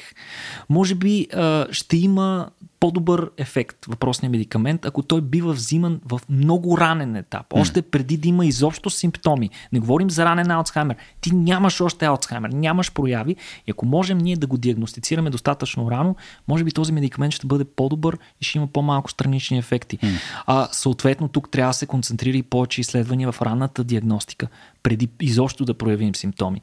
Може 0.69 0.95
би 0.95 1.27
а, 1.33 1.67
ще 1.71 1.97
има 1.97 2.49
по-добър 2.79 3.31
ефект 3.37 3.85
въпросния 3.85 4.29
медикамент, 4.29 4.85
ако 4.85 5.03
той 5.03 5.21
бива 5.21 5.53
взиман 5.53 6.01
в 6.05 6.21
много 6.29 6.77
ранен 6.77 7.15
етап, 7.15 7.45
още 7.53 7.81
преди 7.81 8.17
да 8.17 8.27
има 8.27 8.45
изобщо 8.45 8.89
симптоми. 8.89 9.49
Не 9.73 9.79
говорим 9.79 10.09
за 10.09 10.25
ранен 10.25 10.51
Алцхаймер. 10.51 10.95
Ти 11.21 11.35
нямаш 11.35 11.81
още 11.81 12.05
Алцхаймер, 12.05 12.49
нямаш 12.49 12.91
прояви 12.91 13.35
и 13.67 13.71
ако 13.71 13.85
можем 13.85 14.17
ние 14.17 14.35
да 14.35 14.47
го 14.47 14.57
диагностицираме 14.57 15.29
достатъчно 15.29 15.91
рано, 15.91 16.15
може 16.47 16.63
би 16.63 16.71
този 16.71 16.91
медикамент 16.91 17.33
ще 17.33 17.47
бъде 17.47 17.65
по-добър 17.65 18.17
и 18.41 18.45
ще 18.45 18.57
има 18.57 18.67
по-малко 18.67 19.11
странични 19.11 19.57
ефекти. 19.57 19.97
Mm. 19.97 20.17
А, 20.45 20.67
съответно, 20.71 21.27
тук 21.27 21.49
трябва 21.49 21.69
да 21.69 21.73
се 21.73 21.85
концентрира 21.85 22.37
и 22.37 22.43
повече 22.43 22.81
изследвания 22.81 23.31
в 23.31 23.41
ранната 23.41 23.83
диагностика 23.83 24.47
преди 24.85 25.09
изобщо 25.21 25.65
да 25.65 25.73
проявим 25.73 26.15
симптоми. 26.15 26.61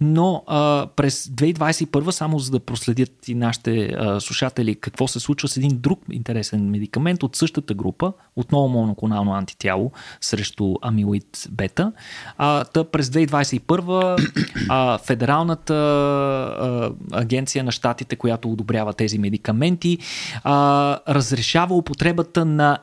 Но 0.00 0.44
а, 0.46 0.86
през 0.96 1.26
2021, 1.26 2.10
само 2.10 2.38
за 2.38 2.50
да 2.50 2.60
проследят 2.60 3.28
и 3.28 3.34
нашите 3.34 3.86
а, 3.86 4.20
слушатели 4.20 4.74
какво 4.74 5.08
се 5.08 5.20
случва 5.20 5.48
един 5.56 5.78
друг 5.78 6.00
интересен 6.12 6.70
медикамент 6.70 7.22
от 7.22 7.36
същата 7.36 7.74
група, 7.74 8.12
отново 8.36 8.68
моноклонално 8.68 9.32
антитяло 9.32 9.92
срещу 10.20 10.74
амилоид 10.82 11.48
бета. 11.50 11.92
А, 12.38 12.64
та 12.64 12.84
през 12.84 13.08
2021 13.08 14.30
а, 14.68 14.98
Федералната 14.98 15.74
а, 15.74 16.90
агенция 17.12 17.64
на 17.64 17.72
щатите, 17.72 18.16
която 18.16 18.52
одобрява 18.52 18.92
тези 18.92 19.18
медикаменти, 19.18 19.98
а, 20.44 20.98
разрешава 21.08 21.76
употребата 21.76 22.44
на 22.44 22.78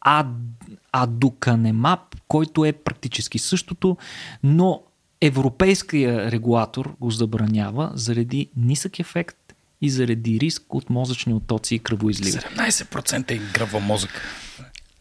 ад, 0.00 0.26
адуканемап, 0.92 2.00
който 2.28 2.64
е 2.64 2.72
практически 2.72 3.38
същото, 3.38 3.96
но 4.42 4.82
европейския 5.20 6.30
регулатор 6.30 6.94
го 7.00 7.10
забранява 7.10 7.90
заради 7.94 8.50
нисък 8.56 8.98
ефект 8.98 9.36
и 9.80 9.90
заради 9.90 10.40
риск 10.40 10.74
от 10.74 10.90
мозъчни 10.90 11.34
оттоци 11.34 11.74
и 11.74 11.78
кръвоизливи. 11.78 12.38
17% 12.38 13.30
е 13.30 13.40
гръва 13.54 13.80
мозък. 13.80 14.10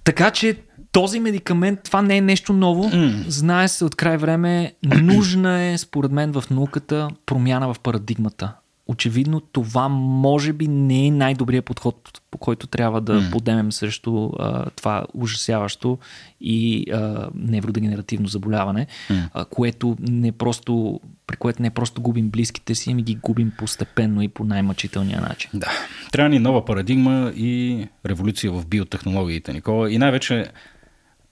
Така 0.03 0.31
че 0.31 0.57
този 0.91 1.19
медикамент, 1.19 1.79
това 1.83 2.01
не 2.01 2.17
е 2.17 2.21
нещо 2.21 2.53
ново. 2.53 2.83
Mm. 2.83 3.27
Знае 3.27 3.67
се 3.67 3.85
от 3.85 3.95
край 3.95 4.17
време, 4.17 4.73
нужна 4.83 5.61
е, 5.61 5.77
според 5.77 6.11
мен, 6.11 6.33
в 6.33 6.43
науката 6.49 7.09
промяна 7.25 7.73
в 7.73 7.79
парадигмата 7.79 8.53
очевидно 8.87 9.39
това 9.39 9.89
може 9.89 10.53
би 10.53 10.67
не 10.67 11.07
е 11.07 11.11
най-добрият 11.11 11.65
подход, 11.65 12.21
по 12.31 12.37
който 12.37 12.67
трябва 12.67 13.01
да 13.01 13.21
mm. 13.21 13.31
подемем 13.31 13.71
срещу 13.71 14.29
а, 14.39 14.69
това 14.69 15.05
ужасяващо 15.13 15.97
и 16.41 16.91
а, 16.91 17.29
невродегенеративно 17.35 18.27
заболяване, 18.27 18.87
mm. 19.09 19.29
а, 19.33 19.45
което 19.45 19.97
не 19.99 20.31
просто, 20.31 21.01
при 21.27 21.37
което 21.37 21.61
не 21.61 21.69
просто 21.69 22.01
губим 22.01 22.29
близките 22.29 22.75
си, 22.75 22.91
ами 22.91 23.03
ги 23.03 23.15
губим 23.15 23.51
постепенно 23.57 24.21
и 24.21 24.27
по 24.27 24.43
най-мъчителния 24.43 25.21
начин. 25.21 25.49
Да. 25.53 25.71
Трябва 26.11 26.29
ни 26.29 26.39
нова 26.39 26.65
парадигма 26.65 27.33
и 27.35 27.87
революция 28.05 28.51
в 28.51 28.65
биотехнологиите, 28.67 29.53
Никола. 29.53 29.91
И 29.91 29.97
най-вече 29.97 30.47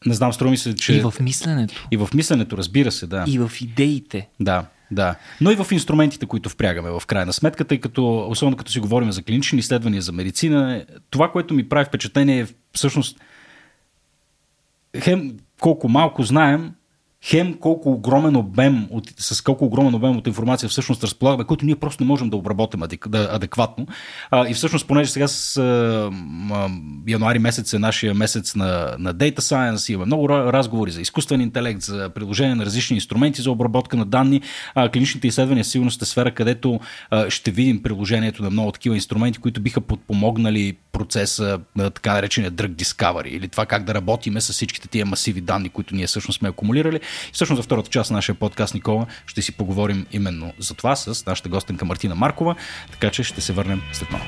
не 0.05 0.13
знам, 0.13 0.33
струва 0.33 0.51
ми 0.51 0.57
се, 0.57 0.75
че... 0.75 0.93
И 0.93 0.99
в 0.99 1.13
мисленето. 1.21 1.87
И 1.91 1.97
в 1.97 2.09
мисленето, 2.13 2.57
разбира 2.57 2.91
се, 2.91 3.07
да. 3.07 3.25
И 3.27 3.39
в 3.39 3.51
идеите. 3.61 4.29
Да. 4.39 4.65
Да, 4.91 5.15
но 5.41 5.51
и 5.51 5.55
в 5.55 5.67
инструментите, 5.71 6.25
които 6.25 6.49
впрягаме 6.49 6.89
в 6.89 7.03
крайна 7.07 7.33
сметка, 7.33 7.65
тъй 7.65 7.79
като, 7.79 8.27
особено 8.29 8.57
като 8.57 8.71
си 8.71 8.79
говорим 8.79 9.11
за 9.11 9.23
клинични 9.23 9.59
изследвания, 9.59 10.01
за 10.01 10.11
медицина, 10.11 10.85
това, 11.09 11.31
което 11.31 11.53
ми 11.53 11.69
прави 11.69 11.85
впечатление 11.85 12.41
е 12.41 12.47
всъщност 12.73 13.19
хем 14.99 15.37
колко 15.59 15.89
малко 15.89 16.23
знаем, 16.23 16.71
хем 17.23 17.53
колко 17.53 17.91
огромен 17.91 18.35
обем, 18.35 18.87
от, 18.89 19.13
с 19.17 19.41
колко 19.41 19.65
огромен 19.65 19.95
обем 19.95 20.17
от 20.17 20.27
информация 20.27 20.69
всъщност 20.69 21.03
разполагаме, 21.03 21.43
който 21.43 21.65
ние 21.65 21.75
просто 21.75 22.03
не 22.03 22.07
можем 22.07 22.29
да 22.29 22.37
обработим 22.37 22.83
адекватно. 23.13 23.87
А, 24.31 24.49
и 24.49 24.53
всъщност, 24.53 24.87
понеже 24.87 25.11
сега 25.11 25.27
с 25.27 25.57
а, 25.57 25.61
а, 26.51 26.69
януари 27.07 27.39
месец 27.39 27.73
е 27.73 27.79
нашия 27.79 28.13
месец 28.13 28.55
на, 28.55 28.95
на 28.99 29.15
Data 29.15 29.39
Science, 29.39 29.93
имаме 29.93 30.05
много 30.05 30.29
разговори 30.29 30.91
за 30.91 31.01
изкуствен 31.01 31.41
интелект, 31.41 31.81
за 31.81 32.09
приложение 32.09 32.55
на 32.55 32.65
различни 32.65 32.95
инструменти 32.95 33.41
за 33.41 33.51
обработка 33.51 33.97
на 33.97 34.05
данни. 34.05 34.41
А, 34.75 34.89
клиничните 34.89 35.27
изследвания 35.27 35.65
сигурно 35.65 35.91
сте 35.91 36.05
сфера, 36.05 36.31
където 36.31 36.79
а, 37.09 37.29
ще 37.29 37.51
видим 37.51 37.83
приложението 37.83 38.43
на 38.43 38.49
много 38.49 38.71
такива 38.71 38.95
инструменти, 38.95 39.39
които 39.39 39.61
биха 39.61 39.81
подпомогнали 39.81 40.77
процеса 40.91 41.59
на 41.75 41.89
така 41.89 42.13
наречения 42.13 42.51
Drug 42.51 42.75
Discovery 42.75 43.27
или 43.27 43.47
това 43.47 43.65
как 43.65 43.83
да 43.83 43.93
работиме 43.93 44.41
с 44.41 44.53
всичките 44.53 44.87
тия 44.87 45.05
масиви 45.05 45.41
данни, 45.41 45.69
които 45.69 45.95
ние 45.95 46.07
всъщност 46.07 46.39
сме 46.39 46.49
акумулирали. 46.49 46.99
И 47.29 47.33
всъщност 47.33 47.57
за 47.57 47.63
втората 47.63 47.89
част 47.89 48.11
на 48.11 48.15
нашия 48.15 48.35
подкаст, 48.35 48.73
Никола, 48.73 49.05
ще 49.25 49.41
си 49.41 49.51
поговорим 49.51 50.05
именно 50.11 50.53
за 50.59 50.73
това 50.73 50.95
с 50.95 51.25
нашата 51.25 51.49
гостенка 51.49 51.85
Мартина 51.85 52.15
Маркова, 52.15 52.55
така 52.91 53.09
че 53.09 53.23
ще 53.23 53.41
се 53.41 53.53
върнем 53.53 53.81
след 53.93 54.11
малко. 54.11 54.27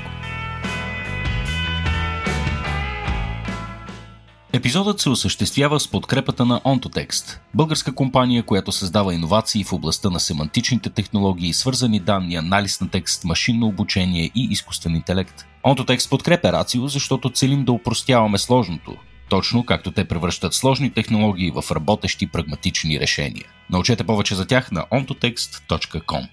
Епизодът 4.56 5.00
се 5.00 5.10
осъществява 5.10 5.80
с 5.80 5.88
подкрепата 5.88 6.46
на 6.46 6.62
OntoText, 6.62 7.40
българска 7.54 7.96
компания, 7.96 8.44
която 8.44 8.72
създава 8.72 9.14
иновации 9.14 9.64
в 9.64 9.74
областта 9.74 10.10
на 10.10 10.20
семантичните 10.20 10.90
технологии, 10.90 11.54
свързани 11.54 12.00
данни, 12.00 12.36
анализ 12.36 12.82
на 12.82 12.90
текст, 12.90 13.24
машинно 13.24 13.68
обучение 13.68 14.32
и 14.36 14.48
изкуствен 14.52 14.96
интелект. 14.96 15.46
OntoText 15.66 16.10
подкрепя 16.10 16.52
Рацио, 16.52 16.88
защото 16.88 17.30
целим 17.30 17.66
да 17.66 17.72
упростяваме 17.72 18.38
сложното, 18.38 18.96
точно 19.34 19.66
както 19.66 19.92
те 19.92 20.06
превръщат 20.06 20.54
сложни 20.54 20.90
технологии 20.90 21.52
в 21.52 21.72
работещи 21.72 22.28
прагматични 22.28 23.00
решения. 23.00 23.46
Научете 23.70 24.04
повече 24.04 24.36
за 24.36 24.46
тях 24.46 24.72
на 24.72 24.86
ontotext.com. 24.92 26.28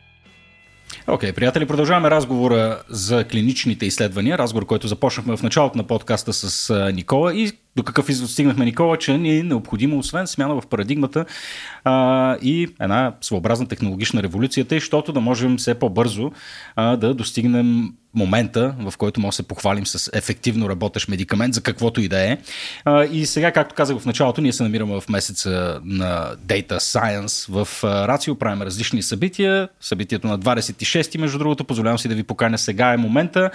Окей, 1.07 1.31
okay, 1.31 1.35
приятели, 1.35 1.67
продължаваме 1.67 2.11
разговора 2.11 2.83
за 2.89 3.25
клиничните 3.25 3.87
изследвания, 3.87 4.39
разговор, 4.39 4.67
който 4.67 4.89
започнахме 4.89 5.37
в 5.37 5.43
началото 5.43 5.79
на 5.79 5.85
подкаста 5.85 6.33
с 6.33 6.75
Никола 6.95 7.35
и 7.35 7.53
до 7.77 7.83
какъв 7.83 8.09
извод 8.09 8.31
стигнахме, 8.31 8.65
Никола, 8.65 8.97
че 8.97 9.19
ни 9.19 9.39
е 9.39 9.43
необходимо, 9.43 9.99
освен 9.99 10.27
смяна 10.27 10.61
в 10.61 10.67
парадигмата 10.67 11.25
а, 11.85 12.37
и 12.43 12.69
една 12.81 13.15
своеобразна 13.21 13.69
технологична 13.69 14.23
революция, 14.23 14.65
тъй, 14.65 14.79
защото 14.79 15.13
да 15.13 15.21
можем 15.21 15.57
все 15.57 15.75
по-бързо 15.75 16.33
а, 16.77 16.97
да 16.97 17.15
достигнем 17.15 17.93
момента, 18.15 18.75
в 18.79 18.97
който 18.97 19.21
може 19.21 19.31
да 19.31 19.37
се 19.37 19.43
похвалим 19.43 19.87
с 19.87 20.11
ефективно 20.15 20.69
работещ 20.69 21.09
медикамент, 21.09 21.55
за 21.55 21.61
каквото 21.61 22.01
и 22.01 22.09
да 22.09 22.21
е. 22.33 22.39
А, 22.85 23.05
и 23.05 23.27
сега, 23.27 23.53
както 23.53 23.75
казах 23.75 23.99
в 23.99 24.07
началото, 24.07 24.41
ние 24.41 24.53
се 24.53 24.63
намираме 24.63 25.01
в 25.01 25.09
месеца 25.09 25.81
на 25.85 26.37
Data 26.47 26.79
Science. 26.79 27.65
В 27.65 27.85
Рацио 27.85 28.35
правим 28.35 28.63
различни 28.63 29.03
събития. 29.03 29.69
Събитието 29.81 30.27
на 30.27 30.39
26-ти, 30.39 31.19
между 31.19 31.39
другото, 31.39 31.65
позволявам 31.65 31.99
си 31.99 32.09
да 32.09 32.15
ви 32.15 32.23
поканя 32.23 32.59
сега 32.59 32.93
е 32.93 32.97
момента. 32.97 33.51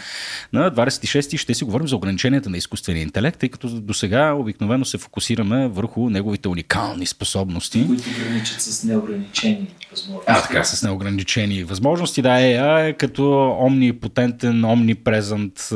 На 0.54 0.72
26-ти 0.72 1.38
ще 1.38 1.54
си 1.54 1.64
говорим 1.64 1.88
за 1.88 1.96
ограниченията 1.96 2.50
на 2.50 2.58
изкуствения 2.58 3.04
интелект, 3.04 3.40
тъй 3.40 3.50
като 3.50 3.70
до 3.70 3.94
сега 3.94 4.05
обикновено 4.14 4.86
се 4.86 4.98
фокусираме 4.98 5.68
върху 5.68 6.10
неговите 6.10 6.48
уникални 6.48 7.06
способности. 7.06 7.88
Които 7.88 8.04
граничат 8.20 8.62
с 8.62 8.84
неограничени 8.84 9.68
възможности. 9.92 10.32
А, 10.32 10.42
така, 10.42 10.64
с 10.64 10.84
неограничени 10.84 11.64
възможности. 11.64 12.22
Да, 12.22 12.40
е, 12.42 12.88
е 12.90 12.94
като 12.94 13.56
омнипотентен, 13.60 14.66
омнипрезент 14.66 15.70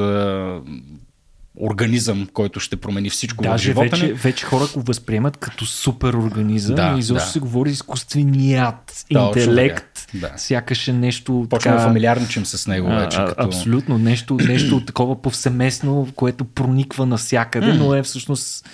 организъм, 1.60 2.28
който 2.34 2.60
ще 2.60 2.76
промени 2.76 3.10
всичко 3.10 3.44
Даже 3.44 3.64
в 3.64 3.66
живота 3.66 3.90
вече, 3.90 4.06
ни. 4.06 4.14
вече 4.14 4.46
хора 4.46 4.66
го 4.74 4.82
възприемат 4.82 5.38
като 5.38 5.66
супер 5.66 6.14
организъм 6.14 6.76
Да, 6.76 6.94
и 6.96 7.00
изобщо 7.00 7.26
да. 7.26 7.32
се 7.32 7.40
говори 7.40 7.70
изкуственият 7.70 9.06
Точно 9.14 9.42
интелект. 9.42 9.89
Да. 10.14 10.32
Сякаш 10.38 10.88
е 10.88 10.94
нещо 10.94 11.48
Почваме 11.50 11.78
така... 11.78 11.88
фамилиарничим 11.88 12.46
с 12.46 12.68
него 12.68 12.88
вече. 12.88 13.18
а, 13.18 13.26
Като... 13.26 13.44
Абсолютно. 13.44 13.98
Нещо, 13.98 14.38
нещо 14.48 14.86
такова 14.86 15.22
повсеместно, 15.22 16.08
което 16.16 16.46
прониква 16.46 17.06
навсякъде, 17.06 17.74
но 17.74 17.94
е 17.94 18.04
всъщност 18.04 18.70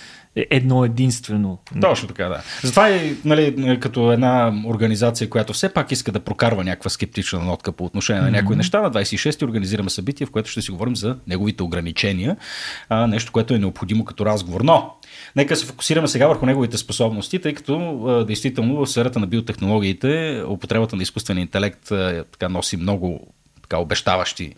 едно 0.50 0.84
единствено. 0.84 1.58
Точно 1.80 2.08
така, 2.08 2.24
да. 2.28 2.42
Затова 2.62 2.90
и 2.90 3.16
нали, 3.24 3.78
като 3.80 4.12
една 4.12 4.62
организация, 4.66 5.30
която 5.30 5.52
все 5.52 5.68
пак 5.68 5.92
иска 5.92 6.12
да 6.12 6.20
прокарва 6.20 6.64
някаква 6.64 6.90
скептична 6.90 7.38
нотка 7.38 7.72
по 7.72 7.84
отношение 7.84 8.22
на 8.22 8.30
някои 8.30 8.56
неща, 8.56 8.80
на 8.80 8.90
26-ти 8.90 9.44
организираме 9.44 9.90
събитие, 9.90 10.26
в 10.26 10.30
което 10.30 10.50
ще 10.50 10.62
си 10.62 10.70
говорим 10.70 10.96
за 10.96 11.16
неговите 11.26 11.62
ограничения, 11.62 12.36
а, 12.88 13.06
нещо, 13.06 13.32
което 13.32 13.54
е 13.54 13.58
необходимо 13.58 14.04
като 14.04 14.26
разговор. 14.26 14.60
Но, 14.60 14.94
нека 15.36 15.56
се 15.56 15.66
фокусираме 15.66 16.08
сега 16.08 16.26
върху 16.26 16.46
неговите 16.46 16.78
способности, 16.78 17.38
тъй 17.38 17.54
като 17.54 18.24
действително 18.26 18.76
в 18.76 18.86
сферата 18.86 19.18
на 19.18 19.26
биотехнологиите 19.26 20.42
употребата 20.48 20.96
на 20.96 21.02
изкуствения 21.02 21.42
интелект 21.42 21.88
така 22.32 22.48
носи 22.48 22.76
много 22.76 23.26
така 23.62 23.78
обещаващи 23.78 24.54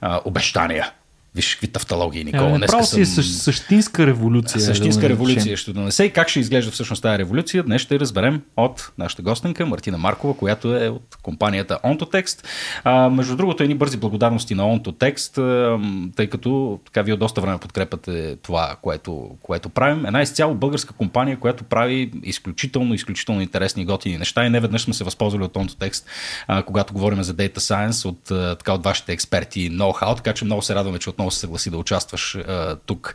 а, 0.00 0.20
обещания. 0.24 0.92
Виж 1.36 1.54
какви 1.54 1.68
тавтологии, 1.68 2.24
Никола. 2.24 2.50
Е, 2.50 2.58
Днеска 2.58 2.84
си 2.84 3.00
е 3.00 3.06
съм- 3.06 3.24
същ- 3.24 3.42
същинска 3.42 4.06
революция. 4.06 4.60
Същинска 4.60 5.00
да 5.00 5.08
революция 5.08 5.56
ще 5.56 5.72
донесе. 5.72 6.04
И 6.04 6.10
как 6.10 6.28
ще 6.28 6.40
изглежда 6.40 6.70
всъщност 6.70 7.02
тази 7.02 7.18
революция, 7.18 7.62
днес 7.62 7.82
ще 7.82 8.00
разберем 8.00 8.42
от 8.56 8.92
нашата 8.98 9.22
гостенка 9.22 9.66
Мартина 9.66 9.98
Маркова, 9.98 10.34
която 10.34 10.76
е 10.76 10.88
от 10.88 11.16
компанията 11.22 11.78
OntoText. 11.84 12.44
А, 12.84 13.10
между 13.10 13.36
другото, 13.36 13.62
едни 13.62 13.74
бързи 13.74 13.96
благодарности 13.96 14.54
на 14.54 14.62
OntoText, 14.62 16.12
тъй 16.16 16.26
като 16.26 16.80
така 16.84 17.02
вие 17.02 17.16
доста 17.16 17.40
време 17.40 17.58
подкрепяте 17.58 18.36
това, 18.36 18.76
което, 18.82 19.30
което 19.42 19.68
правим. 19.68 20.06
Една 20.06 20.22
изцяло 20.22 20.54
българска 20.54 20.94
компания, 20.94 21.38
която 21.38 21.64
прави 21.64 22.10
изключително, 22.22 22.94
изключително 22.94 23.40
интересни 23.40 23.82
и 23.82 23.86
готини 23.86 24.18
неща 24.18 24.46
и 24.46 24.50
не 24.50 24.60
веднъж 24.60 24.82
сме 24.82 24.94
се 24.94 25.04
възползвали 25.04 25.44
от 25.44 25.54
OntoText, 25.54 26.04
а, 26.48 26.62
когато 26.62 26.92
говорим 26.94 27.22
за 27.22 27.34
Data 27.34 27.58
Science, 27.58 28.06
от, 28.06 28.24
така, 28.58 28.72
от 28.72 28.84
вашите 28.84 29.12
експерти 29.12 29.60
и 29.60 29.70
ноу-хау, 29.70 30.16
така 30.16 30.32
че 30.32 30.44
много 30.44 30.62
се 30.62 30.74
радваме, 30.74 30.98
че 30.98 31.10
отново 31.10 31.25
се 31.30 31.38
съгласи 31.40 31.70
да 31.70 31.78
участваш 31.78 32.34
а, 32.36 32.76
тук 32.86 33.14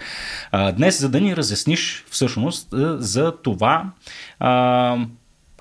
а, 0.51 0.71
днес, 0.71 0.99
за 0.99 1.09
да 1.09 1.21
ни 1.21 1.35
разясниш 1.35 2.05
всъщност 2.09 2.73
а, 2.73 3.01
за 3.01 3.33
това 3.43 3.85
а, 4.39 4.97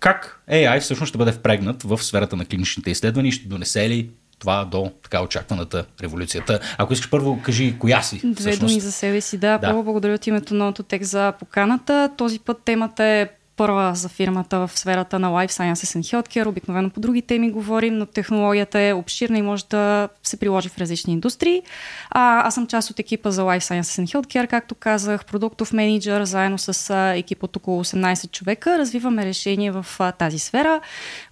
как 0.00 0.42
AI 0.50 0.80
всъщност 0.80 1.08
ще 1.08 1.18
бъде 1.18 1.32
впрегнат 1.32 1.82
в 1.82 2.02
сферата 2.02 2.36
на 2.36 2.44
клиничните 2.44 2.90
изследвания 2.90 3.28
и 3.28 3.32
ще 3.32 3.48
донесе 3.48 3.88
ли 3.88 4.10
това 4.38 4.64
до 4.64 4.92
така 5.02 5.22
очакваната 5.22 5.84
революцията. 6.02 6.60
Ако 6.78 6.92
искаш 6.92 7.10
първо, 7.10 7.42
кажи 7.42 7.78
коя 7.78 8.02
си. 8.02 8.20
Две 8.24 8.34
всъщност. 8.34 8.74
думи 8.74 8.80
за 8.80 8.92
себе 8.92 9.20
си. 9.20 9.38
Да, 9.38 9.58
Да. 9.58 9.66
първо 9.66 9.84
благодаря 9.84 10.14
от 10.14 10.26
името 10.26 10.54
на 10.54 10.72
Autotech 10.72 11.02
за 11.02 11.32
поканата. 11.38 12.10
Този 12.16 12.38
път 12.38 12.58
темата 12.64 13.04
е 13.04 13.28
първа 13.60 13.94
за 13.94 14.08
фирмата 14.08 14.58
в 14.58 14.70
сферата 14.78 15.18
на 15.18 15.28
Life 15.28 15.50
Sciences 15.50 16.00
and 16.00 16.02
Healthcare. 16.02 16.46
Обикновено 16.46 16.90
по 16.90 17.00
други 17.00 17.22
теми 17.22 17.50
говорим, 17.50 17.98
но 17.98 18.06
технологията 18.06 18.80
е 18.80 18.92
обширна 18.92 19.38
и 19.38 19.42
може 19.42 19.64
да 19.70 20.08
се 20.22 20.36
приложи 20.36 20.68
в 20.68 20.78
различни 20.78 21.12
индустрии. 21.12 21.62
А, 22.10 22.46
аз 22.46 22.54
съм 22.54 22.66
част 22.66 22.90
от 22.90 22.98
екипа 22.98 23.30
за 23.30 23.42
Life 23.42 23.58
Sciences 23.58 24.04
and 24.04 24.06
Healthcare, 24.06 24.46
както 24.46 24.74
казах, 24.74 25.24
продуктов 25.24 25.72
менеджер, 25.72 26.24
заедно 26.24 26.58
с 26.58 26.94
екип 27.16 27.42
от 27.42 27.56
около 27.56 27.84
18 27.84 28.30
човека. 28.30 28.78
Развиваме 28.78 29.26
решения 29.26 29.72
в 29.72 29.86
а, 29.98 30.12
тази 30.12 30.38
сфера. 30.38 30.80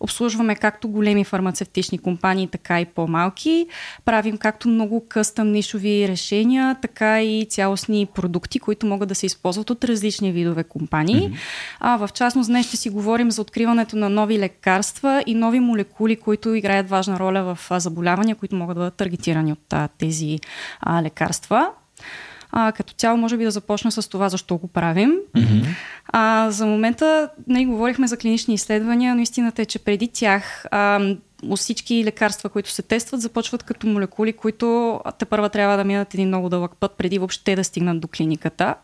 Обслужваме 0.00 0.54
както 0.54 0.88
големи 0.88 1.24
фармацевтични 1.24 1.98
компании, 1.98 2.48
така 2.48 2.80
и 2.80 2.84
по-малки. 2.84 3.66
Правим 4.04 4.38
както 4.38 4.68
много 4.68 5.04
къстъм 5.08 5.52
нишови 5.52 6.08
решения, 6.08 6.76
така 6.82 7.22
и 7.22 7.46
цялостни 7.50 8.06
продукти, 8.14 8.58
които 8.58 8.86
могат 8.86 9.08
да 9.08 9.14
се 9.14 9.26
използват 9.26 9.70
от 9.70 9.84
различни 9.84 10.32
видове 10.32 10.64
компании. 10.64 11.30
Mm-hmm. 11.30 11.36
А, 11.80 11.96
в 11.96 12.10
частност, 12.18 12.48
днес 12.48 12.66
ще 12.66 12.76
си 12.76 12.90
говорим 12.90 13.30
за 13.30 13.42
откриването 13.42 13.96
на 13.96 14.08
нови 14.08 14.38
лекарства 14.38 15.22
и 15.26 15.34
нови 15.34 15.60
молекули, 15.60 16.16
които 16.16 16.54
играят 16.54 16.88
важна 16.88 17.18
роля 17.18 17.54
в 17.54 17.80
заболявания, 17.80 18.36
които 18.36 18.56
могат 18.56 18.76
да 18.76 18.80
бъдат 18.80 18.94
таргетирани 18.94 19.52
от 19.52 19.74
тези 19.98 20.38
а, 20.80 21.02
лекарства. 21.02 21.70
А, 22.50 22.72
като 22.72 22.94
цяло, 22.94 23.16
може 23.16 23.36
би 23.36 23.44
да 23.44 23.50
започна 23.50 23.92
с 23.92 24.08
това, 24.08 24.28
защо 24.28 24.56
го 24.56 24.68
правим. 24.68 25.12
Mm-hmm. 25.36 25.66
А, 26.08 26.50
за 26.50 26.66
момента 26.66 27.28
не 27.46 27.66
говорихме 27.66 28.06
за 28.06 28.16
клинични 28.16 28.54
изследвания, 28.54 29.14
но 29.14 29.20
истината 29.20 29.62
е, 29.62 29.66
че 29.66 29.78
преди 29.78 30.08
тях 30.08 30.64
а, 30.70 31.14
всички 31.56 32.04
лекарства, 32.04 32.48
които 32.48 32.70
се 32.70 32.82
тестват, 32.82 33.20
започват 33.20 33.62
като 33.62 33.86
молекули, 33.86 34.32
които 34.32 35.00
те 35.18 35.24
първа 35.24 35.48
трябва 35.48 35.76
да 35.76 35.84
минат 35.84 36.14
един 36.14 36.28
много 36.28 36.48
дълъг 36.48 36.72
път, 36.80 36.92
преди 36.92 37.18
въобще 37.18 37.56
да 37.56 37.64
стигнат 37.64 38.00
до 38.00 38.08
клиниката. 38.08 38.74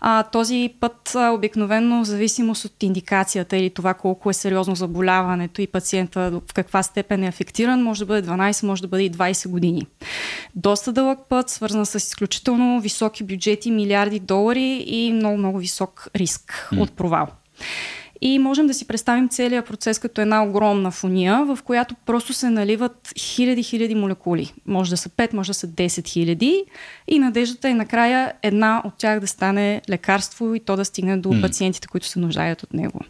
А, 0.00 0.22
този 0.22 0.74
път 0.80 1.14
а, 1.14 1.30
обикновено 1.30 2.04
в 2.04 2.06
зависимост 2.06 2.64
от 2.64 2.82
индикацията 2.82 3.56
или 3.56 3.70
това 3.70 3.94
колко 3.94 4.30
е 4.30 4.34
сериозно 4.34 4.74
заболяването 4.74 5.62
и 5.62 5.66
пациента 5.66 6.30
в 6.30 6.54
каква 6.54 6.82
степен 6.82 7.24
е 7.24 7.28
афектиран, 7.28 7.82
може 7.82 8.00
да 8.00 8.06
бъде 8.06 8.28
12, 8.28 8.66
може 8.66 8.82
да 8.82 8.88
бъде 8.88 9.02
и 9.02 9.12
20 9.12 9.48
години. 9.48 9.86
Доста 10.54 10.92
дълъг 10.92 11.18
път, 11.28 11.50
свързан 11.50 11.86
с 11.86 11.94
изключително 11.94 12.80
високи 12.80 13.24
бюджети, 13.24 13.70
милиарди 13.70 14.20
долари 14.20 14.84
и 14.86 15.12
много-много 15.12 15.58
висок 15.58 16.08
риск 16.16 16.68
mm. 16.72 16.80
от 16.80 16.92
провал. 16.92 17.28
И 18.22 18.38
можем 18.38 18.66
да 18.66 18.74
си 18.74 18.86
представим 18.86 19.28
целият 19.28 19.66
процес 19.66 19.98
като 19.98 20.20
една 20.20 20.44
огромна 20.44 20.90
фуния, 20.90 21.44
в 21.44 21.58
която 21.64 21.94
просто 22.06 22.32
се 22.32 22.50
наливат 22.50 23.12
хиляди-хиляди 23.18 23.94
молекули. 23.94 24.52
Може 24.66 24.90
да 24.90 24.96
са 24.96 25.08
5, 25.08 25.34
може 25.34 25.50
да 25.50 25.54
са 25.54 25.68
10 25.68 26.08
хиляди. 26.08 26.64
И 27.08 27.18
надеждата 27.18 27.68
е 27.68 27.74
накрая 27.74 28.32
една 28.42 28.82
от 28.84 28.94
тях 28.98 29.20
да 29.20 29.26
стане 29.26 29.82
лекарство 29.88 30.54
и 30.54 30.60
то 30.60 30.76
да 30.76 30.84
стигне 30.84 31.16
до 31.16 31.28
mm. 31.28 31.42
пациентите, 31.42 31.88
които 31.88 32.06
се 32.06 32.18
нуждаят 32.18 32.62
от 32.62 32.72
него. 32.72 33.00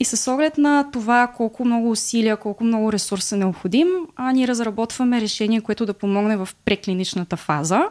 И 0.00 0.04
с 0.04 0.32
оглед 0.32 0.58
на 0.58 0.90
това 0.92 1.32
колко 1.36 1.64
много 1.64 1.90
усилия, 1.90 2.36
колко 2.36 2.64
много 2.64 2.92
ресурс 2.92 3.32
е 3.32 3.36
необходим, 3.36 3.86
а 4.16 4.32
ние 4.32 4.48
разработваме 4.48 5.20
решение, 5.20 5.60
което 5.60 5.86
да 5.86 5.94
помогне 5.94 6.36
в 6.36 6.48
преклиничната 6.64 7.36
фаза 7.36 7.82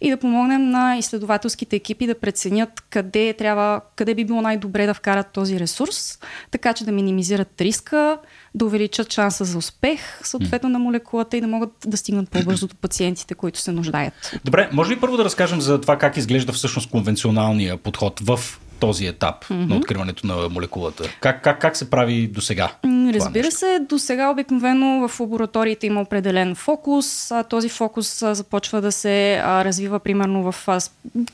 и 0.00 0.10
да 0.10 0.16
помогнем 0.16 0.70
на 0.70 0.96
изследователските 0.96 1.76
екипи 1.76 2.06
да 2.06 2.14
преценят 2.14 2.80
къде, 2.90 3.32
трябва, 3.32 3.80
къде 3.96 4.14
би 4.14 4.24
било 4.24 4.40
най-добре 4.40 4.86
да 4.86 4.94
вкарат 4.94 5.26
този 5.32 5.60
ресурс, 5.60 6.18
така 6.50 6.72
че 6.72 6.84
да 6.84 6.92
минимизират 6.92 7.60
риска, 7.60 8.18
да 8.54 8.64
увеличат 8.64 9.12
шанса 9.12 9.44
за 9.44 9.58
успех, 9.58 10.00
съответно 10.22 10.68
на 10.68 10.78
молекулата 10.78 11.36
и 11.36 11.40
да 11.40 11.46
могат 11.46 11.70
да 11.86 11.96
стигнат 11.96 12.30
по-бързо 12.30 12.66
до 12.66 12.74
пациентите, 12.74 13.34
които 13.34 13.58
се 13.58 13.72
нуждаят. 13.72 14.38
Добре, 14.44 14.68
може 14.72 14.90
ли 14.92 15.00
първо 15.00 15.16
да 15.16 15.24
разкажем 15.24 15.60
за 15.60 15.80
това 15.80 15.98
как 15.98 16.16
изглежда 16.16 16.52
всъщност 16.52 16.90
конвенционалния 16.90 17.76
подход 17.76 18.20
в 18.20 18.40
този 18.82 19.06
етап 19.06 19.44
mm-hmm. 19.44 19.68
на 19.68 19.76
откриването 19.76 20.26
на 20.26 20.48
молекулата? 20.48 21.04
Как, 21.20 21.42
как, 21.42 21.60
как 21.60 21.76
се 21.76 21.90
прави 21.90 22.26
до 22.26 22.40
сега? 22.40 22.72
Разбира 23.14 23.50
се, 23.50 23.78
до 23.88 23.98
сега 23.98 24.30
обикновено 24.30 25.08
в 25.08 25.20
лабораториите 25.20 25.86
има 25.86 26.00
определен 26.00 26.54
фокус. 26.54 27.30
А, 27.30 27.42
този 27.42 27.68
фокус 27.68 28.22
а, 28.22 28.34
започва 28.34 28.80
да 28.80 28.92
се 28.92 29.34
а, 29.44 29.64
развива 29.64 29.98
примерно 29.98 30.52
в 30.52 30.68
а, 30.68 30.80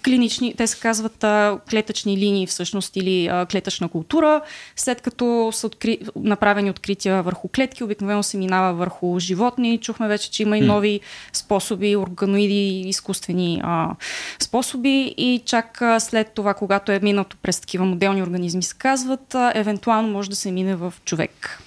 клинични, 0.05 0.55
те 0.57 0.67
се 0.67 0.81
казват 0.81 1.25
а, 1.25 1.59
клетъчни 1.71 2.17
линии 2.17 2.47
всъщност 2.47 2.97
или 2.97 3.27
а, 3.27 3.47
клетъчна 3.47 3.89
култура. 3.89 4.41
След 4.77 5.01
като 5.01 5.51
са 5.53 5.67
откри... 5.67 5.99
направени 6.17 6.71
открития 6.71 7.23
върху 7.23 7.49
клетки, 7.49 7.85
обикновено 7.85 8.23
се 8.23 8.37
минава 8.37 8.75
върху 8.75 9.19
животни. 9.19 9.79
Чухме 9.79 10.09
вече, 10.09 10.31
че 10.31 10.43
има 10.43 10.59
и 10.59 10.61
нови 10.61 11.01
способи, 11.33 11.97
органоиди, 11.97 12.81
изкуствени 12.81 13.61
а, 13.65 13.91
способи 14.39 15.15
и 15.17 15.43
чак 15.47 15.83
а, 15.83 16.01
след 16.01 16.33
това, 16.35 16.55
когато 16.55 16.93
е 16.93 17.01
минато 17.03 17.37
през 17.43 17.61
такива 17.61 17.84
моделни 17.84 18.22
организми, 18.22 18.62
се 18.62 18.74
казват, 18.78 19.34
евентуално 19.55 20.09
може 20.09 20.30
да 20.30 20.36
се 20.36 20.53
мине 20.53 20.76
в 20.76 20.95
човек. 21.05 21.62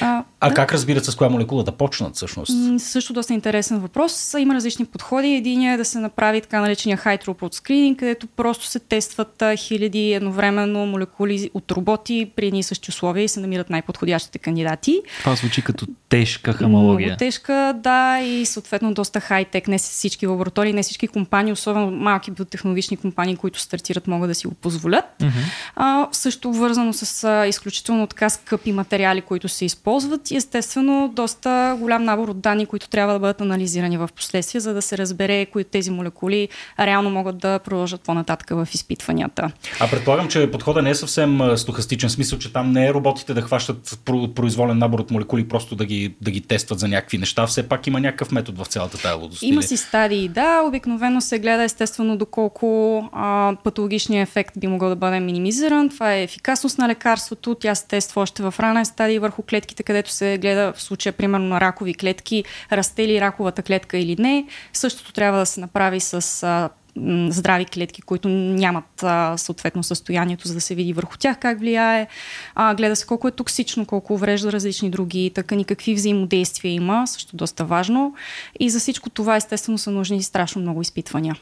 А, 0.00 0.24
А 0.40 0.54
как 0.54 0.72
разбират 0.72 1.04
с 1.04 1.16
коя 1.16 1.30
молекула 1.30 1.64
да 1.64 1.72
почнат 1.72 2.16
всъщност? 2.16 2.52
Също 2.78 3.12
доста 3.12 3.34
интересен 3.34 3.78
въпрос. 3.78 4.34
Има 4.38 4.54
различни 4.54 4.84
подходи. 4.84 5.28
Единият 5.28 5.74
е 5.74 5.78
да 5.78 5.84
се 5.84 5.98
направи 5.98 6.40
така 6.40 6.60
наречения 6.60 6.98
high 6.98 7.24
throughput 7.24 7.54
screening, 7.54 7.96
където 7.96 8.26
просто 8.26 8.66
се 8.66 8.78
тестват 8.78 9.42
хиляди 9.56 10.12
едновременно 10.12 10.86
молекули 10.86 11.50
от 11.54 11.72
роботи 11.72 12.30
при 12.36 12.46
едни 12.46 12.58
и 12.58 12.62
същи 12.62 12.90
условия 12.90 13.24
и 13.24 13.28
се 13.28 13.40
намират 13.40 13.70
най-подходящите 13.70 14.38
кандидати. 14.38 15.00
Това 15.18 15.34
звучи 15.34 15.62
като 15.62 15.86
тежка 16.08 16.52
хамология. 16.52 17.06
Много 17.06 17.18
тежка, 17.18 17.74
да, 17.82 18.20
и 18.20 18.46
съответно 18.46 18.94
доста 18.94 19.20
хай-тек. 19.20 19.68
Не 19.68 19.78
всички 19.78 20.26
лаборатории, 20.26 20.72
не 20.72 20.82
всички 20.82 21.08
компании, 21.08 21.52
особено 21.52 21.90
малки 21.90 22.30
биотехнологични 22.30 22.96
компании, 22.96 23.36
които 23.36 23.60
стартират, 23.60 24.06
могат 24.06 24.30
да 24.30 24.34
си 24.34 24.46
го 24.46 24.54
позволят. 24.54 25.04
Mm-hmm. 25.20 25.30
А, 25.76 26.08
също 26.12 26.52
вързано 26.52 26.92
с 26.92 27.24
а, 27.24 27.46
изключително 27.46 28.06
така 28.06 28.30
скъпи 28.30 28.72
материали, 28.72 29.20
които 29.20 29.48
се 29.48 29.64
използват 29.64 30.27
и 30.30 30.36
естествено 30.36 31.12
доста 31.14 31.76
голям 31.80 32.04
набор 32.04 32.28
от 32.28 32.40
данни, 32.40 32.66
които 32.66 32.88
трябва 32.88 33.12
да 33.12 33.18
бъдат 33.18 33.40
анализирани 33.40 33.98
в 33.98 34.08
последствие, 34.16 34.60
за 34.60 34.74
да 34.74 34.82
се 34.82 34.98
разбере 34.98 35.46
кои 35.46 35.62
от 35.62 35.68
тези 35.68 35.90
молекули 35.90 36.48
реално 36.80 37.10
могат 37.10 37.38
да 37.38 37.58
продължат 37.58 38.00
по-нататък 38.00 38.50
в 38.50 38.68
изпитванията. 38.74 39.50
А 39.80 39.90
предполагам, 39.90 40.28
че 40.28 40.50
подходът 40.50 40.84
не 40.84 40.90
е 40.90 40.94
съвсем 40.94 41.56
стохастичен, 41.56 42.10
смисъл, 42.10 42.38
че 42.38 42.52
там 42.52 42.72
не 42.72 42.86
е 42.86 42.94
роботите 42.94 43.34
да 43.34 43.42
хващат 43.42 43.86
про- 43.86 44.34
произволен 44.34 44.78
набор 44.78 44.98
от 44.98 45.10
молекули, 45.10 45.48
просто 45.48 45.76
да 45.76 45.84
ги, 45.84 46.14
да 46.20 46.30
ги 46.30 46.40
тестват 46.40 46.78
за 46.78 46.88
някакви 46.88 47.18
неща. 47.18 47.46
Все 47.46 47.68
пак 47.68 47.86
има 47.86 48.00
някакъв 48.00 48.32
метод 48.32 48.64
в 48.64 48.66
цялата 48.66 49.02
тая 49.02 49.16
лудост. 49.16 49.42
Има 49.42 49.62
си 49.62 49.76
стадии, 49.76 50.28
да. 50.28 50.62
Обикновено 50.66 51.20
се 51.20 51.38
гледа 51.38 51.62
естествено 51.62 52.16
доколко 52.16 52.98
а, 53.12 53.56
патологичният 53.64 54.28
ефект 54.28 54.54
би 54.58 54.66
могъл 54.66 54.88
да 54.88 54.96
бъде 54.96 55.20
минимизиран. 55.20 55.88
Това 55.88 56.14
е 56.14 56.22
ефикасност 56.22 56.78
на 56.78 56.88
лекарството. 56.88 57.54
Тя 57.54 57.74
се 57.74 57.86
тества 57.86 58.22
още 58.22 58.42
в 58.42 58.54
ранен 58.60 58.84
стадий 58.84 59.18
върху 59.18 59.42
клетките, 59.42 59.82
където 59.82 60.12
се 60.18 60.38
гледа 60.38 60.72
в 60.72 60.82
случая 60.82 61.12
примерно 61.12 61.46
на 61.46 61.60
ракови 61.60 61.94
клетки, 61.94 62.44
расте 62.72 63.08
ли 63.08 63.20
раковата 63.20 63.62
клетка 63.62 63.98
или 63.98 64.16
не. 64.18 64.46
Същото 64.72 65.12
трябва 65.12 65.38
да 65.38 65.46
се 65.46 65.60
направи 65.60 66.00
с 66.00 66.42
а, 66.42 66.70
м, 66.96 67.30
здрави 67.30 67.64
клетки, 67.64 68.02
които 68.02 68.28
нямат 68.28 69.02
а, 69.02 69.36
съответно 69.36 69.82
състоянието, 69.82 70.48
за 70.48 70.54
да 70.54 70.60
се 70.60 70.74
види 70.74 70.92
върху 70.92 71.16
тях 71.18 71.38
как 71.38 71.58
влияе. 71.58 72.06
А, 72.54 72.74
гледа 72.74 72.96
се 72.96 73.06
колко 73.06 73.28
е 73.28 73.30
токсично, 73.30 73.86
колко 73.86 74.14
уврежда 74.14 74.52
различни 74.52 74.90
други 74.90 75.30
тъкани, 75.34 75.64
какви 75.64 75.94
взаимодействия 75.94 76.72
има, 76.72 77.06
също 77.06 77.36
доста 77.36 77.64
важно. 77.64 78.14
И 78.60 78.70
за 78.70 78.78
всичко 78.78 79.10
това 79.10 79.36
естествено 79.36 79.78
са 79.78 79.90
нужни 79.90 80.22
страшно 80.22 80.62
много 80.62 80.82
изпитвания. 80.82 81.34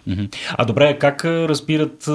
А 0.59 0.65
добре, 0.65 0.99
как 0.99 1.25
разбират 1.25 2.09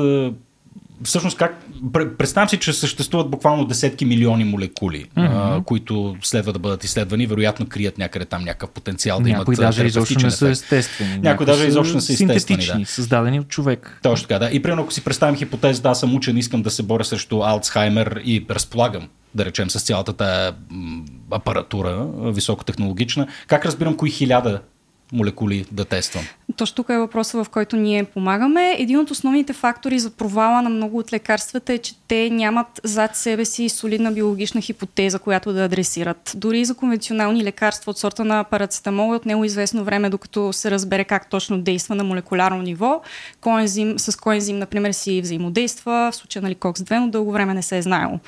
всъщност 1.04 1.38
как... 1.38 1.60
пре- 1.86 2.18
Представям 2.18 2.49
си, 2.49 2.58
че 2.58 2.74
съществуват 2.74 3.30
буквално 3.30 3.66
десетки 3.66 4.06
милиони 4.06 4.43
молекули, 4.43 5.06
mm-hmm. 5.18 5.60
а, 5.60 5.64
които 5.64 6.16
следва 6.22 6.54
да 6.54 6.60
бъдат 6.60 6.84
изследвани, 6.84 7.28
вероятно 7.28 7.66
крият 7.70 7.97
някъде 7.97 8.26
там 8.26 8.43
някакъв 8.43 8.70
потенциал 8.70 9.20
да 9.20 9.30
Някои 9.30 9.56
имат 9.56 9.62
даже 9.62 9.86
изобщо 9.86 10.26
не 10.26 10.32
са 10.32 10.49
естествени. 10.49 11.20
Някои 11.20 11.45
даже 11.45 11.68
изобщо 11.68 11.95
не 11.95 12.02
са 12.02 12.14
естествени, 12.14 12.66
да. 12.66 12.86
създадени 12.86 13.39
от 13.39 13.47
човек. 13.47 13.99
Точно 14.04 14.28
така, 14.28 14.39
да. 14.39 14.49
И 14.52 14.62
примерно, 14.62 14.84
ако 14.84 14.93
си 14.93 15.04
представим 15.04 15.36
хипотеза, 15.36 15.82
да, 15.82 15.95
съм 15.95 16.16
учен, 16.16 16.38
искам 16.38 16.62
да 16.62 16.70
се 16.70 16.84
боря 16.84 17.06
срещу 17.06 17.41
Алцхаймер 17.43 18.22
и 18.26 18.45
разполагам, 18.49 19.08
да 19.36 19.45
речем, 19.45 19.70
с 19.70 19.84
цялата 19.84 20.14
тая 20.14 20.54
апаратура, 21.32 22.08
високотехнологична, 22.18 23.28
как 23.47 23.66
разбирам 23.66 23.97
кои 23.97 24.10
хиляда 24.10 24.62
молекули 25.12 25.66
да 25.72 25.86
тествам? 25.86 26.24
Точно 26.57 26.76
тук 26.76 26.89
е 26.89 26.97
въпросът, 26.97 27.45
в 27.45 27.49
който 27.49 27.76
ние 27.76 28.03
помагаме. 28.03 28.76
Един 28.80 28.99
от 28.99 29.12
основните 29.12 29.53
фактори 29.53 29.99
за 29.99 30.09
провала 30.09 30.62
на 30.62 30.70
много 30.70 30.97
от 30.97 31.14
лекарствата 31.14 31.74
е, 31.74 31.78
че 31.78 31.93
те 32.07 32.30
нямат 32.30 32.82
зад 32.84 33.16
себе 33.16 33.45
си 33.45 33.70
солидна 33.70 34.12
биологична 34.12 34.62
хипотеза, 34.62 35.20
която 35.20 35.53
да 35.53 35.64
адресират. 35.64 36.34
Дори 36.36 36.66
за 36.66 36.76
конвенционални 36.76 37.43
лекарства 37.43 37.89
от 37.89 37.97
сорта 37.97 38.26
на 38.26 38.43
парацетамол 38.43 39.14
е 39.14 39.16
от 39.16 39.26
него 39.26 39.45
известно 39.45 39.84
време, 39.84 40.09
докато 40.09 40.53
се 40.53 40.72
разбере 40.72 41.03
как 41.03 41.30
точно 41.30 41.62
действа 41.62 41.95
на 41.95 42.03
молекулярно 42.03 42.62
ниво. 42.62 43.01
Кой 43.41 43.62
ензим, 43.62 43.99
с 43.99 44.16
кой 44.16 44.36
ензим, 44.36 44.59
например, 44.59 44.91
си 44.91 45.22
взаимодейства, 45.22 46.09
в 46.12 46.16
случая 46.16 46.43
нали, 46.43 46.55
COX-2, 46.55 46.99
но 46.99 47.07
дълго 47.09 47.32
време 47.32 47.53
не 47.53 47.62
се 47.62 47.78
е 47.78 47.82
знаело. 47.82 48.20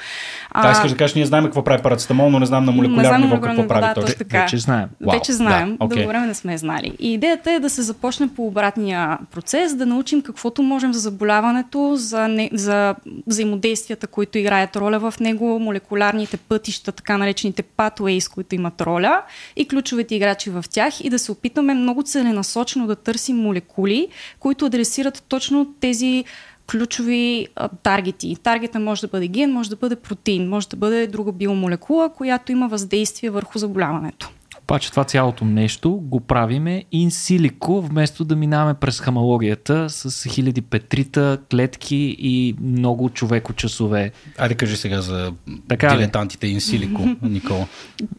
А, 0.52 0.72
искаш 0.72 0.92
да 0.92 0.98
кажеш, 0.98 1.16
ние 1.16 1.26
знаем 1.26 1.44
какво 1.44 1.64
прави 1.64 1.84
парацетамол, 1.84 2.30
но 2.30 2.40
не 2.40 2.46
знам 2.46 2.66
на 2.66 2.72
молекулярно 2.72 3.26
ниво 3.26 3.42
какво 3.42 3.68
прави 3.68 3.88
да, 3.88 3.94
точно 3.94 4.18
така. 4.18 4.42
Вече 4.42 4.58
знаем. 4.58 4.90
Вау, 5.02 5.20
Вече 5.20 5.34
знаем, 5.34 5.70
да, 5.70 5.86
окей. 5.86 5.98
дълго 5.98 6.08
време 6.08 6.28
не 6.28 6.34
сме 6.34 6.58
знали. 6.74 6.96
И 7.00 7.14
идеята 7.14 7.52
е 7.52 7.60
да 7.60 7.70
се 7.70 7.82
започне 7.82 8.30
по 8.36 8.48
обратния 8.48 9.18
процес, 9.32 9.76
да 9.76 9.86
научим 9.86 10.22
каквото 10.22 10.64
можем 10.64 10.94
за 10.94 11.00
заболяването, 11.00 11.96
за, 11.96 12.28
не, 12.28 12.50
за 12.54 12.96
взаимодействията, 13.28 14.08
които 14.08 14.38
играят 14.38 14.76
роля 14.76 15.00
в 15.00 15.20
него, 15.20 15.60
молекулярните 15.60 16.38
пътища, 16.38 16.92
така 16.92 17.18
наречените 17.18 17.64
pathways, 17.64 18.34
които 18.34 18.56
имат 18.56 18.82
роля 18.82 19.22
и 19.56 19.68
ключовете 19.68 20.16
играчи 20.16 20.50
в 20.50 20.66
тях 20.70 21.02
и 21.02 21.10
да 21.10 21.20
се 21.20 21.32
опитаме 21.32 21.74
много 21.74 22.04
целенасочено 22.04 22.88
да 22.88 22.96
търсим 22.96 23.38
молекули, 23.38 24.08
които 24.40 24.66
адресират 24.66 25.24
точно 25.28 25.74
тези 25.80 26.24
ключови 26.72 27.48
а, 27.56 27.70
таргети. 27.84 28.36
Таргета 28.44 28.80
може 28.80 29.02
да 29.02 29.08
бъде 29.08 29.28
ген, 29.28 29.52
може 29.52 29.70
да 29.70 29.76
бъде 29.76 29.96
протеин, 29.96 30.50
може 30.50 30.68
да 30.68 30.78
бъде 30.78 31.08
друга 31.08 31.32
биомолекула, 31.32 32.10
която 32.10 32.52
има 32.52 32.68
въздействие 32.68 33.30
върху 33.30 33.60
заболяването. 33.60 34.30
Обаче 34.64 34.92
това 34.92 35.04
цялото 35.04 35.46
нещо 35.46 35.92
го 35.92 36.20
правиме 36.20 36.84
инсилико, 36.92 37.82
вместо 37.82 38.26
да 38.26 38.36
минаваме 38.36 38.74
през 38.74 39.00
хамологията 39.00 39.90
с 39.90 40.30
хиляди 40.30 40.62
петрита, 40.62 41.38
клетки 41.52 42.16
и 42.20 42.56
много 42.62 43.10
човеко 43.10 43.54
часове. 43.54 44.12
Айде 44.38 44.56
кажи 44.56 44.78
сега 44.78 45.02
за 45.02 45.34
Така 45.68 45.90
дилетантите 45.90 46.48
инсилико, 46.48 47.02
Никола. 47.22 47.66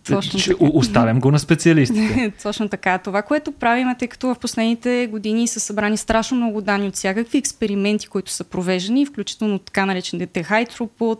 Точно 0.08 0.38
Ще 0.38 0.54
о- 0.54 0.70
оставям 0.74 1.20
го 1.20 1.30
на 1.30 1.38
специалистите. 1.38 2.32
Точно 2.42 2.68
така. 2.68 2.98
Това, 2.98 3.22
което 3.22 3.52
правим, 3.52 3.88
тъй 3.98 4.08
като 4.08 4.34
в 4.34 4.38
последните 4.38 5.08
години 5.10 5.48
са 5.48 5.60
събрани 5.60 5.96
страшно 5.96 6.36
много 6.36 6.60
данни 6.60 6.88
от 6.88 6.94
всякакви 6.94 7.38
експерименти, 7.38 8.06
които 8.08 8.30
са 8.30 8.44
провеждани, 8.44 9.06
включително 9.06 9.58
така 9.58 9.86
наречените 9.86 10.44
high 10.44 10.70
throughput, 10.72 11.18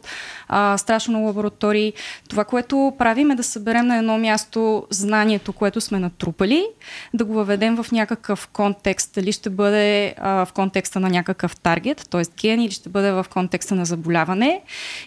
а, 0.48 0.78
страшно 0.78 1.12
много 1.12 1.26
лаборатории. 1.26 1.92
Това, 2.28 2.44
което 2.44 2.92
правим 2.98 3.30
е 3.30 3.34
да 3.34 3.42
съберем 3.42 3.86
на 3.86 3.96
едно 3.96 4.18
място 4.18 4.86
знанието, 5.14 5.52
което 5.52 5.80
сме 5.80 5.98
натрупали, 5.98 6.66
да 7.14 7.24
го 7.24 7.34
въведем 7.34 7.76
в 7.76 7.92
някакъв 7.92 8.48
контекст. 8.48 9.14
Дали 9.14 9.32
ще 9.32 9.50
бъде 9.50 10.14
а, 10.18 10.44
в 10.44 10.52
контекста 10.52 11.00
на 11.00 11.10
някакъв 11.10 11.56
таргет, 11.56 12.06
т.е. 12.10 12.22
ген, 12.40 12.60
или 12.60 12.70
ще 12.70 12.88
бъде 12.88 13.12
в 13.12 13.26
контекста 13.32 13.74
на 13.74 13.84
заболяване. 13.84 14.62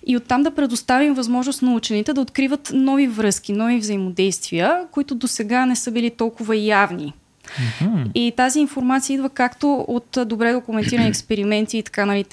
И 0.06 0.18
оттам 0.18 0.44
да 0.44 0.56
предоставим 0.56 1.14
възможност 1.14 1.62
на 1.62 1.76
учените 1.76 2.14
да 2.14 2.22
откриват 2.22 2.72
нови 2.74 3.08
връзки, 3.08 3.54
нови 3.54 3.78
взаимодействия, 3.78 4.88
които 4.92 5.16
до 5.16 5.28
сега 5.28 5.66
не 5.66 5.76
са 5.76 5.92
били 5.92 6.10
толкова 6.10 6.56
явни. 6.56 7.14
И 8.16 8.34
тази 8.38 8.60
информация 8.60 9.16
идва 9.16 9.30
както 9.30 9.86
от 9.88 10.18
добре 10.26 10.54
документирани 10.54 11.08
експерименти 11.08 11.78
и 11.78 11.84
така, 11.84 12.24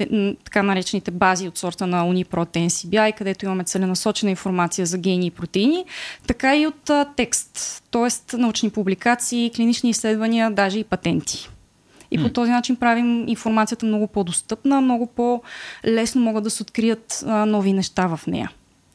така 0.45 0.63
наречените 0.63 1.11
бази 1.11 1.49
от 1.49 1.59
сорта 1.59 1.87
на 1.87 2.05
Uniprot 2.05 2.67
NCBI, 2.67 3.17
където 3.17 3.45
имаме 3.45 3.65
целенасочена 3.65 4.31
информация 4.31 4.87
за 4.87 4.99
гени 4.99 5.27
и 5.27 5.31
протеини, 5.31 5.85
така 6.27 6.57
и 6.57 6.67
от 6.67 6.91
а, 6.91 7.05
текст, 7.17 7.83
т.е. 7.91 8.37
научни 8.37 8.71
публикации, 8.71 9.51
клинични 9.57 9.91
изследвания, 9.91 10.51
даже 10.51 10.79
и 10.79 10.85
патенти. 10.85 11.49
И 12.11 12.23
по 12.23 12.29
този 12.29 12.51
начин 12.51 12.77
правим 12.77 13.29
информацията 13.29 13.87
много 13.87 14.07
по-достъпна, 14.07 14.81
много 14.81 15.07
по-лесно 15.07 16.23
могат 16.23 16.45
да 16.45 16.51
се 16.51 16.63
открият 16.63 17.25
а, 17.27 17.47
нови 17.47 17.73
неща 17.73 18.07
в 18.07 18.21
нея. 18.27 18.51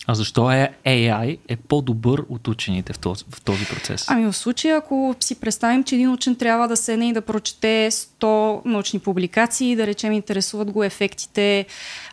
А 0.08 0.16
защо 0.16 0.52
е 0.52 0.70
AI 0.86 1.38
е 1.48 1.56
по-добър 1.56 2.24
от 2.30 2.48
учените 2.48 2.94
в 2.94 3.00
този, 3.00 3.26
в 3.30 3.42
този 3.42 3.66
процес? 3.66 4.06
Ами 4.08 4.26
в 4.26 4.34
случая, 4.34 4.78
ако 4.78 5.16
си 5.20 5.40
представим, 5.40 5.84
че 5.84 5.96
един 5.96 6.12
учен 6.12 6.36
трябва 6.36 6.68
да 6.68 6.78
седне 6.78 7.10
и 7.10 7.14
да 7.14 7.22
прочете 7.22 7.92
100 7.92 8.66
научни 8.66 9.00
публикации, 9.00 9.76
да 9.76 9.88
речем 9.88 10.14
интересуват 10.14 10.72
го 10.72 10.84
ефектите 10.84 11.66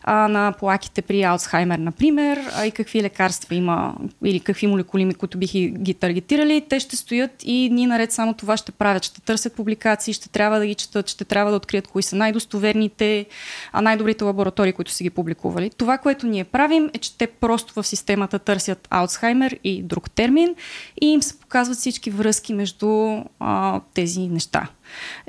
а, 0.02 0.28
на 0.28 0.52
плаките 0.58 1.02
при 1.02 1.22
Алцхаймер, 1.22 1.78
например, 1.78 2.40
а 2.54 2.66
и 2.66 2.70
какви 2.70 3.02
лекарства 3.02 3.54
има 3.54 3.94
или 4.24 4.40
какви 4.40 4.66
молекули, 4.66 5.14
които 5.14 5.38
биха 5.38 5.58
ги 5.58 5.94
таргетирали, 5.94 6.64
те 6.68 6.80
ще 6.80 6.96
стоят 6.96 7.30
и 7.44 7.68
дни 7.68 7.86
наред 7.86 8.12
само 8.12 8.34
това 8.34 8.56
ще 8.56 8.72
правят. 8.72 9.04
Ще 9.04 9.20
търсят 9.20 9.54
публикации, 9.54 10.14
ще 10.14 10.28
трябва 10.28 10.58
да 10.58 10.66
ги 10.66 10.74
четат, 10.74 11.08
ще 11.08 11.24
трябва 11.24 11.50
да 11.50 11.56
открият 11.56 11.88
кои 11.88 12.02
са 12.02 12.16
най-достоверните, 12.16 13.26
а 13.72 13.80
най-добрите 13.80 14.24
лаборатории, 14.24 14.72
които 14.72 14.90
са 14.90 15.04
ги 15.04 15.10
публикували. 15.10 15.70
Това, 15.70 15.98
което 15.98 16.26
ние 16.26 16.44
правим, 16.44 16.90
е, 16.94 16.98
че 16.98 17.18
те 17.18 17.26
просто 17.26 17.82
в 17.82 17.85
системата 17.86 18.38
търсят 18.38 18.88
Алцхаймер 18.90 19.58
и 19.64 19.82
друг 19.82 20.10
термин 20.10 20.54
и 21.02 21.06
им 21.06 21.22
се 21.22 21.40
показват 21.40 21.76
всички 21.76 22.10
връзки 22.10 22.54
между 22.54 23.20
а, 23.40 23.80
тези 23.94 24.20
неща. 24.20 24.68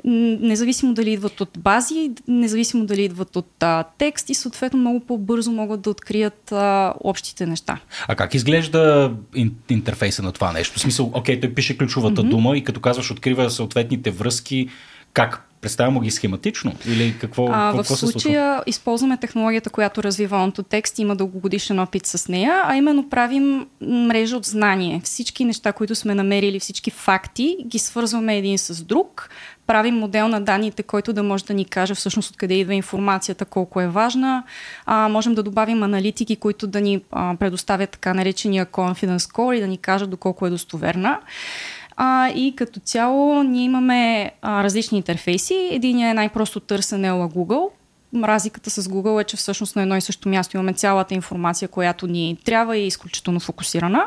Независимо 0.04 0.94
дали 0.94 1.12
идват 1.12 1.40
от 1.40 1.50
бази, 1.58 2.10
независимо 2.28 2.86
дали 2.86 3.04
идват 3.04 3.36
от 3.36 3.62
а, 3.62 3.84
текст 3.98 4.30
и 4.30 4.34
съответно 4.34 4.78
много 4.78 5.00
по-бързо 5.00 5.52
могат 5.52 5.80
да 5.80 5.90
открият 5.90 6.52
а, 6.52 6.94
общите 7.00 7.46
неща. 7.46 7.80
А 8.08 8.14
как 8.14 8.34
изглежда 8.34 9.12
ин, 9.34 9.54
интерфейса 9.68 10.22
на 10.22 10.32
това 10.32 10.52
нещо? 10.52 10.78
В 10.78 10.80
смисъл, 10.80 11.10
окей, 11.14 11.40
той 11.40 11.54
пише 11.54 11.78
ключовата 11.78 12.22
mm-hmm. 12.22 12.28
дума 12.28 12.56
и 12.56 12.64
като 12.64 12.80
казваш 12.80 13.10
открива 13.10 13.50
съответните 13.50 14.10
връзки, 14.10 14.68
как 15.18 15.48
Представяме 15.60 16.00
ги 16.00 16.10
схематично 16.10 16.72
или 16.86 17.18
какво, 17.20 17.48
а, 17.52 17.72
какво 17.76 17.94
в 17.94 17.98
случая 17.98 18.56
се 18.56 18.70
използваме 18.70 19.16
технологията, 19.16 19.70
която 19.70 20.02
развива 20.02 20.36
OnToText, 20.36 21.00
има 21.00 21.16
дългогодишен 21.16 21.78
опит 21.78 22.06
с 22.06 22.28
нея, 22.28 22.62
а 22.64 22.76
именно 22.76 23.08
правим 23.08 23.66
мрежа 23.80 24.36
от 24.36 24.44
знание. 24.44 25.00
Всички 25.04 25.44
неща, 25.44 25.72
които 25.72 25.94
сме 25.94 26.14
намерили, 26.14 26.60
всички 26.60 26.90
факти, 26.90 27.56
ги 27.66 27.78
свързваме 27.78 28.38
един 28.38 28.58
с 28.58 28.82
друг, 28.84 29.30
правим 29.66 29.94
модел 29.94 30.28
на 30.28 30.40
данните, 30.40 30.82
който 30.82 31.12
да 31.12 31.22
може 31.22 31.44
да 31.44 31.54
ни 31.54 31.64
каже 31.64 31.94
всъщност 31.94 32.30
откъде 32.30 32.54
идва 32.54 32.74
информацията, 32.74 33.44
колко 33.44 33.80
е 33.80 33.88
важна. 33.88 34.44
А, 34.86 35.08
можем 35.08 35.34
да 35.34 35.42
добавим 35.42 35.82
аналитики, 35.82 36.36
които 36.36 36.66
да 36.66 36.80
ни 36.80 37.02
а, 37.10 37.36
предоставят 37.36 37.90
така 37.90 38.14
наречения 38.14 38.66
confidence 38.66 39.18
score 39.18 39.56
и 39.56 39.60
да 39.60 39.66
ни 39.66 39.78
кажат 39.78 40.10
доколко 40.10 40.46
е 40.46 40.50
достоверна. 40.50 41.18
А, 42.00 42.28
и 42.28 42.56
като 42.56 42.80
цяло 42.80 43.42
ние 43.42 43.64
имаме 43.64 44.32
а, 44.42 44.64
различни 44.64 44.98
интерфейси. 44.98 45.68
Единият 45.72 46.10
е 46.10 46.14
най-просто 46.14 46.60
търсене 46.60 47.10
на 47.10 47.28
Google. 47.28 47.68
Разликата 48.14 48.70
с 48.70 48.82
Google 48.82 49.20
е, 49.20 49.24
че 49.24 49.36
всъщност 49.36 49.76
на 49.76 49.82
едно 49.82 49.96
и 49.96 50.00
също 50.00 50.28
място 50.28 50.56
имаме 50.56 50.72
цялата 50.72 51.14
информация, 51.14 51.68
която 51.68 52.06
ни 52.06 52.38
трябва 52.44 52.76
и 52.76 52.82
е 52.82 52.86
изключително 52.86 53.40
фокусирана. 53.40 54.06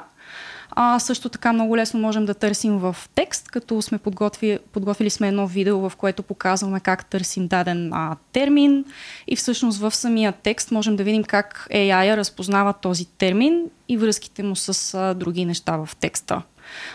А, 0.72 1.00
също 1.00 1.30
така 1.30 1.54
много 1.54 1.78
лесно 1.78 2.00
можем 2.00 2.26
да 2.26 2.34
търсим 2.34 2.78
в 2.78 2.96
текст, 3.16 3.48
като 3.48 3.82
сме 3.82 3.98
подготвили, 3.98 4.60
подготвили 4.72 5.10
сме 5.10 5.28
едно 5.28 5.48
видео, 5.48 5.90
в 5.90 5.96
което 5.96 6.24
показваме 6.24 6.80
как 6.80 7.06
търсим 7.06 7.48
даден 7.48 7.94
а, 7.94 8.16
термин 8.32 8.86
и 9.28 9.36
всъщност 9.36 9.80
в 9.80 9.96
самия 9.96 10.32
текст 10.32 10.72
можем 10.72 10.96
да 10.96 11.04
видим 11.04 11.24
как 11.24 11.68
AI 11.74 12.18
разпознава 12.18 12.74
този 12.74 13.06
термин 13.06 13.64
и 13.90 13.98
връзките 13.98 14.44
му 14.44 14.56
с 14.56 14.94
а, 14.94 15.14
други 15.14 15.46
неща 15.46 15.78
в 15.78 15.90
текста. 16.00 16.42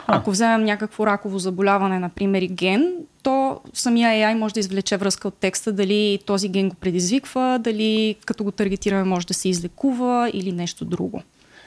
А. 0.07 0.17
Ако 0.17 0.31
вземем 0.31 0.65
някакво 0.65 1.07
раково 1.07 1.39
заболяване, 1.39 1.99
например 1.99 2.43
и 2.43 2.49
ген, 2.49 2.93
то 3.23 3.61
самия 3.73 4.09
AI 4.11 4.35
може 4.35 4.55
да 4.55 4.61
извлече 4.61 4.97
връзка 4.97 5.29
от 5.29 5.35
текста, 5.35 5.73
дали 5.73 6.19
този 6.27 6.49
ген 6.49 6.69
го 6.69 6.75
предизвиква, 6.75 7.59
дали 7.61 8.17
като 8.27 8.45
го 8.45 8.51
таргетираме 8.51 9.05
може 9.05 9.27
да 9.27 9.35
се 9.35 9.49
излекува 9.49 10.31
или 10.33 10.53
нещо 10.53 10.85
друго. 10.85 11.23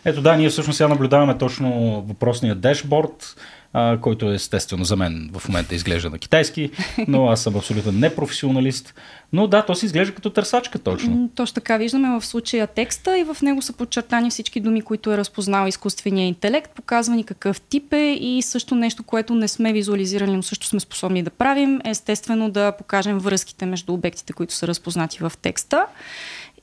Ето 0.06 0.22
да, 0.22 0.36
ние 0.36 0.50
всъщност 0.50 0.78
сега 0.78 0.88
наблюдаваме 0.88 1.38
точно 1.38 2.02
въпросния 2.08 2.56
дешборд 2.56 3.36
който 4.02 4.32
естествено 4.32 4.84
за 4.84 4.96
мен 4.96 5.30
в 5.34 5.48
момента 5.48 5.76
изглежда 5.76 6.10
на 6.10 6.20
китайски, 6.20 6.72
но 7.08 7.28
аз 7.28 7.44
съм 7.44 7.56
абсолютен 7.56 8.00
непрофесионалист. 8.00 8.94
Но 9.34 9.48
да, 9.48 9.66
то 9.66 9.76
си 9.76 9.86
изглежда 9.86 10.16
като 10.16 10.30
търсачка 10.30 10.80
точно. 10.80 11.30
Точно 11.36 11.54
така 11.54 11.78
виждаме 11.78 12.20
в 12.20 12.26
случая 12.26 12.68
текста 12.68 13.20
и 13.20 13.24
в 13.24 13.38
него 13.42 13.62
са 13.62 13.74
подчертани 13.74 14.30
всички 14.30 14.60
думи, 14.60 14.82
които 14.82 15.12
е 15.12 15.18
разпознал 15.18 15.68
изкуствения 15.68 16.28
интелект, 16.28 16.72
показвани 16.72 17.24
какъв 17.24 17.62
тип 17.62 17.94
е 17.94 18.18
и 18.22 18.42
също 18.42 18.76
нещо, 18.76 19.04
което 19.04 19.36
не 19.36 19.48
сме 19.48 19.74
визуализирали, 19.74 20.32
но 20.32 20.44
също 20.44 20.68
сме 20.68 20.80
способни 20.80 21.24
да 21.24 21.30
правим, 21.30 21.82
естествено 21.86 22.52
да 22.52 22.72
покажем 22.72 23.20
връзките 23.20 23.66
между 23.66 23.94
обектите, 23.94 24.34
които 24.34 24.54
са 24.54 24.68
разпознати 24.68 25.20
в 25.22 25.32
текста. 25.42 25.86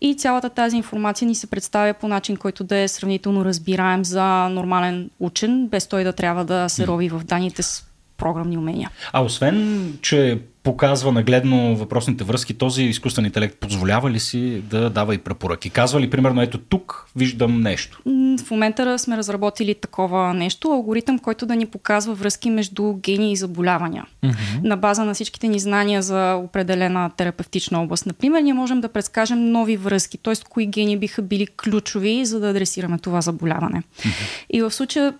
И 0.01 0.17
цялата 0.17 0.51
тази 0.51 0.77
информация 0.77 1.29
ни 1.29 1.35
се 1.35 1.47
представя 1.47 1.95
по 1.95 2.09
начин, 2.09 2.37
който 2.37 2.65
да 2.65 2.77
е 2.77 2.89
сравнително 2.89 3.45
разбираем 3.45 4.05
за 4.05 4.49
нормален 4.49 5.11
учен, 5.21 5.69
без 5.69 5.87
той 5.87 6.05
да 6.05 6.13
трябва 6.13 6.45
да 6.45 6.69
се 6.69 6.87
рови 6.87 7.09
в 7.09 7.25
данните 7.25 7.63
с 7.63 7.87
програмни 8.17 8.59
умения. 8.59 8.91
А 9.13 9.23
освен, 9.23 9.99
че 10.03 10.41
показва 10.67 11.13
нагледно 11.13 11.77
въпросните 11.77 12.25
връзки, 12.25 12.55
този 12.55 12.83
изкуствен 12.83 13.25
интелект 13.25 13.57
позволява 13.61 14.11
ли 14.11 14.21
си 14.21 14.63
да 14.71 14.91
дава 14.91 15.15
и 15.15 15.19
препоръки? 15.19 15.71
Казва 15.71 16.01
ли, 16.01 16.11
примерно, 16.11 16.43
ето 16.43 16.59
тук 16.59 17.09
виждам 17.17 17.61
нещо? 17.61 18.01
В 18.47 18.51
момента 18.51 18.99
сме 18.99 19.17
разработили 19.17 19.75
такова 19.75 20.35
нещо, 20.35 20.73
алгоритъм, 20.73 21.19
който 21.19 21.47
да 21.47 21.57
ни 21.57 21.67
показва 21.67 22.15
връзки 22.15 22.51
между 22.51 22.95
гени 22.95 23.33
и 23.33 23.37
заболявания. 23.37 24.05
Mm-hmm. 24.25 24.63
На 24.63 24.77
база 24.77 25.05
на 25.05 25.15
всичките 25.15 25.49
ни 25.49 25.59
знания 25.59 26.03
за 26.03 26.35
определена 26.35 27.11
терапевтична 27.17 27.83
област, 27.83 28.07
например, 28.07 28.41
ние 28.41 28.55
можем 28.55 28.81
да 28.81 28.89
предскажем 28.89 29.51
нови 29.51 29.77
връзки, 29.77 30.19
т.е. 30.19 30.35
кои 30.51 30.67
гени 30.67 30.99
биха 30.99 31.23
били 31.23 31.47
ключови, 31.47 32.25
за 32.25 32.41
да 32.41 32.49
адресираме 32.49 32.99
това 32.99 33.21
заболяване. 33.21 33.83
Mm-hmm. 33.83 34.47
И 34.51 34.63
в 34.63 34.71
случая 34.71 35.15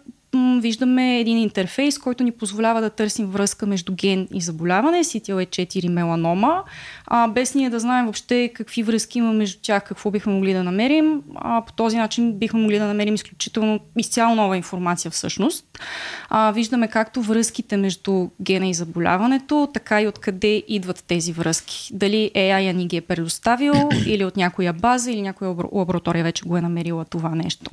виждаме 0.61 1.21
един 1.21 1.39
интерфейс, 1.39 1.99
който 1.99 2.25
ни 2.25 2.33
позволява 2.33 2.81
да 2.81 2.91
търсим 2.91 3.27
връзка 3.27 3.67
между 3.67 3.93
ген 3.95 4.29
и 4.33 4.41
заболяване, 4.41 5.05
CTLA4 5.05 5.89
меланома, 5.89 6.63
а, 7.07 7.29
без 7.29 7.55
ние 7.55 7.71
да 7.71 7.81
знаем 7.81 8.05
въобще 8.05 8.51
какви 8.55 8.83
връзки 8.83 9.19
има 9.19 9.33
между 9.33 9.59
тях, 9.63 9.85
какво 9.85 10.11
бихме 10.11 10.33
могли 10.33 10.53
да 10.53 10.65
намерим. 10.65 11.23
А, 11.35 11.63
по 11.65 11.73
този 11.73 11.97
начин 11.97 12.33
бихме 12.33 12.61
могли 12.61 12.79
да 12.79 12.87
намерим 12.87 13.15
изключително 13.15 13.81
изцяло 13.97 14.35
нова 14.35 14.57
информация 14.57 15.11
всъщност. 15.11 15.79
А, 16.29 16.53
виждаме 16.53 16.89
както 16.89 17.23
връзките 17.23 17.77
между 17.77 18.29
гена 18.43 18.69
и 18.69 18.75
заболяването, 18.75 19.69
така 19.75 20.03
и 20.03 20.07
откъде 20.07 20.63
идват 20.69 21.05
тези 21.07 21.33
връзки. 21.33 21.91
Дали 21.93 22.31
AI 22.35 22.73
ни 22.73 22.87
ги 22.87 22.97
е 22.97 23.01
предоставил 23.01 23.75
или 24.07 24.25
от 24.25 24.37
някоя 24.37 24.73
база 24.73 25.11
или 25.11 25.23
някоя 25.23 25.55
лаборатория 25.73 26.25
вече 26.25 26.45
го 26.45 26.57
е 26.57 26.61
намерила 26.61 27.05
това 27.05 27.35
нещо. 27.35 27.71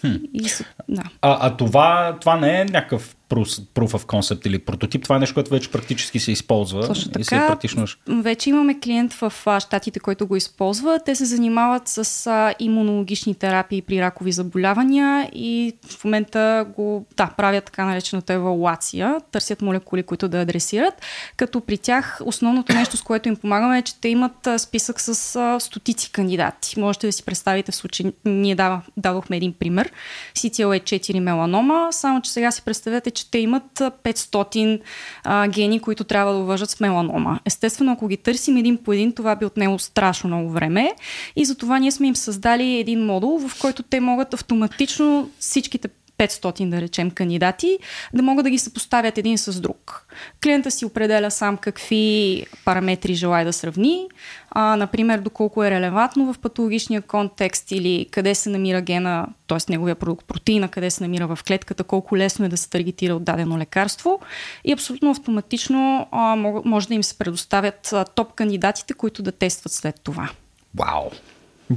Хм. 0.00 0.14
И, 0.34 0.42
да. 0.88 1.02
а, 1.22 1.38
а 1.40 1.56
това, 1.56 2.16
това 2.20 2.36
не 2.36 2.60
е 2.60 2.64
някакъв 2.64 3.16
proof 3.30 3.96
of 3.96 4.04
concept 4.04 4.46
или 4.46 4.58
прототип, 4.58 5.02
това 5.02 5.16
е 5.16 5.18
нещо, 5.18 5.34
което 5.34 5.50
вече 5.50 5.70
практически 5.70 6.20
се 6.20 6.32
използва. 6.32 6.86
Точно 6.86 7.12
така, 7.12 7.20
и 7.20 7.24
се 7.24 7.36
е 7.36 7.46
практично... 7.46 7.84
вече 8.08 8.50
имаме 8.50 8.80
клиент 8.80 9.12
в 9.12 9.32
а, 9.46 9.60
щатите, 9.60 10.00
който 10.00 10.26
го 10.26 10.36
използва. 10.36 11.00
Те 11.04 11.14
се 11.14 11.24
занимават 11.24 11.88
с 11.88 12.26
а, 12.26 12.54
имунологични 12.58 13.34
терапии 13.34 13.82
при 13.82 14.00
ракови 14.00 14.32
заболявания 14.32 15.30
и 15.34 15.76
в 15.90 16.04
момента 16.04 16.66
го 16.76 17.06
да, 17.16 17.26
правят 17.36 17.64
така 17.64 17.84
наречената 17.84 18.32
евалуация, 18.32 19.16
търсят 19.32 19.62
молекули, 19.62 20.02
които 20.02 20.28
да 20.28 20.40
адресират, 20.40 20.94
като 21.36 21.60
при 21.60 21.78
тях 21.78 22.20
основното 22.24 22.72
нещо, 22.72 22.96
с 22.96 23.02
което 23.02 23.28
им 23.28 23.36
помагаме 23.36 23.78
е, 23.78 23.82
че 23.82 24.00
те 24.00 24.08
имат 24.08 24.48
списък 24.58 25.00
с 25.00 25.36
а, 25.36 25.60
стотици 25.60 26.12
кандидати. 26.12 26.80
Можете 26.80 27.06
да 27.06 27.12
си 27.12 27.24
представите 27.24 27.72
в 27.72 27.76
случай, 27.76 28.12
ние 28.24 28.56
дадохме 28.96 29.36
един 29.36 29.52
пример, 29.52 29.89
CTLA4 30.34 31.20
меланома, 31.20 31.88
само 31.90 32.22
че 32.22 32.30
сега 32.30 32.50
си 32.50 32.62
представете, 32.62 33.10
че 33.10 33.30
те 33.30 33.38
имат 33.38 33.78
500 33.78 34.80
а, 35.24 35.48
гени, 35.48 35.80
които 35.80 36.04
трябва 36.04 36.32
да 36.32 36.38
уважат 36.38 36.70
с 36.70 36.80
меланома. 36.80 37.40
Естествено, 37.44 37.92
ако 37.92 38.08
ги 38.08 38.16
търсим 38.16 38.56
един 38.56 38.78
по 38.84 38.92
един, 38.92 39.12
това 39.12 39.36
би 39.36 39.44
отнело 39.44 39.78
страшно 39.78 40.28
много 40.28 40.50
време 40.50 40.92
и 41.36 41.44
затова 41.44 41.78
ние 41.78 41.92
сме 41.92 42.06
им 42.06 42.16
създали 42.16 42.76
един 42.76 43.04
модул, 43.04 43.48
в 43.48 43.60
който 43.60 43.82
те 43.82 44.00
могат 44.00 44.34
автоматично 44.34 45.30
всичките 45.38 45.88
500, 46.20 46.68
да 46.68 46.80
речем, 46.80 47.10
кандидати, 47.10 47.78
да 48.14 48.22
могат 48.22 48.44
да 48.44 48.50
ги 48.50 48.58
съпоставят 48.58 49.18
един 49.18 49.38
с 49.38 49.60
друг. 49.60 50.06
Клиента 50.42 50.70
си 50.70 50.84
определя 50.84 51.30
сам 51.30 51.56
какви 51.56 52.46
параметри 52.64 53.14
желая 53.14 53.44
да 53.44 53.52
сравни, 53.52 54.06
а, 54.50 54.76
например, 54.76 55.18
доколко 55.18 55.64
е 55.64 55.70
релевантно 55.70 56.32
в 56.32 56.38
патологичния 56.38 57.02
контекст 57.02 57.70
или 57.70 58.06
къде 58.10 58.34
се 58.34 58.50
намира 58.50 58.80
гена, 58.80 59.26
т.е. 59.46 59.58
неговия 59.68 59.94
продукт 59.94 60.26
протеина, 60.26 60.68
къде 60.68 60.90
се 60.90 61.02
намира 61.02 61.36
в 61.36 61.44
клетката, 61.44 61.84
колко 61.84 62.16
лесно 62.16 62.44
е 62.44 62.48
да 62.48 62.56
се 62.56 62.70
таргетира 62.70 63.14
от 63.14 63.24
дадено 63.24 63.58
лекарство 63.58 64.20
и 64.64 64.72
абсолютно 64.72 65.10
автоматично 65.10 66.08
а, 66.10 66.36
може 66.64 66.88
да 66.88 66.94
им 66.94 67.02
се 67.02 67.18
предоставят 67.18 67.92
а, 67.92 68.04
топ 68.04 68.32
кандидатите, 68.34 68.94
които 68.94 69.22
да 69.22 69.32
тестват 69.32 69.72
след 69.72 70.00
това. 70.02 70.30
Вау! 70.74 71.10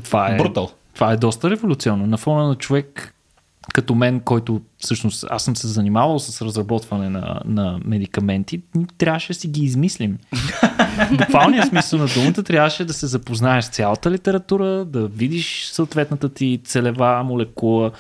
Това 0.04 0.34
е, 0.34 0.38
Брутал. 0.38 0.72
Това 0.94 1.12
е 1.12 1.18
доста 1.18 1.50
революционно. 1.50 2.08
На 2.08 2.18
фона 2.18 2.48
на 2.48 2.56
човек, 2.56 3.13
като 3.74 3.96
мен, 3.96 4.20
който 4.20 4.62
всъщност 4.78 5.26
аз 5.30 5.44
съм 5.44 5.56
се 5.56 5.68
занимавал 5.68 6.20
с 6.20 6.42
разработване 6.42 7.10
на, 7.10 7.42
на 7.46 7.80
медикаменти, 7.86 8.62
трябваше 8.98 9.28
да 9.28 9.34
си 9.34 9.48
ги 9.48 9.64
измислим. 9.64 10.18
Буквалният 11.18 11.70
смисъл 11.70 12.00
на 12.00 12.08
думата 12.16 12.44
трябваше 12.44 12.86
да 12.86 12.94
се 12.94 13.08
запознаеш 13.08 13.66
с 13.66 13.70
цялата 13.70 14.12
литература, 14.12 14.86
да 14.86 15.08
видиш 15.08 15.66
съответната 15.66 16.30
ти 16.30 16.62
целева 16.64 17.24
молекула, 17.24 17.92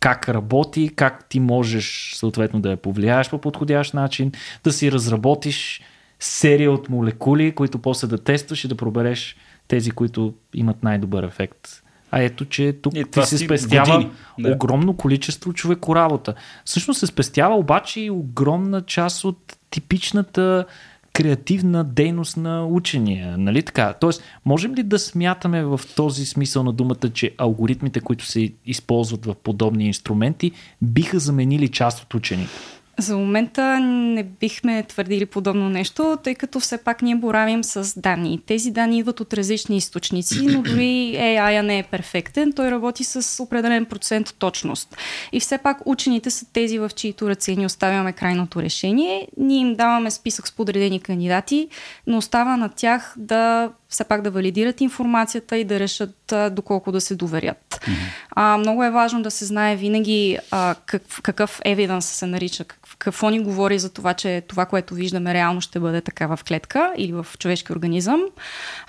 как 0.00 0.28
работи, 0.28 0.90
как 0.96 1.28
ти 1.28 1.40
можеш 1.40 2.12
съответно 2.16 2.60
да 2.60 2.70
я 2.70 2.76
повлияеш 2.76 3.30
по 3.30 3.38
подходящ 3.38 3.94
начин, 3.94 4.32
да 4.64 4.72
си 4.72 4.92
разработиш 4.92 5.82
серия 6.20 6.72
от 6.72 6.88
молекули, 6.88 7.54
които 7.54 7.78
после 7.78 8.08
да 8.08 8.18
тестваш 8.18 8.64
и 8.64 8.68
да 8.68 8.76
пробереш 8.76 9.36
тези, 9.68 9.90
които 9.90 10.34
имат 10.54 10.82
най-добър 10.82 11.22
ефект 11.22 11.82
а 12.12 12.22
ето, 12.22 12.44
че 12.44 12.72
тук 12.82 12.94
и 12.94 13.04
ти 13.04 13.22
се 13.22 13.38
спестява 13.38 13.96
години. 13.96 14.54
огромно 14.54 14.96
количество 14.96 15.52
човеко 15.52 15.96
работа. 15.96 16.34
Всъщност 16.64 17.00
се 17.00 17.06
спестява 17.06 17.56
обаче 17.56 18.00
и 18.00 18.10
огромна 18.10 18.82
част 18.82 19.24
от 19.24 19.56
типичната 19.70 20.64
креативна 21.12 21.84
дейност 21.84 22.36
на 22.36 22.66
учения, 22.66 23.38
нали 23.38 23.62
така? 23.62 23.94
Тоест, 24.00 24.22
можем 24.44 24.74
ли 24.74 24.82
да 24.82 24.98
смятаме 24.98 25.64
в 25.64 25.80
този 25.96 26.26
смисъл 26.26 26.62
на 26.62 26.72
думата, 26.72 27.10
че 27.14 27.34
алгоритмите, 27.38 28.00
които 28.00 28.26
се 28.26 28.52
използват 28.66 29.26
в 29.26 29.34
подобни 29.34 29.86
инструменти, 29.86 30.52
биха 30.82 31.18
заменили 31.18 31.68
част 31.68 32.02
от 32.02 32.14
учените? 32.14 32.52
За 32.98 33.16
момента 33.16 33.80
не 33.80 34.22
бихме 34.22 34.82
твърдили 34.82 35.26
подобно 35.26 35.68
нещо, 35.68 36.18
тъй 36.24 36.34
като 36.34 36.60
все 36.60 36.78
пак 36.78 37.02
ние 37.02 37.16
боравим 37.16 37.64
с 37.64 38.00
данни. 38.00 38.40
Тези 38.46 38.70
данни 38.70 38.98
идват 38.98 39.20
от 39.20 39.34
различни 39.34 39.76
източници, 39.76 40.46
но 40.46 40.62
дори 40.62 41.14
AI 41.18 41.60
не 41.60 41.78
е 41.78 41.82
перфектен. 41.82 42.52
Той 42.52 42.70
работи 42.70 43.04
с 43.04 43.42
определен 43.42 43.84
процент 43.84 44.34
точност. 44.38 44.96
И 45.32 45.40
все 45.40 45.58
пак 45.58 45.78
учените 45.84 46.30
са 46.30 46.46
тези, 46.52 46.78
в 46.78 46.90
чието 46.96 47.28
ръце 47.28 47.56
ни 47.56 47.66
оставяме 47.66 48.12
крайното 48.12 48.62
решение. 48.62 49.28
Ние 49.36 49.60
им 49.60 49.74
даваме 49.74 50.10
списък 50.10 50.48
с 50.48 50.52
подредени 50.52 51.00
кандидати, 51.00 51.68
но 52.06 52.18
остава 52.18 52.56
на 52.56 52.68
тях 52.68 53.14
да 53.16 53.70
все 53.88 54.04
пак 54.04 54.22
да 54.22 54.30
валидират 54.30 54.80
информацията 54.80 55.56
и 55.56 55.64
да 55.64 55.80
решат 55.80 56.32
а, 56.32 56.50
доколко 56.50 56.92
да 56.92 57.00
се 57.00 57.14
доверят. 57.14 57.58
Mm-hmm. 57.70 57.94
А, 58.30 58.58
много 58.58 58.84
е 58.84 58.90
важно 58.90 59.22
да 59.22 59.30
се 59.30 59.44
знае 59.44 59.76
винаги 59.76 60.38
а, 60.50 60.74
как, 60.86 61.02
какъв 61.22 61.60
евиданс 61.64 62.06
се 62.06 62.26
нарича, 62.26 62.64
как, 62.64 62.78
какво 62.82 62.91
ни 63.30 63.40
говори 63.40 63.78
за 63.78 63.92
това, 63.92 64.14
че 64.14 64.42
това, 64.48 64.66
което 64.66 64.94
виждаме 64.94 65.34
реално 65.34 65.60
ще 65.60 65.80
бъде 65.80 66.00
така 66.00 66.26
в 66.26 66.44
клетка 66.48 66.92
или 66.96 67.12
в 67.12 67.26
човешки 67.38 67.72
организъм, 67.72 68.20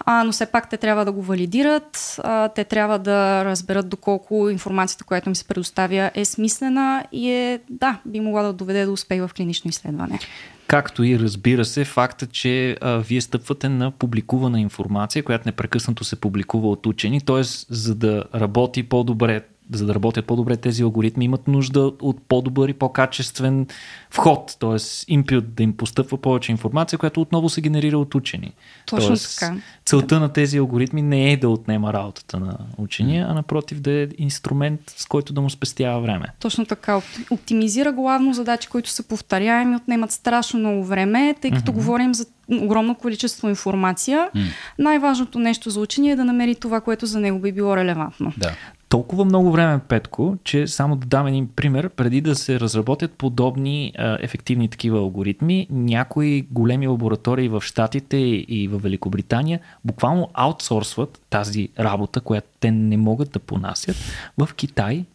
а, 0.06 0.24
но 0.24 0.32
все 0.32 0.46
пак 0.46 0.70
те 0.70 0.78
трябва 0.78 1.06
да 1.06 1.12
го 1.12 1.22
валидират, 1.22 2.20
а, 2.24 2.50
те 2.50 2.64
трябва 2.64 3.00
да 3.00 3.46
разберат 3.46 3.90
доколко 3.90 4.50
информацията, 4.50 5.04
която 5.04 5.30
им 5.30 5.36
се 5.36 5.48
предоставя 5.48 6.12
е 6.16 6.26
смислена 6.26 7.04
и 7.12 7.30
е, 7.30 7.60
да, 7.70 8.00
би 8.06 8.20
могла 8.20 8.44
да 8.44 8.54
доведе 8.54 8.86
до 8.86 8.94
успех 8.94 9.28
в 9.28 9.34
клинично 9.34 9.70
изследване. 9.70 10.20
Както 10.68 11.04
и 11.04 11.20
разбира 11.20 11.66
се, 11.66 11.86
факта, 11.86 12.28
че 12.28 12.78
а, 12.82 12.98
вие 12.98 13.22
стъпвате 13.22 13.70
на 13.70 13.92
публикувана 13.92 14.60
информация, 14.60 15.24
която 15.24 15.48
непрекъснато 15.48 16.04
се 16.04 16.16
публикува 16.16 16.70
от 16.70 16.86
учени, 16.86 17.22
т.е. 17.22 17.42
за 17.70 17.96
да 17.96 18.24
работи 18.36 18.84
по-добре 18.84 19.42
за 19.78 19.86
да 19.86 19.96
работят 19.96 20.26
по-добре 20.26 20.58
тези 20.58 20.84
алгоритми, 20.84 21.26
имат 21.26 21.48
нужда 21.48 21.92
от 22.02 22.18
по-добър 22.28 22.70
и 22.70 22.74
по-качествен 22.74 23.68
вход, 24.10 24.58
т.е. 24.60 24.70
input 24.70 25.42
да 25.42 25.64
им 25.64 25.78
постъпва 25.78 26.18
повече 26.18 26.52
информация, 26.52 27.00
която 27.00 27.22
отново 27.22 27.50
се 27.50 27.62
генерира 27.62 27.98
от 27.98 28.16
учени. 28.16 28.54
Точно 28.86 29.08
Тоест, 29.08 29.40
така. 29.40 29.56
Целта 29.86 30.20
на 30.20 30.30
тези 30.30 30.58
алгоритми 30.58 31.02
не 31.02 31.32
е 31.32 31.38
да 31.38 31.50
отнема 31.50 31.94
работата 31.94 32.40
на 32.40 32.58
учения, 32.78 33.28
а 33.30 33.34
напротив 33.34 33.80
да 33.80 33.92
е 33.92 34.08
инструмент, 34.18 34.82
с 34.98 35.06
който 35.06 35.34
да 35.34 35.42
му 35.42 35.50
спестява 35.50 36.02
време. 36.02 36.26
Точно 36.40 36.66
така. 36.66 37.02
Оптимизира 37.30 37.92
главно 37.92 38.34
задачи, 38.34 38.70
които 38.70 38.90
са 38.90 39.04
повторяеми, 39.04 39.76
отнемат 39.76 40.12
страшно 40.12 40.60
много 40.60 40.84
време, 40.84 41.36
тъй 41.42 41.52
като 41.52 41.72
mm-hmm. 41.72 41.76
говорим 41.76 42.14
за 42.14 42.26
огромно 42.52 42.96
количество 42.96 43.50
информация. 43.50 44.30
Mm. 44.36 44.48
Най-важното 44.80 45.40
нещо 45.40 45.70
за 45.70 45.80
учения 45.80 46.14
е 46.14 46.16
да 46.16 46.26
намери 46.26 46.56
това, 46.56 46.82
което 46.82 47.06
за 47.06 47.20
него 47.20 47.40
би 47.40 47.52
било 47.52 47.78
релевантно. 47.78 48.34
Да 48.38 48.56
толкова 48.94 49.26
много 49.26 49.52
време, 49.52 49.80
Петко, 49.80 50.38
че 50.44 50.68
само 50.68 50.96
да 50.96 51.08
дам 51.08 51.28
един 51.28 51.48
пример, 51.48 51.90
преди 51.90 52.22
да 52.22 52.36
се 52.36 52.60
разработят 52.60 53.12
подобни 53.12 53.94
а, 53.98 54.18
ефективни 54.22 54.70
такива 54.70 54.98
алгоритми, 54.98 55.68
някои 55.70 56.42
големи 56.52 56.88
лаборатории 56.88 57.50
в 57.50 57.62
Штатите 57.62 58.18
и 58.18 58.70
в 58.72 58.78
Великобритания 58.78 59.60
буквално 59.86 60.30
аутсорсват 60.34 61.22
тази 61.30 61.70
работа, 61.80 62.22
която 62.22 62.48
те 62.60 62.72
не 62.72 62.98
могат 62.98 63.32
да 63.32 63.40
понасят 63.40 63.96
в 64.38 64.50
Китай 64.56 65.06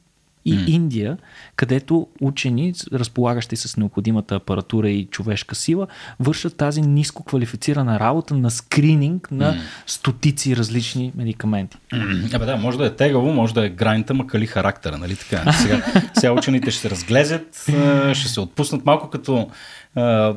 и 0.45 0.55
mm. 0.55 0.69
Индия, 0.69 1.17
където 1.57 2.07
учени, 2.21 2.75
разполагащи 2.93 3.57
с 3.57 3.77
необходимата 3.77 4.35
апаратура 4.35 4.91
и 4.91 5.05
човешка 5.05 5.55
сила, 5.55 5.87
вършат 6.21 6.57
тази 6.57 6.83
ниско 6.83 7.25
квалифицирана 7.25 8.01
работа 8.01 8.35
на 8.35 8.51
скрининг 8.51 9.31
на 9.31 9.55
mm. 9.55 9.59
стотици 9.87 10.57
различни 10.57 11.13
медикаменти. 11.17 11.77
Mm. 11.93 12.35
Абе 12.35 12.45
да, 12.45 12.57
може 12.57 12.79
да 12.79 12.87
е 12.87 12.97
тегаво, 12.97 13.33
може 13.33 13.55
да 13.55 13.67
е 13.67 13.69
гранита, 13.69 14.15
ма 14.15 14.27
кали 14.27 14.47
характера, 14.47 14.99
нали 14.99 15.17
така? 15.17 15.53
Сега, 15.53 15.83
сега 16.19 16.33
учените 16.33 16.71
ще 16.71 16.81
се 16.81 16.91
разглезят, 16.91 17.71
ще 18.13 18.29
се 18.29 18.41
отпуснат 18.41 18.87
малко 18.87 19.11
като 19.11 19.51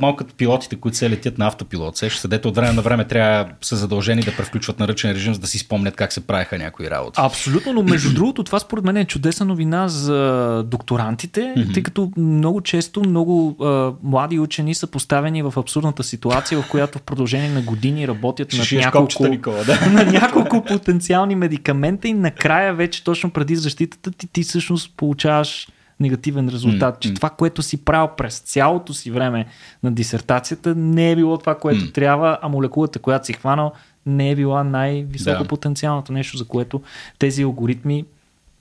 малко 0.01 0.17
като 0.17 0.35
пилотите, 0.35 0.75
които 0.75 0.97
се 0.97 1.09
летят 1.09 1.37
на 1.37 1.47
автопилот. 1.47 1.97
Се, 1.97 2.09
ще 2.09 2.21
седете 2.21 2.47
от 2.47 2.55
време 2.55 2.73
на 2.73 2.81
време 2.81 3.07
трябва 3.07 3.51
са 3.61 3.75
задължени 3.75 4.21
да 4.21 4.35
превключват 4.35 4.79
на 4.79 4.87
ръчен 4.87 5.11
режим, 5.11 5.33
за 5.33 5.39
да 5.39 5.47
си 5.47 5.57
спомнят 5.57 5.95
как 5.95 6.13
се 6.13 6.27
правиха 6.27 6.57
някои 6.57 6.89
работи. 6.89 7.19
Абсолютно, 7.23 7.73
но 7.73 7.83
между 7.83 8.13
другото 8.15 8.43
това 8.43 8.59
според 8.59 8.85
мен 8.85 8.97
е 8.97 9.05
чудесна 9.05 9.45
новина 9.45 9.87
за 9.87 10.63
докторантите, 10.67 11.53
тъй 11.73 11.83
като 11.83 12.11
много 12.17 12.61
често 12.61 13.01
много 13.01 13.63
а, 13.63 13.93
млади 14.03 14.39
учени 14.39 14.75
са 14.75 14.87
поставени 14.87 15.43
в 15.43 15.53
абсурдната 15.57 16.03
ситуация, 16.03 16.61
в 16.61 16.69
която 16.69 16.99
в 16.99 17.01
продължение 17.01 17.49
на 17.49 17.61
години 17.61 18.07
работят 18.07 18.53
над 18.53 18.71
няколко, 18.71 19.27
Никола, 19.27 19.63
да. 19.63 19.89
на 19.89 20.11
няколко 20.11 20.63
потенциални 20.63 21.35
медикамента 21.35 22.07
и 22.07 22.13
накрая 22.13 22.73
вече 22.73 23.03
точно 23.03 23.29
преди 23.29 23.55
защитата 23.55 24.11
ти, 24.11 24.27
ти 24.27 24.43
всъщност 24.43 24.93
получаваш 24.97 25.67
негативен 26.01 26.49
резултат, 26.49 26.95
mm, 26.95 26.99
че 26.99 27.13
това, 27.13 27.29
което 27.29 27.61
си 27.61 27.85
правил 27.85 28.09
през 28.17 28.39
цялото 28.39 28.93
си 28.93 29.11
време 29.11 29.45
на 29.83 29.91
дисертацията, 29.91 30.75
не 30.75 31.11
е 31.11 31.15
било 31.15 31.37
това, 31.37 31.55
което 31.55 31.85
mm. 31.85 31.93
трябва, 31.93 32.37
а 32.41 32.49
молекулата, 32.49 32.99
която 32.99 33.25
си 33.25 33.33
хванал, 33.33 33.71
не 34.05 34.31
е 34.31 34.35
била 34.35 34.63
най-високо 34.63 35.43
да. 35.43 35.47
потенциалното 35.47 36.13
нещо, 36.13 36.37
за 36.37 36.45
което 36.45 36.81
тези 37.19 37.43
алгоритми 37.43 38.05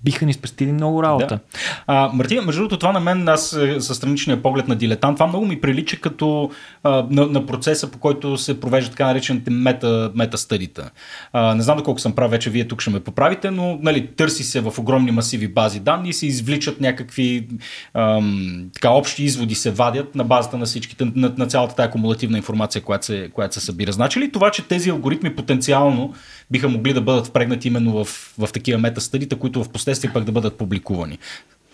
биха 0.04 0.26
ни 0.26 0.32
спестили 0.32 0.72
много 0.72 1.02
работа. 1.02 1.34
Да. 1.36 1.62
А, 1.86 2.10
Мартина, 2.12 2.42
между 2.42 2.60
другото, 2.60 2.78
това 2.78 2.92
на 2.92 3.00
мен, 3.00 3.28
аз 3.28 3.52
е, 3.52 3.80
със 3.80 3.96
страничния 3.96 4.42
поглед 4.42 4.68
на 4.68 4.76
дилетант, 4.76 5.16
това 5.16 5.26
много 5.26 5.46
ми 5.46 5.60
прилича 5.60 5.96
като 5.96 6.50
а, 6.82 7.06
на, 7.10 7.26
на 7.26 7.46
процеса, 7.46 7.90
по 7.90 7.98
който 7.98 8.36
се 8.36 8.60
провежда 8.60 8.90
така 8.90 9.06
наречените 9.06 9.50
мета, 9.50 10.12
мета 10.14 10.38
стъдита. 10.38 10.90
А, 11.32 11.54
не 11.54 11.62
знам 11.62 11.76
доколко 11.76 12.00
съм 12.00 12.12
прав, 12.12 12.30
вече 12.30 12.50
вие 12.50 12.68
тук 12.68 12.80
ще 12.80 12.90
ме 12.90 13.00
поправите, 13.00 13.50
но 13.50 13.78
нали, 13.82 14.06
търси 14.06 14.44
се 14.44 14.60
в 14.60 14.78
огромни 14.78 15.10
масиви 15.10 15.48
бази 15.48 15.80
данни 15.80 16.08
и 16.08 16.12
се 16.12 16.26
извличат 16.26 16.80
някакви 16.80 17.48
ам, 17.94 18.70
така, 18.74 18.90
общи 18.90 19.24
изводи 19.24 19.54
се 19.54 19.70
вадят 19.70 20.14
на 20.14 20.24
базата 20.24 20.58
на 20.58 20.66
всичките, 20.66 21.04
на, 21.14 21.34
на 21.38 21.46
цялата 21.46 21.74
тази 21.74 21.88
акумулативна 21.88 22.36
информация, 22.36 22.82
която 22.82 23.06
се, 23.06 23.30
която 23.34 23.54
се 23.54 23.60
събира. 23.60 23.92
Значи 23.92 24.20
ли 24.20 24.32
това, 24.32 24.50
че 24.50 24.68
тези 24.68 24.90
алгоритми 24.90 25.36
потенциално 25.36 26.14
биха 26.50 26.68
могли 26.68 26.92
да 26.92 27.00
бъдат 27.00 27.26
впрегнати 27.26 27.68
именно 27.68 28.04
в, 28.04 28.34
в 28.38 28.48
такива 28.52 28.78
метастъдите, 28.78 29.36
които 29.36 29.64
в 29.64 29.68
последствие 29.90 30.12
пък 30.12 30.24
да 30.24 30.32
бъдат 30.32 30.58
публикувани 30.58 31.18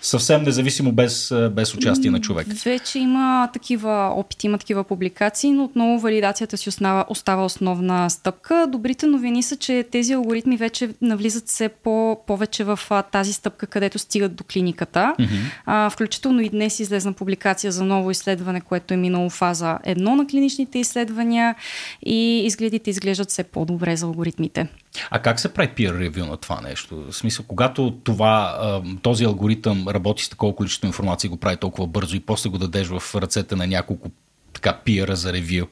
съвсем 0.00 0.42
независимо 0.42 0.92
без, 0.92 1.34
без 1.50 1.74
участие 1.74 2.10
на 2.10 2.20
човек. 2.20 2.46
Вече 2.64 2.98
има 2.98 3.48
такива 3.52 4.12
опити, 4.16 4.46
има 4.46 4.58
такива 4.58 4.84
публикации, 4.84 5.52
но 5.52 5.64
отново 5.64 5.98
валидацията 5.98 6.56
си 6.56 6.68
остава, 6.68 7.04
остава 7.08 7.44
основна 7.44 8.10
стъпка. 8.10 8.66
Добрите 8.72 9.06
новини 9.06 9.42
са, 9.42 9.56
че 9.56 9.84
тези 9.90 10.12
алгоритми 10.12 10.56
вече 10.56 10.90
навлизат 11.02 11.48
се 11.48 11.68
по, 11.68 12.20
повече 12.26 12.64
в 12.64 12.80
а, 12.90 13.02
тази 13.02 13.32
стъпка, 13.32 13.66
където 13.66 13.98
стигат 13.98 14.34
до 14.34 14.44
клиниката. 14.52 15.14
Mm-hmm. 15.18 15.40
А, 15.66 15.90
включително 15.90 16.40
и 16.40 16.48
днес 16.48 16.80
излезна 16.80 17.12
публикация 17.12 17.72
за 17.72 17.84
ново 17.84 18.10
изследване, 18.10 18.60
което 18.60 18.94
е 18.94 18.96
минало 18.96 19.30
фаза 19.30 19.78
едно 19.84 20.16
на 20.16 20.26
клиничните 20.26 20.78
изследвания 20.78 21.54
и 22.06 22.46
изгледите 22.46 22.90
изглеждат 22.90 23.30
все 23.30 23.44
по-добре 23.44 23.96
за 23.96 24.06
алгоритмите. 24.06 24.68
А 25.10 25.18
как 25.18 25.40
се 25.40 25.54
прави 25.54 25.68
peer 25.68 26.10
review 26.10 26.28
на 26.28 26.36
това 26.36 26.60
нещо? 26.60 27.04
В 27.10 27.16
смисъл, 27.16 27.44
когато 27.48 27.90
това, 27.90 28.56
този 29.02 29.24
алгоритъм 29.24 29.88
работи 29.96 30.24
с 30.24 30.28
такова 30.28 30.56
количество 30.56 30.86
информация 30.86 31.28
и 31.28 31.30
го 31.30 31.36
прави 31.36 31.56
толкова 31.56 31.86
бързо 31.86 32.16
и 32.16 32.20
после 32.20 32.50
го 32.50 32.58
дадеш 32.58 32.88
в 32.88 33.14
ръцете 33.14 33.56
на 33.56 33.66
няколко 33.66 34.10
така 34.52 34.78
пиера 34.84 35.16
за 35.16 35.32
ревю, 35.32 35.66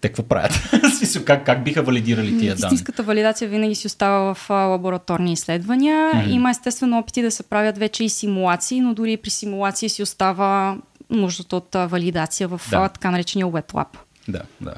те 0.00 0.08
какво 0.08 0.22
правят? 0.22 0.52
как, 1.24 1.46
как 1.46 1.64
биха 1.64 1.82
валидирали 1.82 2.38
тия 2.38 2.54
данни? 2.54 2.66
Истинската 2.66 3.02
валидация 3.02 3.48
винаги 3.48 3.74
си 3.74 3.86
остава 3.86 4.34
в 4.34 4.50
лабораторни 4.50 5.32
изследвания. 5.32 6.12
Mm-hmm. 6.12 6.30
Има 6.30 6.50
естествено 6.50 6.98
опити 6.98 7.22
да 7.22 7.30
се 7.30 7.42
правят 7.42 7.78
вече 7.78 8.04
и 8.04 8.08
симулации, 8.08 8.80
но 8.80 8.94
дори 8.94 9.16
при 9.16 9.30
симулации 9.30 9.88
си 9.88 10.02
остава 10.02 10.76
нуждата 11.10 11.56
от 11.56 11.68
валидация 11.74 12.48
в 12.48 12.60
да. 12.70 12.88
така 12.88 13.10
наречения 13.10 13.46
Wet 13.46 13.72
Lab. 13.72 13.86
Да, 14.28 14.42
да. 14.60 14.74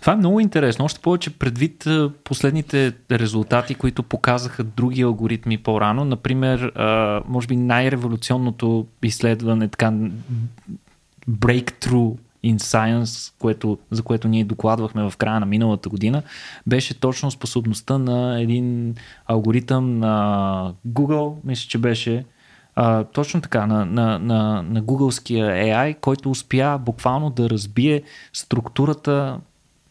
Това 0.00 0.12
е 0.12 0.16
много 0.16 0.40
интересно. 0.40 0.84
Още 0.84 1.00
повече 1.00 1.38
предвид 1.38 1.86
последните 2.24 2.92
резултати, 3.10 3.74
които 3.74 4.02
показаха 4.02 4.64
други 4.64 5.02
алгоритми 5.02 5.58
по-рано. 5.58 6.04
Например, 6.04 6.72
може 7.28 7.46
би 7.46 7.56
най-революционното 7.56 8.86
изследване, 9.02 9.68
така 9.68 9.92
breakthrough 11.30 12.16
in 12.44 12.56
Science, 12.56 13.32
което, 13.38 13.78
за 13.90 14.02
което 14.02 14.28
ние 14.28 14.44
докладвахме 14.44 15.10
в 15.10 15.16
края 15.16 15.40
на 15.40 15.46
миналата 15.46 15.88
година, 15.88 16.22
беше 16.66 17.00
точно 17.00 17.30
способността 17.30 17.98
на 17.98 18.40
един 18.40 18.94
алгоритъм 19.26 19.98
на 19.98 20.74
Google, 20.88 21.34
мисля, 21.44 21.68
че 21.68 21.78
беше 21.78 22.24
а, 22.76 23.04
точно 23.04 23.40
така, 23.40 23.66
на, 23.66 23.84
на, 23.84 24.18
на, 24.18 24.62
на 24.62 24.82
Googleския 24.82 25.46
AI, 25.46 26.00
който 26.00 26.30
успя 26.30 26.78
буквално 26.78 27.30
да 27.30 27.50
разбие 27.50 28.02
структурата 28.32 29.38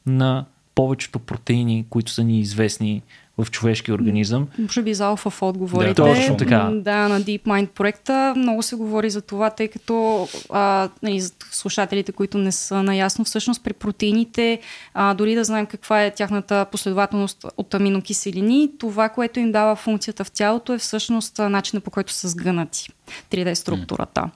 на 0.05 0.45
повечето 0.75 1.19
протеини, 1.19 1.85
които 1.89 2.11
са 2.11 2.23
ни 2.23 2.39
известни 2.39 3.01
в 3.37 3.51
човешкия 3.51 3.95
организъм. 3.95 4.47
Може 4.59 4.81
би 4.81 4.93
за 4.93 5.03
Alpha 5.03 5.39
Fold 5.39 5.57
говорите. 5.57 5.93
Да, 5.93 6.13
точно 6.15 6.37
така. 6.37 6.69
Да, 6.73 7.07
на 7.07 7.21
DeepMind 7.21 7.67
проекта 7.67 8.33
много 8.37 8.61
се 8.61 8.75
говори 8.75 9.09
за 9.09 9.21
това, 9.21 9.49
тъй 9.49 9.67
като 9.67 10.27
а, 10.49 10.89
нали, 11.03 11.21
слушателите, 11.51 12.11
които 12.11 12.37
не 12.37 12.51
са 12.51 12.83
наясно, 12.83 13.25
всъщност 13.25 13.63
при 13.63 13.73
протеините, 13.73 14.59
а, 14.93 15.13
дори 15.13 15.35
да 15.35 15.43
знаем 15.43 15.65
каква 15.65 16.03
е 16.03 16.13
тяхната 16.13 16.65
последователност 16.71 17.45
от 17.57 17.73
аминокиселини, 17.73 18.69
това, 18.79 19.09
което 19.09 19.39
им 19.39 19.51
дава 19.51 19.75
функцията 19.75 20.23
в 20.23 20.31
тялото 20.31 20.73
е 20.73 20.77
всъщност 20.77 21.39
начина 21.39 21.81
по 21.81 21.91
който 21.91 22.13
са 22.13 22.27
сгънати. 22.27 22.89
3D 23.31 23.53
структурата. 23.53 24.21
Mm. 24.21 24.29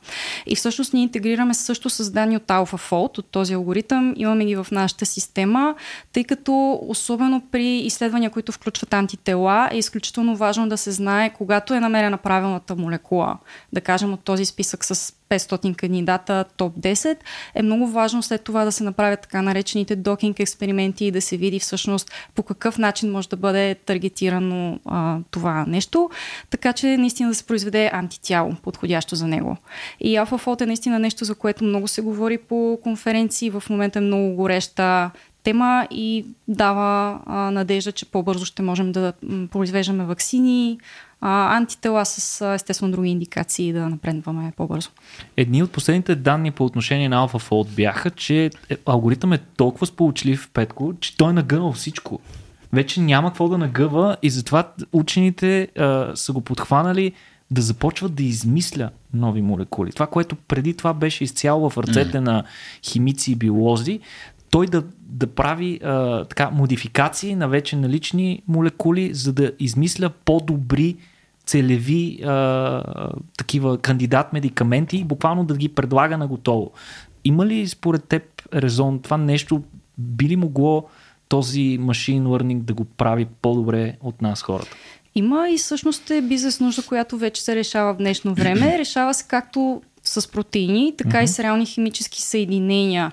И 0.45 0.55
всъщност 0.55 0.93
ние 0.93 1.03
интегрираме 1.03 1.53
също 1.53 1.89
с 1.89 2.11
данни 2.11 2.37
от 2.37 2.43
AlphaFold, 2.43 3.17
от 3.17 3.25
този 3.31 3.53
алгоритъм, 3.53 4.13
имаме 4.17 4.45
ги 4.45 4.55
в 4.55 4.67
нашата 4.71 5.05
система, 5.05 5.75
тъй 6.13 6.23
като 6.23 6.79
особено 6.87 7.41
при 7.51 7.77
изследвания, 7.77 8.29
които 8.29 8.51
включват 8.51 8.93
антитела, 8.93 9.69
е 9.71 9.77
изключително 9.77 10.35
важно 10.35 10.69
да 10.69 10.77
се 10.77 10.91
знае, 10.91 11.33
когато 11.33 11.73
е 11.73 11.79
намерена 11.79 12.17
правилната 12.17 12.75
молекула, 12.75 13.37
да 13.73 13.81
кажем 13.81 14.13
от 14.13 14.23
този 14.23 14.45
списък 14.45 14.85
с 14.85 15.16
500 15.29 15.75
кандидата, 15.75 16.45
топ 16.57 16.75
10, 16.75 17.17
е 17.55 17.61
много 17.61 17.87
важно 17.87 18.23
след 18.23 18.43
това 18.43 18.65
да 18.65 18.71
се 18.71 18.83
направят 18.83 19.21
така 19.21 19.41
наречените 19.41 19.95
докинг 19.95 20.39
експерименти 20.39 21.05
и 21.05 21.11
да 21.11 21.21
се 21.21 21.37
види 21.37 21.59
всъщност 21.59 22.11
по 22.35 22.43
какъв 22.43 22.77
начин 22.77 23.11
може 23.11 23.29
да 23.29 23.35
бъде 23.35 23.75
таргетирано 23.75 24.79
а, 24.85 25.17
това 25.31 25.65
нещо, 25.67 26.09
така 26.49 26.73
че 26.73 26.97
наистина 26.97 27.29
да 27.29 27.35
се 27.35 27.43
произведе 27.43 27.89
антитяло, 27.93 28.55
подходящо 28.63 29.15
за 29.15 29.27
него. 29.27 29.57
И 29.99 30.15
AlphaFold 30.15 30.61
е 30.61 30.65
наистина 30.65 30.99
нещо, 30.99 31.25
за 31.25 31.35
което 31.35 31.63
много 31.63 31.87
се 31.87 32.01
говори 32.01 32.37
по 32.37 32.79
конференции, 32.83 33.49
в 33.49 33.63
момента 33.69 33.99
е 33.99 34.01
много 34.01 34.35
гореща 34.35 35.11
тема 35.43 35.87
и 35.91 36.25
дава 36.47 37.19
а, 37.25 37.51
надежда, 37.51 37.91
че 37.91 38.05
по-бързо 38.05 38.45
ще 38.45 38.61
можем 38.61 38.91
да 38.91 39.13
произвеждаме 39.51 40.05
вакцини, 40.05 40.79
а, 41.21 41.57
антитела 41.57 42.05
с 42.05 42.53
естествено 42.53 42.91
други 42.91 43.09
индикации 43.09 43.73
да 43.73 43.89
напредваме 43.89 44.53
по-бързо. 44.57 44.89
Едни 45.37 45.63
от 45.63 45.71
последните 45.71 46.15
данни 46.15 46.51
по 46.51 46.65
отношение 46.65 47.09
на 47.09 47.27
AlphaFold 47.27 47.67
бяха, 47.67 48.09
че 48.09 48.45
е, 48.69 48.77
алгоритъм 48.85 49.33
е 49.33 49.37
толкова 49.37 49.87
сполучлив, 49.87 50.49
Петко, 50.53 50.93
че 50.99 51.17
той 51.17 51.29
е 51.29 51.33
нагънал 51.33 51.73
всичко. 51.73 52.19
Вече 52.73 53.01
няма 53.01 53.29
какво 53.29 53.49
да 53.49 53.57
нагъва 53.57 54.17
и 54.21 54.29
затова 54.29 54.71
учените 54.93 55.67
а, 55.77 56.11
са 56.15 56.33
го 56.33 56.41
подхванали 56.41 57.13
да 57.51 57.61
започват 57.61 58.15
да 58.15 58.23
измисля 58.23 58.89
нови 59.13 59.41
молекули. 59.41 59.91
Това, 59.91 60.07
което 60.07 60.35
преди 60.35 60.77
това 60.77 60.93
беше 60.93 61.23
изцяло 61.23 61.69
в 61.69 61.77
ръцете 61.77 62.17
mm. 62.17 62.19
на 62.19 62.43
химици 62.83 63.31
и 63.31 63.35
биолози, 63.35 63.99
той 64.49 64.65
да, 64.65 64.83
да 65.09 65.27
прави 65.27 65.79
а, 65.83 66.25
така, 66.25 66.49
модификации 66.49 67.35
на 67.35 67.47
вече 67.47 67.75
налични 67.75 68.41
молекули, 68.47 69.13
за 69.13 69.33
да 69.33 69.51
измисля 69.59 70.09
по-добри 70.09 70.95
целеви 71.45 72.19
а, 72.23 72.83
такива 73.37 73.77
кандидат 73.77 74.33
медикаменти 74.33 74.97
и 74.97 75.03
буквално 75.03 75.43
да 75.43 75.57
ги 75.57 75.69
предлага 75.69 76.17
на 76.17 76.27
готово. 76.27 76.71
Има 77.23 77.45
ли 77.45 77.67
според 77.67 78.03
теб 78.03 78.23
резон 78.53 78.99
това 78.99 79.17
нещо 79.17 79.63
би 79.97 80.29
ли 80.29 80.35
могло 80.35 80.85
този 81.27 81.77
машин 81.81 82.23
learning 82.23 82.59
да 82.59 82.73
го 82.73 82.85
прави 82.85 83.27
по-добре 83.41 83.97
от 84.01 84.21
нас 84.21 84.41
хората? 84.41 84.71
Има 85.15 85.49
и 85.49 85.57
всъщност 85.57 86.09
е 86.09 86.21
бизнес 86.21 86.59
нужда, 86.59 86.81
която 86.81 87.17
вече 87.17 87.43
се 87.43 87.55
решава 87.55 87.93
в 87.93 87.97
днешно 87.97 88.33
време. 88.33 88.77
Решава 88.79 89.13
се 89.13 89.25
както 89.27 89.81
с 90.03 90.31
протеини, 90.31 90.93
така 90.97 91.17
mm-hmm. 91.17 91.23
и 91.23 91.27
с 91.27 91.39
реални 91.39 91.65
химически 91.65 92.21
съединения. 92.21 93.11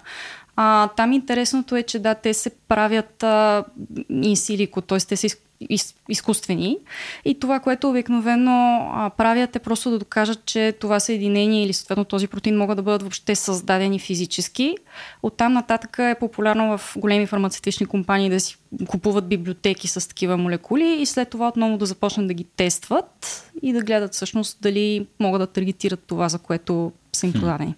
А, 0.57 0.89
там 0.89 1.13
интересното 1.13 1.77
е, 1.77 1.83
че 1.83 1.99
да, 1.99 2.15
те 2.15 2.35
се 2.35 2.51
правят 2.69 3.23
а, 3.23 3.65
инсилико, 4.09 4.81
т.е. 4.81 4.99
те 4.99 5.17
са 5.17 5.27
из, 5.27 5.37
из, 5.61 5.95
изкуствени. 6.09 6.79
И 7.25 7.39
това, 7.39 7.61
което 7.61 7.91
обикновено 7.91 8.89
а, 8.93 9.11
правят 9.11 9.57
е 9.57 9.59
просто 9.59 9.91
да 9.91 9.99
докажат, 9.99 10.45
че 10.45 10.75
това 10.81 11.01
съединение 11.01 11.65
или 11.65 11.73
съответно 11.73 12.05
този 12.05 12.29
протеин 12.29 12.59
могат 12.59 12.77
да 12.77 12.83
бъдат 12.83 13.03
въобще 13.03 13.35
създадени 13.35 13.99
физически. 13.99 14.77
Оттам 15.23 15.53
нататък 15.53 15.97
е 15.99 16.17
популярно 16.21 16.79
в 16.79 16.95
големи 16.97 17.27
фармацевтични 17.27 17.87
компании 17.87 18.31
да 18.31 18.41
си 18.41 18.57
купуват 18.87 19.29
библиотеки 19.29 19.89
с 19.89 20.09
такива 20.09 20.37
молекули 20.37 20.97
и 21.01 21.07
след 21.07 21.29
това 21.29 21.49
отново 21.49 21.79
да 21.79 21.87
започнат 21.87 22.27
да 22.27 22.35
ги 22.35 22.45
тестват 22.45 23.43
и 23.63 23.73
да 23.73 23.83
гледат 23.83 24.15
всъщност 24.15 24.59
дали 24.61 25.07
могат 25.21 25.41
да 25.41 25.47
таргетират 25.47 26.01
това, 26.07 26.29
за 26.29 26.39
което 26.39 26.93
са 27.13 27.27
им 27.27 27.33
продадени. 27.33 27.75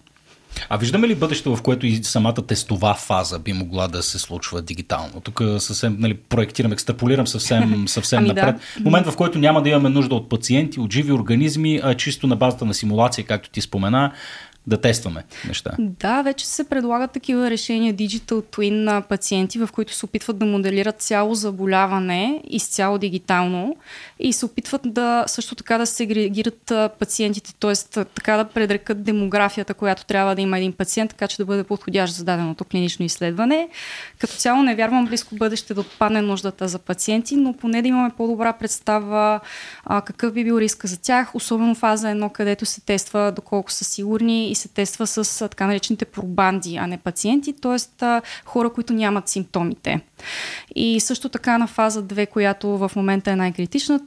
А 0.69 0.77
виждаме 0.77 1.07
ли 1.07 1.15
бъдеще, 1.15 1.49
в 1.49 1.61
което 1.63 1.85
и 1.85 2.03
самата 2.03 2.33
тестова 2.33 2.93
фаза 2.93 3.39
би 3.39 3.53
могла 3.53 3.87
да 3.87 4.03
се 4.03 4.19
случва 4.19 4.61
дигитално? 4.61 5.21
Тук 5.23 5.41
съвсем 5.59 5.95
нали, 5.99 6.13
проектирам, 6.13 6.71
екстраполирам 6.71 7.27
съвсем, 7.27 7.87
съвсем 7.87 8.19
ами 8.19 8.27
напред. 8.27 8.55
Да. 8.77 8.83
Момент, 8.83 9.07
в 9.07 9.15
който 9.15 9.39
няма 9.39 9.61
да 9.61 9.69
имаме 9.69 9.89
нужда 9.89 10.15
от 10.15 10.29
пациенти, 10.29 10.79
от 10.79 10.93
живи 10.93 11.11
организми, 11.11 11.79
а 11.83 11.93
чисто 11.93 12.27
на 12.27 12.35
базата 12.35 12.65
на 12.65 12.73
симулация, 12.73 13.25
както 13.25 13.49
ти 13.49 13.61
спомена, 13.61 14.11
да 14.67 14.81
тестваме 14.81 15.23
неща. 15.47 15.71
Да, 15.79 16.21
вече 16.21 16.47
се 16.47 16.69
предлагат 16.69 17.11
такива 17.11 17.49
решения 17.49 17.93
Digital 17.93 18.55
Twin 18.55 18.71
на 18.71 19.01
пациенти, 19.01 19.59
в 19.59 19.69
които 19.73 19.93
се 19.93 20.05
опитват 20.05 20.37
да 20.37 20.45
моделират 20.45 21.01
цяло 21.01 21.35
заболяване 21.35 22.41
изцяло 22.49 22.97
дигитално 22.97 23.75
и 24.19 24.33
се 24.33 24.45
опитват 24.45 24.81
да 24.85 25.23
също 25.27 25.55
така 25.55 25.77
да 25.77 25.85
сегрегират 25.85 26.71
пациентите, 26.99 27.53
т.е. 27.59 28.03
така 28.03 28.37
да 28.37 28.45
предрекат 28.45 29.03
демографията, 29.03 29.73
която 29.73 30.05
трябва 30.05 30.35
да 30.35 30.41
има 30.41 30.57
един 30.57 30.73
пациент, 30.73 31.09
така 31.09 31.27
че 31.27 31.37
да 31.37 31.45
бъде 31.45 31.63
подходящ 31.63 32.13
за 32.13 32.23
даденото 32.23 32.65
клинично 32.65 33.05
изследване. 33.05 33.69
Като 34.19 34.33
цяло 34.33 34.63
не 34.63 34.75
вярвам 34.75 35.05
близко 35.05 35.35
бъдеще 35.35 35.73
да 35.73 35.81
отпадне 35.81 36.21
нуждата 36.21 36.67
за 36.67 36.79
пациенти, 36.79 37.35
но 37.35 37.53
поне 37.53 37.81
да 37.81 37.87
имаме 37.87 38.11
по-добра 38.17 38.53
представа 38.53 39.39
а, 39.85 40.01
какъв 40.01 40.33
би 40.33 40.43
бил 40.43 40.59
риска 40.59 40.87
за 40.87 41.01
тях, 41.01 41.35
особено 41.35 41.75
фаза 41.75 42.09
едно, 42.09 42.29
където 42.29 42.65
се 42.65 42.81
тества 42.81 43.31
доколко 43.31 43.71
са 43.71 43.85
сигурни 43.85 44.51
и 44.51 44.55
се 44.55 44.67
тества 44.67 45.07
с 45.07 45.49
така 45.49 45.67
наречените 45.67 46.05
пробанди, 46.05 46.75
а 46.75 46.87
не 46.87 46.97
пациенти, 46.97 47.53
т.е. 47.53 48.05
хора, 48.45 48.69
които 48.69 48.93
нямат 48.93 49.29
симптомите. 49.29 50.01
И 50.75 50.99
също 50.99 51.29
така 51.29 51.57
на 51.57 51.67
фаза 51.67 52.03
2, 52.03 52.27
която 52.27 52.77
в 52.77 52.91
момента 52.95 53.31
е 53.31 53.35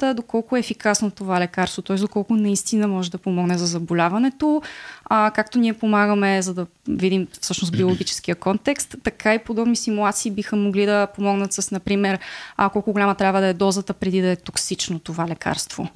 най-критичната, 0.01 0.14
доколко 0.14 0.57
е 0.57 0.61
ефикасно 0.61 1.11
това 1.11 1.40
лекарство, 1.40 1.82
т.е. 1.82 1.96
доколко 1.96 2.34
наистина 2.34 2.88
може 2.88 3.11
да 3.11 3.18
помогне 3.18 3.59
за 3.59 3.66
заболяването, 3.66 4.62
а, 5.05 5.30
както 5.30 5.59
ние 5.59 5.72
помагаме 5.72 6.42
за 6.42 6.55
да 6.55 6.66
видим 6.88 7.26
всъщност 7.40 7.72
биологическия 7.72 8.34
контекст, 8.34 8.96
така 9.03 9.34
и 9.34 9.38
подобни 9.38 9.76
симулации 9.76 10.30
биха 10.30 10.57
могли 10.57 10.86
да 10.86 11.07
помогнат 11.07 11.53
с, 11.53 11.70
например, 11.70 12.18
а, 12.57 12.68
колко 12.68 12.92
голяма 12.92 13.14
трябва 13.14 13.40
да 13.40 13.46
е 13.46 13.55
дозата 13.55 13.94
преди 13.94 14.20
да 14.20 14.28
е 14.28 14.36
токсично 14.36 14.98
това 14.98 15.28
лекарство. 15.28 15.88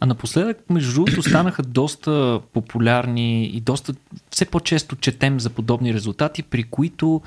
А 0.00 0.06
напоследък, 0.06 0.58
между 0.70 0.94
другото, 0.94 1.22
станаха 1.22 1.62
доста 1.62 2.40
популярни 2.52 3.46
и 3.46 3.60
доста 3.60 3.94
все 4.30 4.44
по-често 4.44 4.96
четем 4.96 5.40
за 5.40 5.50
подобни 5.50 5.94
резултати, 5.94 6.42
при 6.42 6.62
които 6.62 7.20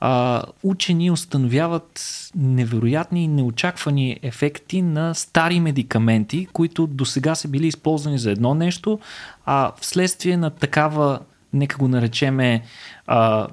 а, 0.00 0.42
учени 0.62 1.10
установяват 1.10 2.00
невероятни 2.36 3.24
и 3.24 3.28
неочаквани 3.28 4.18
ефекти 4.22 4.82
на 4.82 5.14
стари 5.14 5.60
медикаменти, 5.60 6.46
които 6.52 6.86
до 6.86 7.04
сега 7.04 7.34
са 7.34 7.48
били 7.48 7.66
използвани 7.66 8.18
за 8.18 8.30
едно 8.30 8.54
нещо, 8.54 8.98
а 9.46 9.72
вследствие 9.80 10.36
на 10.36 10.50
такава, 10.50 11.20
нека 11.52 11.76
го 11.76 11.88
наречеме, 11.88 12.62
а, 13.06 13.46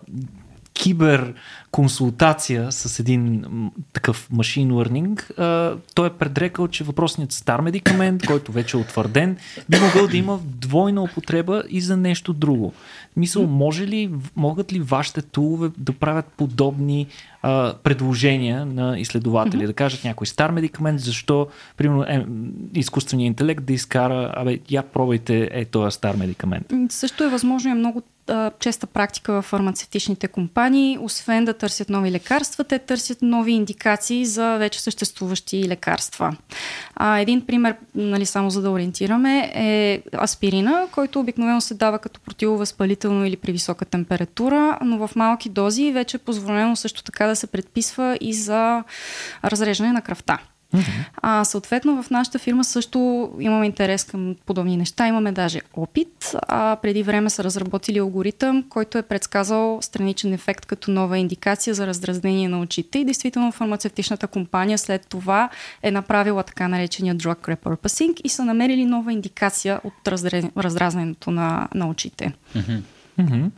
кибер 0.76 1.34
консултация 1.72 2.72
с 2.72 3.00
един 3.00 3.46
такъв 3.94 4.28
машин 4.32 4.72
learning, 4.72 5.22
той 5.96 6.08
е 6.08 6.10
предрекал, 6.10 6.68
че 6.68 6.84
въпросният 6.84 7.32
стар 7.32 7.62
медикамент, 7.62 8.26
който 8.26 8.52
вече 8.52 8.78
е 8.78 8.80
утвърден, 8.80 9.38
би 9.70 9.78
могъл 9.80 10.08
да 10.08 10.18
има 10.18 10.40
двойна 10.44 11.04
употреба 11.04 11.64
и 11.70 11.82
за 11.82 11.98
нещо 11.98 12.34
друго. 12.34 12.74
Мисъл, 13.18 13.48
може 13.48 13.88
ли, 13.88 14.12
могат 14.36 14.74
ли 14.74 14.80
вашите 14.80 15.22
тулове 15.22 15.70
да 15.78 15.94
правят 15.94 16.26
подобни 16.38 17.08
а, 17.42 17.74
предложения 17.84 18.66
на 18.66 19.00
изследователи? 19.00 19.64
Mm-hmm. 19.64 19.68
Да 19.68 19.74
кажат 19.74 20.04
някой 20.04 20.28
стар 20.28 20.52
медикамент, 20.52 21.00
защо, 21.00 21.48
примерно, 21.78 22.04
е, 22.04 22.26
изкуственият 22.74 23.28
интелект 23.28 23.64
да 23.64 23.74
изкара, 23.74 24.34
абе, 24.36 24.60
я 24.70 24.84
пробвайте 24.84 25.50
е 25.52 25.66
този 25.66 25.96
стар 25.96 26.16
медикамент. 26.16 26.74
Също 26.90 27.24
е 27.24 27.30
възможно, 27.30 27.72
е 27.72 27.76
много 27.76 28.02
честа 28.60 28.88
практика 28.88 29.34
в 29.34 29.42
фармацевтичните 29.42 30.28
компании, 30.28 30.98
освен 31.02 31.46
да 31.46 31.54
търсят 31.54 31.90
нови 31.90 32.12
лекарства, 32.12 32.64
те 32.64 32.80
търсят 32.80 33.22
нови 33.22 33.52
индикации 33.52 34.26
за 34.26 34.58
вече 34.58 34.82
съществуващи 34.82 35.68
лекарства. 35.68 36.36
А, 36.96 37.20
един 37.20 37.46
пример, 37.46 37.76
нали, 37.96 38.26
само 38.26 38.50
за 38.50 38.62
да 38.62 38.70
ориентираме, 38.70 39.52
е 39.56 40.02
аспирина, 40.24 40.88
който 40.92 41.20
обикновено 41.20 41.62
се 41.62 41.74
дава 41.74 42.00
като 42.00 42.20
противовъзпалително 42.20 43.26
или 43.26 43.36
при 43.36 43.52
висока 43.52 43.86
температура, 43.86 44.80
но 44.82 45.08
в 45.08 45.16
малки 45.16 45.50
дози 45.50 45.92
вече 45.92 46.18
е 46.18 46.20
позволено 46.20 46.76
също 46.76 47.04
така 47.04 47.28
да 47.28 47.36
се 47.36 47.48
предписва 47.48 48.18
и 48.22 48.34
за 48.34 48.84
разреждане 49.44 49.92
на 49.92 50.02
кръвта. 50.02 50.40
А, 51.18 51.44
съответно, 51.44 52.04
в 52.04 52.10
нашата 52.10 52.40
фирма 52.40 52.64
също 52.64 53.30
имаме 53.40 53.66
интерес 53.66 54.04
към 54.04 54.36
подобни 54.46 54.78
неща. 54.78 55.08
Имаме 55.08 55.32
даже 55.32 55.62
опит. 55.74 56.36
А, 56.48 56.76
преди 56.76 57.04
време 57.04 57.30
са 57.30 57.44
разработили 57.44 58.00
алгоритъм, 58.00 58.64
който 58.70 58.98
е 58.98 59.02
предсказал 59.02 59.80
страничен 59.82 60.34
ефект 60.34 60.66
като 60.66 60.92
нова 60.92 61.18
индикация 61.18 61.74
за 61.74 61.88
раздразнение 61.88 62.50
на 62.50 62.60
очите. 62.60 63.00
И 63.00 63.06
действително 63.06 63.52
фармацевтичната 63.52 64.28
компания 64.28 64.78
след 64.78 65.08
това 65.08 65.50
е 65.84 65.92
направила 65.92 66.44
така 66.44 66.68
наречения 66.68 67.16
drug 67.16 67.56
repurposing 67.56 68.22
и 68.24 68.30
са 68.30 68.46
намерили 68.46 68.86
нова 68.86 69.14
индикация 69.14 69.80
от 69.84 70.08
раздразнението 70.58 71.32
на, 71.32 71.68
на 71.74 71.90
очите. 71.90 72.34
Mm-hmm. 72.56 73.50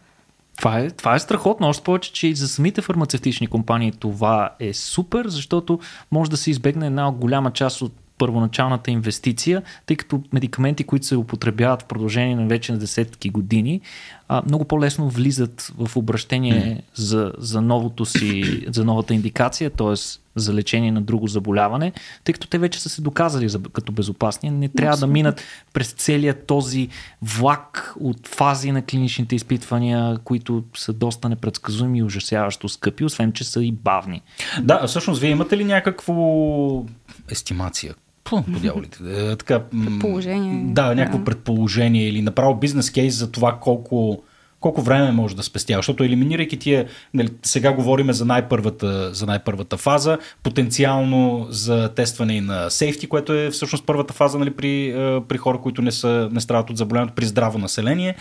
Това 0.58 0.80
е, 0.80 0.90
това 0.90 1.16
е 1.16 1.20
страхотно, 1.20 1.68
още 1.68 1.84
повече, 1.84 2.14
че 2.14 2.28
и 2.28 2.36
за 2.36 2.48
самите 2.48 2.82
фармацевтични 2.82 3.48
компании 3.48 3.92
това 3.92 4.50
е 4.60 4.74
супер, 4.74 5.28
защото 5.28 5.80
може 6.12 6.32
да 6.32 6.38
се 6.38 6.52
избегне 6.52 6.86
една 6.86 7.12
голяма 7.12 7.52
част 7.52 7.82
от 7.82 7.94
първоначалната 8.18 8.92
инвестиция, 8.92 9.64
тъй 9.86 9.96
като 9.96 10.22
медикаменти, 10.34 10.84
които 10.84 11.06
се 11.06 11.16
употребяват 11.16 11.82
в 11.82 11.86
продължение 11.86 12.36
на 12.36 12.48
вече 12.48 12.72
на 12.72 12.78
десетки 12.78 13.30
години, 13.30 13.82
а, 14.28 14.42
много 14.46 14.66
по-лесно 14.66 15.10
влизат 15.10 15.74
в 15.78 15.98
обращение 15.98 16.82
за, 16.96 17.34
за, 17.38 17.62
новото 17.62 18.06
си, 18.06 18.66
за 18.68 18.86
новата 18.86 19.14
индикация, 19.14 19.70
т.е. 19.70 19.96
за 20.40 20.54
лечение 20.54 20.92
на 20.92 21.02
друго 21.02 21.28
заболяване, 21.28 21.92
тъй 22.24 22.34
като 22.34 22.48
те 22.48 22.58
вече 22.58 22.82
са 22.82 22.90
се 22.90 23.02
доказали 23.02 23.50
за, 23.50 23.60
като 23.74 23.92
безопасни. 23.92 24.50
Не 24.50 24.70
трябва 24.70 24.90
Абсолютно. 24.94 25.08
да 25.08 25.14
минат 25.14 25.42
през 25.74 25.92
целия 25.92 26.46
този 26.46 26.88
влак 27.22 27.94
от 28.00 28.28
фази 28.28 28.72
на 28.72 28.82
клиничните 28.82 29.36
изпитвания, 29.36 30.18
които 30.24 30.64
са 30.76 30.94
доста 30.94 31.30
непредсказуеми 31.30 32.00
и 32.00 32.04
ужасяващо 32.04 32.70
скъпи, 32.70 33.06
освен 33.06 33.32
че 33.32 33.44
са 33.44 33.64
и 33.64 33.72
бавни. 33.72 34.22
Да, 34.62 34.88
всъщност 34.88 35.22
вие 35.22 35.30
имате 35.30 35.58
ли 35.58 35.64
някакво 35.64 36.86
естимация? 37.32 37.96
по 38.30 38.60
дяволите. 38.60 39.00
Е, 39.08 39.36
така, 39.36 39.60
предположение. 39.60 40.74
Да, 40.74 40.96
някакво 40.96 41.18
да. 41.18 41.24
предположение 41.24 42.08
или 42.08 42.22
направо 42.22 42.56
бизнес 42.56 42.92
кейс 42.92 43.16
за 43.16 43.32
това 43.32 43.58
колко, 43.62 44.24
колко 44.60 44.82
време 44.82 45.12
може 45.12 45.36
да 45.36 45.44
спестява. 45.44 45.80
Защото 45.80 46.04
елиминирайки 46.04 46.58
тия, 46.58 46.86
нали, 47.14 47.30
сега 47.44 47.74
говориме 47.74 48.14
за 48.14 48.26
най-първата, 48.26 49.14
за 49.14 49.26
най-първата 49.26 49.78
фаза, 49.78 50.18
потенциално 50.44 51.48
за 51.50 51.90
тестване 51.90 52.34
и 52.34 52.42
на 52.42 52.70
сейфти, 52.70 53.08
което 53.08 53.34
е 53.34 53.50
всъщност 53.50 53.86
първата 53.86 54.14
фаза 54.14 54.40
нали, 54.40 54.52
при, 54.52 54.90
е, 54.90 55.22
при 55.28 55.38
хора, 55.38 55.62
които 55.62 55.82
не, 55.82 55.92
са, 55.92 56.30
не 56.32 56.42
страдат 56.42 56.70
от 56.70 56.78
заболяването, 56.78 57.16
при 57.16 57.26
здраво 57.26 57.58
население. 57.58 58.16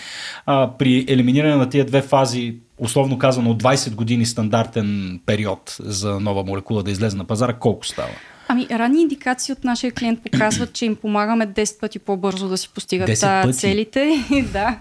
А, 0.46 0.70
при 0.78 1.04
елиминиране 1.08 1.56
на 1.56 1.68
тия 1.68 1.84
две 1.84 2.02
фази 2.02 2.56
условно 2.78 3.18
казано, 3.18 3.54
20 3.54 3.94
години 3.94 4.26
стандартен 4.26 5.20
период 5.26 5.76
за 5.80 6.20
нова 6.20 6.44
молекула 6.44 6.82
да 6.82 6.90
излезе 6.90 7.16
на 7.16 7.24
пазара, 7.24 7.52
колко 7.52 7.86
става? 7.86 8.10
Ами, 8.48 8.66
ранни 8.70 9.02
индикации 9.02 9.52
от 9.52 9.64
нашия 9.64 9.92
клиент 9.92 10.22
показват, 10.22 10.72
че 10.72 10.84
им 10.84 10.96
помагаме 10.96 11.46
10 11.46 11.80
пъти 11.80 11.98
по-бързо 11.98 12.48
да 12.48 12.56
си 12.58 12.68
постигат 12.74 13.18
целите. 13.52 14.24
да. 14.52 14.78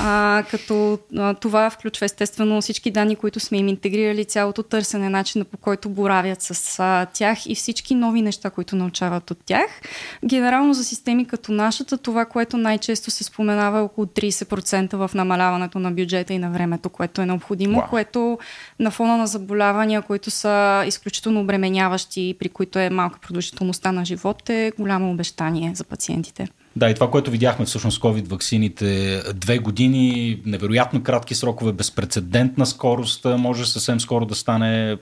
А, 0.00 0.44
като 0.50 0.98
а, 1.16 1.34
това 1.34 1.70
включва 1.70 2.06
естествено 2.06 2.60
всички 2.60 2.90
данни, 2.90 3.16
които 3.16 3.40
сме 3.40 3.58
им 3.58 3.68
интегрирали, 3.68 4.24
цялото 4.24 4.62
търсене, 4.62 5.08
начина 5.08 5.44
по 5.44 5.56
който 5.56 5.88
боравят 5.88 6.42
с 6.42 6.78
а, 6.78 7.06
тях 7.06 7.46
и 7.46 7.54
всички 7.54 7.94
нови 7.94 8.22
неща, 8.22 8.50
които 8.50 8.76
научават 8.76 9.30
от 9.30 9.38
тях. 9.46 9.66
Генерално 10.24 10.74
за 10.74 10.84
системи 10.84 11.26
като 11.26 11.52
нашата, 11.52 11.98
това, 11.98 12.24
което 12.24 12.56
най-често 12.56 13.10
се 13.10 13.24
споменава 13.24 13.78
е 13.78 13.82
около 13.82 14.06
30% 14.06 14.96
в 14.96 15.10
намаляването 15.14 15.78
на 15.78 15.90
бюджета 15.90 16.32
и 16.32 16.38
на 16.38 16.50
времето, 16.50 16.88
което 16.88 17.20
е 17.20 17.26
необходимо, 17.26 17.78
wow. 17.78 17.88
което 17.88 18.38
на 18.78 18.90
фона 18.90 19.16
на 19.16 19.26
заболявания, 19.26 20.02
които 20.02 20.30
са 20.30 20.84
изключително 20.86 21.40
обременяващи, 21.40 22.36
при 22.38 22.48
които 22.48 22.78
е 22.78 22.83
малка 22.90 23.18
продължителността 23.20 23.92
на 23.92 24.04
живот, 24.04 24.48
е 24.48 24.72
голямо 24.78 25.10
обещание 25.10 25.74
за 25.74 25.84
пациентите. 25.84 26.48
Да, 26.76 26.90
и 26.90 26.94
това, 26.94 27.10
което 27.10 27.30
видяхме 27.30 27.64
всъщност 27.64 27.98
с 27.98 28.00
COVID 28.00 28.28
ваксините, 28.28 29.22
две 29.34 29.58
години, 29.58 30.40
невероятно 30.46 31.02
кратки 31.02 31.34
срокове, 31.34 31.72
безпредседентна 31.72 32.66
скорост, 32.66 33.26
може 33.38 33.66
съвсем 33.66 34.00
скоро 34.00 34.26
да 34.26 34.34
стане 34.34 34.96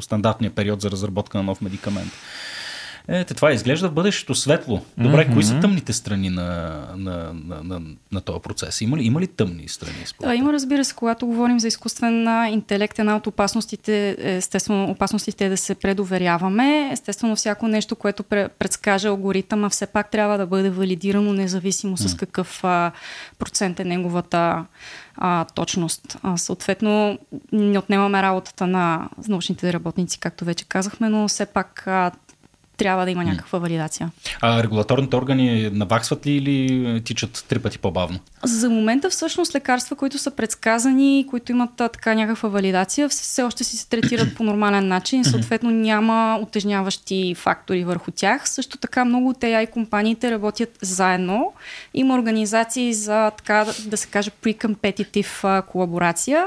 стандартният 0.00 0.54
период 0.54 0.80
за 0.80 0.90
разработка 0.90 1.38
на 1.38 1.44
нов 1.44 1.60
медикамент. 1.60 2.12
Ето, 3.10 3.34
това 3.34 3.52
изглежда 3.52 3.88
в 3.88 3.92
бъдещето 3.92 4.34
светло. 4.34 4.82
Добре, 4.98 5.26
mm-hmm. 5.26 5.32
кои 5.32 5.44
са 5.44 5.60
тъмните 5.60 5.92
страни 5.92 6.30
на, 6.30 6.80
на, 6.96 7.32
на, 7.44 7.62
на, 7.64 7.80
на 8.12 8.20
този 8.20 8.40
процес? 8.40 8.80
Има 8.80 8.96
ли, 8.96 9.04
има 9.04 9.20
ли 9.20 9.26
тъмни 9.26 9.68
страни? 9.68 10.04
Да, 10.22 10.34
има, 10.34 10.52
разбира 10.52 10.84
се, 10.84 10.94
когато 10.94 11.26
говорим 11.26 11.60
за 11.60 11.68
изкуствен 11.68 12.28
интелект, 12.52 12.98
една 12.98 13.16
от 13.16 13.26
опасностите, 13.26 14.16
естествено, 14.18 14.90
опасностите 14.90 15.46
е 15.46 15.48
да 15.48 15.56
се 15.56 15.74
предоверяваме. 15.74 16.88
Естествено, 16.92 17.36
всяко 17.36 17.68
нещо, 17.68 17.96
което 17.96 18.22
предскаже 18.58 19.08
алгоритъма, 19.08 19.68
все 19.68 19.86
пак 19.86 20.10
трябва 20.10 20.38
да 20.38 20.46
бъде 20.46 20.70
валидирано, 20.70 21.32
независимо 21.32 21.96
с 21.96 22.16
какъв 22.16 22.64
а, 22.64 22.92
процент 23.38 23.80
е 23.80 23.84
неговата 23.84 24.64
а, 25.16 25.44
точност. 25.44 26.18
А, 26.22 26.36
съответно, 26.36 27.18
не 27.52 27.78
отнемаме 27.78 28.22
работата 28.22 28.66
на 28.66 29.08
научните 29.28 29.72
работници, 29.72 30.20
както 30.20 30.44
вече 30.44 30.64
казахме, 30.64 31.08
но 31.08 31.28
все 31.28 31.46
пак 31.46 31.86
а, 31.86 32.10
трябва 32.78 33.04
да 33.04 33.10
има 33.10 33.24
някаква 33.24 33.58
валидация. 33.58 34.10
А 34.40 34.62
регулаторните 34.62 35.16
органи 35.16 35.70
наваксват 35.72 36.26
ли 36.26 36.30
или 36.30 37.00
тичат 37.04 37.44
три 37.48 37.58
пъти 37.58 37.78
по-бавно? 37.78 38.18
За 38.44 38.70
момента 38.70 39.10
всъщност 39.10 39.54
лекарства, 39.54 39.96
които 39.96 40.18
са 40.18 40.30
предсказани, 40.30 41.26
които 41.30 41.52
имат 41.52 41.70
така 41.76 42.14
някаква 42.14 42.48
валидация, 42.48 43.08
все 43.08 43.42
още 43.42 43.64
си 43.64 43.76
се 43.76 43.88
третират 43.88 44.34
по 44.36 44.42
нормален 44.42 44.88
начин. 44.88 45.24
Съответно 45.24 45.70
няма 45.70 46.38
отежняващи 46.42 47.34
фактори 47.34 47.84
върху 47.84 48.10
тях. 48.10 48.48
Също 48.48 48.78
така 48.78 49.04
много 49.04 49.28
от 49.28 49.38
AI 49.38 49.70
компаниите 49.70 50.30
работят 50.30 50.78
заедно. 50.82 51.52
Има 51.94 52.14
организации 52.14 52.94
за 52.94 53.30
така 53.30 53.66
да 53.86 53.96
се 53.96 54.06
каже 54.08 54.30
pre-competitive 54.42 55.62
колаборация. 55.66 56.46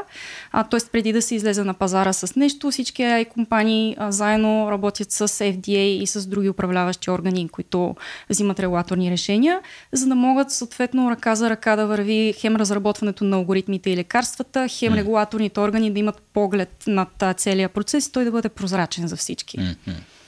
т.е. 0.51 0.79
преди 0.91 1.13
да 1.13 1.21
се 1.21 1.35
излезе 1.35 1.63
на 1.63 1.73
пазара 1.73 2.13
с 2.13 2.35
нещо, 2.35 2.71
всички 2.71 3.01
AI 3.01 3.27
компании 3.27 3.95
а, 3.99 4.11
заедно 4.11 4.71
работят 4.71 5.11
с 5.11 5.27
FDA 5.27 6.01
и 6.01 6.07
с 6.07 6.20
с 6.21 6.27
други 6.27 6.49
управляващи 6.49 7.11
органи, 7.11 7.49
които 7.49 7.95
взимат 8.29 8.59
регулаторни 8.59 9.11
решения, 9.11 9.59
за 9.91 10.07
да 10.07 10.15
могат 10.15 10.51
съответно 10.51 11.11
ръка 11.11 11.35
за 11.35 11.49
ръка 11.49 11.75
да 11.75 11.87
върви 11.87 12.33
хем 12.37 12.55
разработването 12.55 13.23
на 13.23 13.37
алгоритмите 13.37 13.89
и 13.89 13.97
лекарствата, 13.97 14.67
хем 14.69 14.93
регулаторните 14.93 15.59
органи 15.59 15.91
да 15.91 15.99
имат 15.99 16.21
поглед 16.33 16.83
над 16.87 17.23
целия 17.37 17.69
процес 17.69 18.07
и 18.07 18.11
той 18.11 18.23
да 18.23 18.31
бъде 18.31 18.49
прозрачен 18.49 19.07
за 19.07 19.15
всички. 19.15 19.75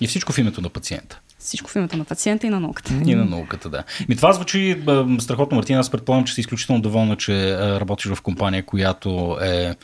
И 0.01 0.07
всичко 0.07 0.31
в 0.33 0.37
името 0.37 0.61
на 0.61 0.69
пациента 0.69 1.19
всичко 1.43 1.69
в 1.69 1.75
името 1.75 1.97
на 1.97 2.05
пациента 2.05 2.47
и 2.47 2.49
на 2.49 2.59
науката. 2.59 2.93
И 3.05 3.15
на 3.15 3.25
науката, 3.25 3.69
да. 3.69 3.83
Ми 4.09 4.15
това 4.15 4.33
звучи 4.33 4.83
страхотно, 5.19 5.55
Мартина. 5.55 5.79
Аз 5.79 5.89
предполагам, 5.89 6.25
че 6.25 6.33
си 6.33 6.41
изключително 6.41 6.81
доволна, 6.81 7.15
че 7.15 7.57
работиш 7.59 8.11
в 8.11 8.21
компания, 8.21 8.65
която 8.65 9.37
е 9.41 9.75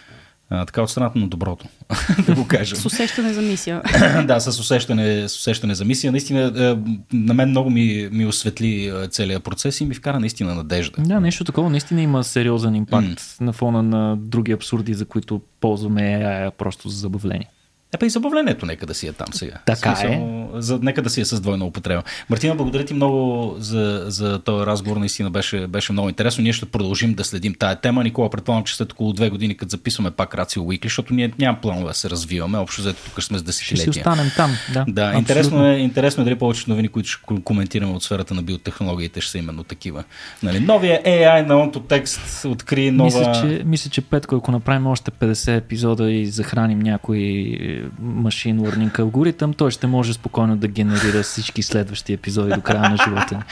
а, 0.49 0.65
така 0.65 0.81
от 0.81 0.89
страната 0.89 1.19
на 1.19 1.27
доброто, 1.27 1.65
да 2.25 2.35
го 2.35 2.47
кажем. 2.47 2.77
С 2.77 2.85
усещане 2.85 3.33
за 3.33 3.41
мисия. 3.41 3.81
да, 4.27 4.39
с 4.39 4.59
усещане, 4.59 5.29
с 5.29 5.35
усещане 5.37 5.75
за 5.75 5.85
мисия. 5.85 6.11
Наистина, 6.11 6.77
на 7.13 7.33
мен 7.33 7.49
много 7.49 7.69
ми, 7.69 8.09
ми 8.11 8.25
осветли 8.25 8.93
целият 9.09 9.43
процес 9.43 9.81
и 9.81 9.85
ми 9.85 9.93
вкара 9.93 10.19
наистина 10.19 10.55
надежда. 10.55 11.01
Да, 11.01 11.19
нещо 11.19 11.43
такова 11.43 11.69
наистина 11.69 12.01
има 12.01 12.23
сериозен 12.23 12.75
импакт 12.75 13.07
mm. 13.07 13.41
на 13.41 13.53
фона 13.53 13.83
на 13.83 14.17
други 14.17 14.51
абсурди, 14.51 14.93
за 14.93 15.05
които 15.05 15.41
ползваме 15.61 16.01
AI 16.01 16.51
просто 16.51 16.89
за 16.89 16.97
забавление. 16.97 17.47
Епа 17.93 18.05
и 18.05 18.09
забавлението 18.09 18.65
нека 18.65 18.85
да 18.85 18.93
си 18.93 19.07
е 19.07 19.13
там 19.13 19.27
сега. 19.31 19.53
Така 19.65 19.95
Смисъл, 19.95 20.11
е. 20.11 20.61
За, 20.61 20.79
нека 20.81 21.01
да 21.01 21.09
си 21.09 21.21
е 21.21 21.25
с 21.25 21.41
двойна 21.41 21.65
употреба. 21.65 22.03
Мартина, 22.29 22.55
благодаря 22.55 22.85
ти 22.85 22.93
много 22.93 23.55
за, 23.59 24.03
за 24.07 24.39
този 24.39 24.65
разговор. 24.65 24.97
Наистина 24.97 25.29
беше, 25.29 25.67
беше 25.67 25.91
много 25.91 26.09
интересно. 26.09 26.43
Ние 26.43 26.53
ще 26.53 26.65
продължим 26.65 27.13
да 27.13 27.23
следим 27.23 27.55
тая 27.59 27.75
тема. 27.75 28.03
Никола, 28.03 28.29
предполагам, 28.29 28.63
че 28.63 28.75
след 28.75 28.91
около 28.91 29.13
две 29.13 29.29
години, 29.29 29.57
като 29.57 29.69
записваме 29.69 30.11
пак 30.11 30.35
Рацио 30.35 30.63
Уикли, 30.63 30.87
защото 30.87 31.13
ние 31.13 31.31
нямам 31.39 31.61
планове 31.61 31.87
да 31.87 31.93
се 31.93 32.09
развиваме. 32.09 32.57
Общо 32.57 32.81
взето 32.81 32.99
тук 33.05 33.23
сме 33.23 33.37
с 33.37 33.43
десетилетия. 33.43 33.83
Ще 33.83 33.93
си 33.93 33.99
останем 33.99 34.31
там. 34.35 34.51
Да, 34.73 34.85
да 34.87 35.13
интересно, 35.17 35.67
е, 35.67 35.75
интересно 35.75 36.21
е 36.21 36.25
дали 36.25 36.35
повечето 36.35 36.69
новини, 36.69 36.87
които 36.87 37.09
ще 37.09 37.21
коментираме 37.43 37.93
от 37.93 38.03
сферата 38.03 38.33
на 38.33 38.41
биотехнологиите, 38.41 39.21
ще 39.21 39.31
са 39.31 39.37
именно 39.37 39.63
такива. 39.63 40.03
Нали, 40.43 40.59
новия 40.59 41.03
AI 41.03 41.45
на 41.45 41.59
онтотекст 41.59 42.45
откри 42.45 42.91
нова... 42.91 43.19
Мисля, 43.19 43.41
че, 43.41 43.63
мисля, 43.65 43.89
че 43.89 44.01
Петко, 44.01 44.35
ако 44.35 44.51
направим 44.51 44.87
още 44.87 45.11
50 45.11 45.57
епизода 45.57 46.11
и 46.11 46.25
захраним 46.25 46.79
някои 46.79 47.78
машин 48.01 48.59
learning 48.59 48.99
алгоритъм, 48.99 49.53
той 49.53 49.71
ще 49.71 49.87
може 49.87 50.13
спокойно 50.13 50.57
да 50.57 50.67
генерира 50.67 51.23
всички 51.23 51.63
следващи 51.63 52.13
епизоди 52.13 52.53
до 52.53 52.61
края 52.61 52.89
на 52.89 52.97
живота 52.97 53.43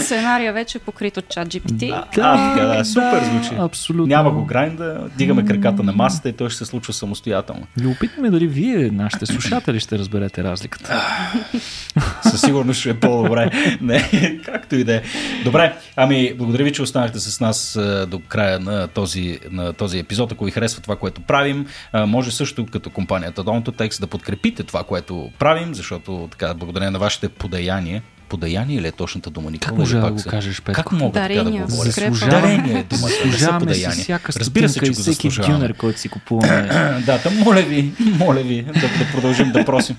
Сценария 0.00 0.52
вече 0.52 0.78
е 0.78 0.80
покрит 0.80 1.16
от 1.16 1.28
чат 1.28 1.48
GPT. 1.48 1.88
Да, 1.88 2.06
да, 2.14 2.54
да, 2.54 2.76
да, 2.76 2.84
супер 2.84 3.20
да, 3.20 3.24
звучи. 3.24 3.54
Абсолютно. 3.58 4.06
Няма 4.06 4.30
го 4.30 4.44
грайнда, 4.44 5.08
дигаме 5.18 5.44
краката 5.44 5.82
на 5.82 5.92
масата 5.92 6.28
и 6.28 6.32
той 6.32 6.50
ще 6.50 6.58
се 6.58 6.64
случва 6.64 6.92
самостоятелно. 6.92 7.66
Любопитно 7.80 8.22
ме 8.22 8.30
дали 8.30 8.46
вие, 8.46 8.90
нашите 8.90 9.26
слушатели, 9.26 9.80
ще 9.80 9.98
разберете 9.98 10.44
разликата. 10.44 11.04
Със 12.22 12.32
със 12.34 12.40
сигурност 12.40 12.80
ще 12.80 12.90
е 12.90 12.94
по-добре. 12.94 13.50
Не, 13.80 14.40
както 14.44 14.74
и 14.74 14.84
да 14.84 14.94
е. 14.94 15.02
Добре, 15.44 15.76
ами 15.96 16.34
благодаря 16.38 16.64
ви, 16.64 16.72
че 16.72 16.82
останахте 16.82 17.18
с 17.20 17.40
нас 17.40 17.78
до 18.08 18.20
края 18.28 18.60
на 18.60 18.88
този, 18.88 19.38
на 19.50 19.72
този 19.72 19.98
епизод. 19.98 20.32
Ако 20.32 20.44
ви 20.44 20.50
харесва 20.50 20.82
това, 20.82 20.96
което 20.96 21.20
правим, 21.20 21.66
може 22.06 22.30
също 22.30 22.66
като 22.66 22.90
компанията 22.90 23.44
Don't 23.44 23.63
Text 23.72 24.00
да 24.00 24.06
подкрепите 24.06 24.62
това, 24.62 24.84
което 24.84 25.30
правим, 25.38 25.74
защото 25.74 26.28
така, 26.30 26.54
благодаря 26.54 26.90
на 26.90 26.98
вашите 26.98 27.28
подаяния, 27.28 28.02
подаяние 28.28 28.82
ли 28.82 28.86
е 28.86 28.92
точната 28.92 29.30
дума? 29.30 29.50
Никога 29.50 29.66
как 29.68 29.78
може 29.78 29.96
да 29.96 30.10
го 30.10 30.22
кажеш, 30.28 30.62
Петко? 30.62 30.82
Как 30.82 30.92
мога 30.92 31.12
Дарение, 31.12 31.44
така 31.44 31.52
да 31.52 31.60
го 31.60 31.70
говоря? 31.70 32.30
Дарение 32.30 32.78
е 32.78 32.84
думата, 32.84 33.08
заслужаваме 33.08 33.74
си 33.74 33.90
всяка 33.90 34.32
Разбира 34.36 34.68
се, 34.68 34.80
че 34.80 34.90
го 34.90 34.94
всеки 34.94 35.28
дюнер, 35.28 35.74
който 35.74 36.00
си 36.00 36.08
купуваме. 36.08 36.68
да, 37.06 37.18
там 37.18 37.38
моля 37.38 37.62
ви, 37.62 37.92
моля 38.18 38.40
ви 38.40 38.62
да, 38.62 38.72
да 38.72 39.12
продължим 39.12 39.52
да 39.52 39.64
просим. 39.64 39.96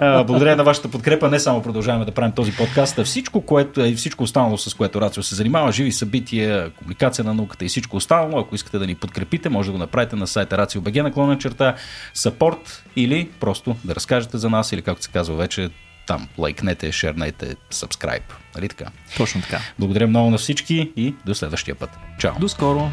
Благодаря 0.00 0.56
на 0.56 0.64
вашата 0.64 0.88
подкрепа. 0.90 1.30
Не 1.30 1.40
само 1.40 1.62
продължаваме 1.62 2.04
да 2.04 2.12
правим 2.12 2.32
този 2.32 2.52
подкаст, 2.52 2.98
а 2.98 3.04
всичко, 3.04 3.40
което 3.40 3.84
е 3.84 3.92
всичко 3.92 4.24
останало, 4.24 4.58
с 4.58 4.74
което 4.74 5.00
Рацио 5.00 5.22
се 5.22 5.34
занимава, 5.34 5.72
живи 5.72 5.92
събития, 5.92 6.70
комуникация 6.70 7.24
на 7.24 7.34
науката 7.34 7.64
и 7.64 7.68
всичко 7.68 7.96
останало. 7.96 8.38
Ако 8.38 8.54
искате 8.54 8.78
да 8.78 8.86
ни 8.86 8.94
подкрепите, 8.94 9.48
може 9.48 9.68
да 9.68 9.72
го 9.72 9.78
направите 9.78 10.16
на 10.16 10.26
сайта 10.26 10.56
RACIO.BG 10.56 11.02
наклона 11.02 11.38
черта 11.38 11.74
support 12.16 12.58
или 12.96 13.28
просто 13.40 13.76
да 13.84 13.94
разкажете 13.94 14.38
за 14.38 14.50
нас 14.50 14.72
или 14.72 14.82
както 14.82 15.02
се 15.02 15.10
казва 15.10 15.36
вече 15.36 15.70
там 16.08 16.28
лайкнете, 16.38 16.92
шернете, 16.92 17.56
subscribe. 17.72 18.32
Нали 18.54 18.68
така? 18.68 18.90
Точно 19.16 19.42
така. 19.42 19.60
Благодаря 19.78 20.06
много 20.06 20.30
на 20.30 20.38
всички 20.38 20.92
и 20.96 21.14
до 21.26 21.34
следващия 21.34 21.74
път. 21.74 21.90
Чао. 22.18 22.38
До 22.40 22.48
скоро. 22.48 22.90